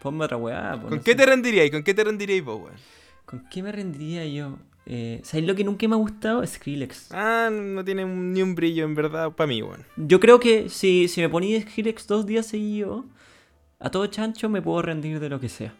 Ponme 0.00 0.24
otra 0.24 0.36
weá. 0.36 0.72
pues, 0.72 0.88
¿Con 0.88 0.98
no 0.98 1.04
qué 1.04 1.10
sé. 1.12 1.16
te 1.16 1.26
rendiríais? 1.26 1.70
¿Con 1.70 1.82
qué 1.82 1.92
te 1.94 2.04
rendiríais 2.04 2.44
vos, 2.44 2.62
weón? 2.62 2.76
¿Con 3.24 3.44
qué 3.50 3.62
me 3.62 3.72
rendiría 3.72 4.24
yo? 4.26 4.58
Eh, 4.88 5.20
¿Sabes 5.24 5.44
lo 5.46 5.54
que 5.56 5.64
nunca 5.64 5.86
me 5.88 5.94
ha 5.96 5.98
gustado? 5.98 6.46
Skrillex. 6.46 7.08
Ah, 7.12 7.50
no 7.52 7.84
tiene 7.84 8.04
ni 8.04 8.40
un 8.40 8.54
brillo 8.54 8.84
en 8.84 8.94
verdad 8.94 9.32
para 9.32 9.48
mí, 9.48 9.60
weón. 9.60 9.84
Yo 9.96 10.20
creo 10.20 10.38
que 10.38 10.68
si, 10.68 11.08
si 11.08 11.20
me 11.20 11.28
ponía 11.28 11.60
Skrillex 11.60 12.06
dos 12.06 12.24
días 12.24 12.46
seguidos, 12.46 13.04
a 13.80 13.90
todo 13.90 14.06
chancho 14.06 14.48
me 14.48 14.62
puedo 14.62 14.80
rendir 14.82 15.18
de 15.18 15.28
lo 15.28 15.40
que 15.40 15.48
sea. 15.48 15.74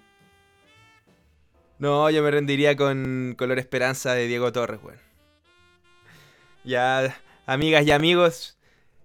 No, 1.79 2.09
yo 2.09 2.23
me 2.23 2.31
rendiría 2.31 2.75
con 2.75 3.35
Color 3.37 3.59
Esperanza 3.59 4.15
de 4.15 4.27
Diego 4.27 4.51
Torres, 4.51 4.81
weón. 4.83 4.99
Ya, 6.65 7.21
amigas 7.45 7.87
y 7.87 7.91
amigos, 7.91 8.57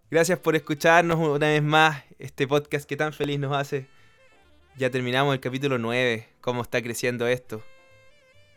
gracias 0.09 0.39
por 0.39 0.55
escucharnos 0.55 1.17
una 1.19 1.47
vez 1.47 1.61
más 1.61 2.03
este 2.17 2.47
podcast 2.47 2.87
que 2.87 2.95
tan 2.95 3.11
feliz 3.11 3.39
nos 3.39 3.55
hace. 3.55 3.87
Ya 4.77 4.89
terminamos 4.89 5.33
el 5.33 5.41
capítulo 5.41 5.77
9, 5.77 6.29
cómo 6.39 6.61
está 6.61 6.81
creciendo 6.81 7.27
esto. 7.27 7.61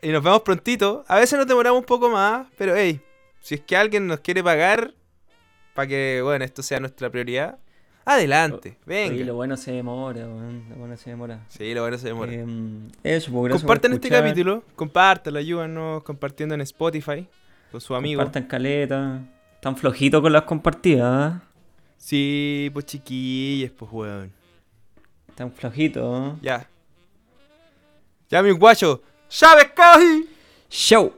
Y 0.01 0.09
nos 0.09 0.23
vemos 0.23 0.43
prontito. 0.43 1.03
A 1.09 1.19
veces 1.19 1.37
nos 1.37 1.47
demoramos 1.47 1.79
un 1.79 1.85
poco 1.85 2.09
más, 2.09 2.47
pero 2.57 2.73
hey, 2.73 3.01
si 3.41 3.55
es 3.55 3.61
que 3.61 3.75
alguien 3.75 4.07
nos 4.07 4.21
quiere 4.21 4.41
pagar 4.41 4.93
para 5.73 5.89
que, 5.89 6.21
bueno, 6.23 6.45
esto 6.45 6.63
sea 6.63 6.79
nuestra 6.79 7.09
prioridad, 7.09 7.59
adelante, 8.05 8.77
Oye, 8.87 9.09
venga. 9.09 9.25
lo 9.25 9.35
bueno 9.35 9.57
se 9.57 9.71
demora, 9.71 10.21
weón. 10.27 10.65
Lo 10.69 10.75
bueno 10.75 10.95
se 10.97 11.09
demora. 11.09 11.43
Sí, 11.49 11.73
lo 11.73 11.81
bueno 11.81 11.97
se 11.97 12.07
demora. 12.07 12.31
Em, 12.33 12.87
eso, 13.03 13.31
pues 13.31 13.43
gracias 13.45 13.49
por 13.49 13.51
Compartan 13.61 13.93
este 13.93 14.07
escuchar. 14.07 14.23
capítulo, 14.23 14.63
compártalo, 14.75 15.39
ayúdanos 15.39 16.03
compartiendo 16.03 16.55
en 16.55 16.61
Spotify 16.61 17.27
con 17.71 17.81
su 17.81 17.95
amigo. 17.95 18.19
Compartan 18.19 18.47
caleta. 18.47 19.21
Tan 19.61 19.75
flojito 19.75 20.21
con 20.21 20.31
las 20.31 20.43
compartidas, 20.43 21.35
¿eh? 21.35 21.39
Sí, 21.97 22.69
pues 22.73 22.85
chiquillos, 22.85 23.71
pues 23.71 23.91
weón. 23.91 24.31
Tan 25.33 25.51
flojito, 25.51 26.27
¿eh? 26.27 26.39
Ya. 26.41 26.69
Ya, 28.29 28.41
mi 28.43 28.51
guacho. 28.51 29.01
¡Sabes, 29.27 29.71
Caji! 29.75 30.27
¡Show! 30.69 31.13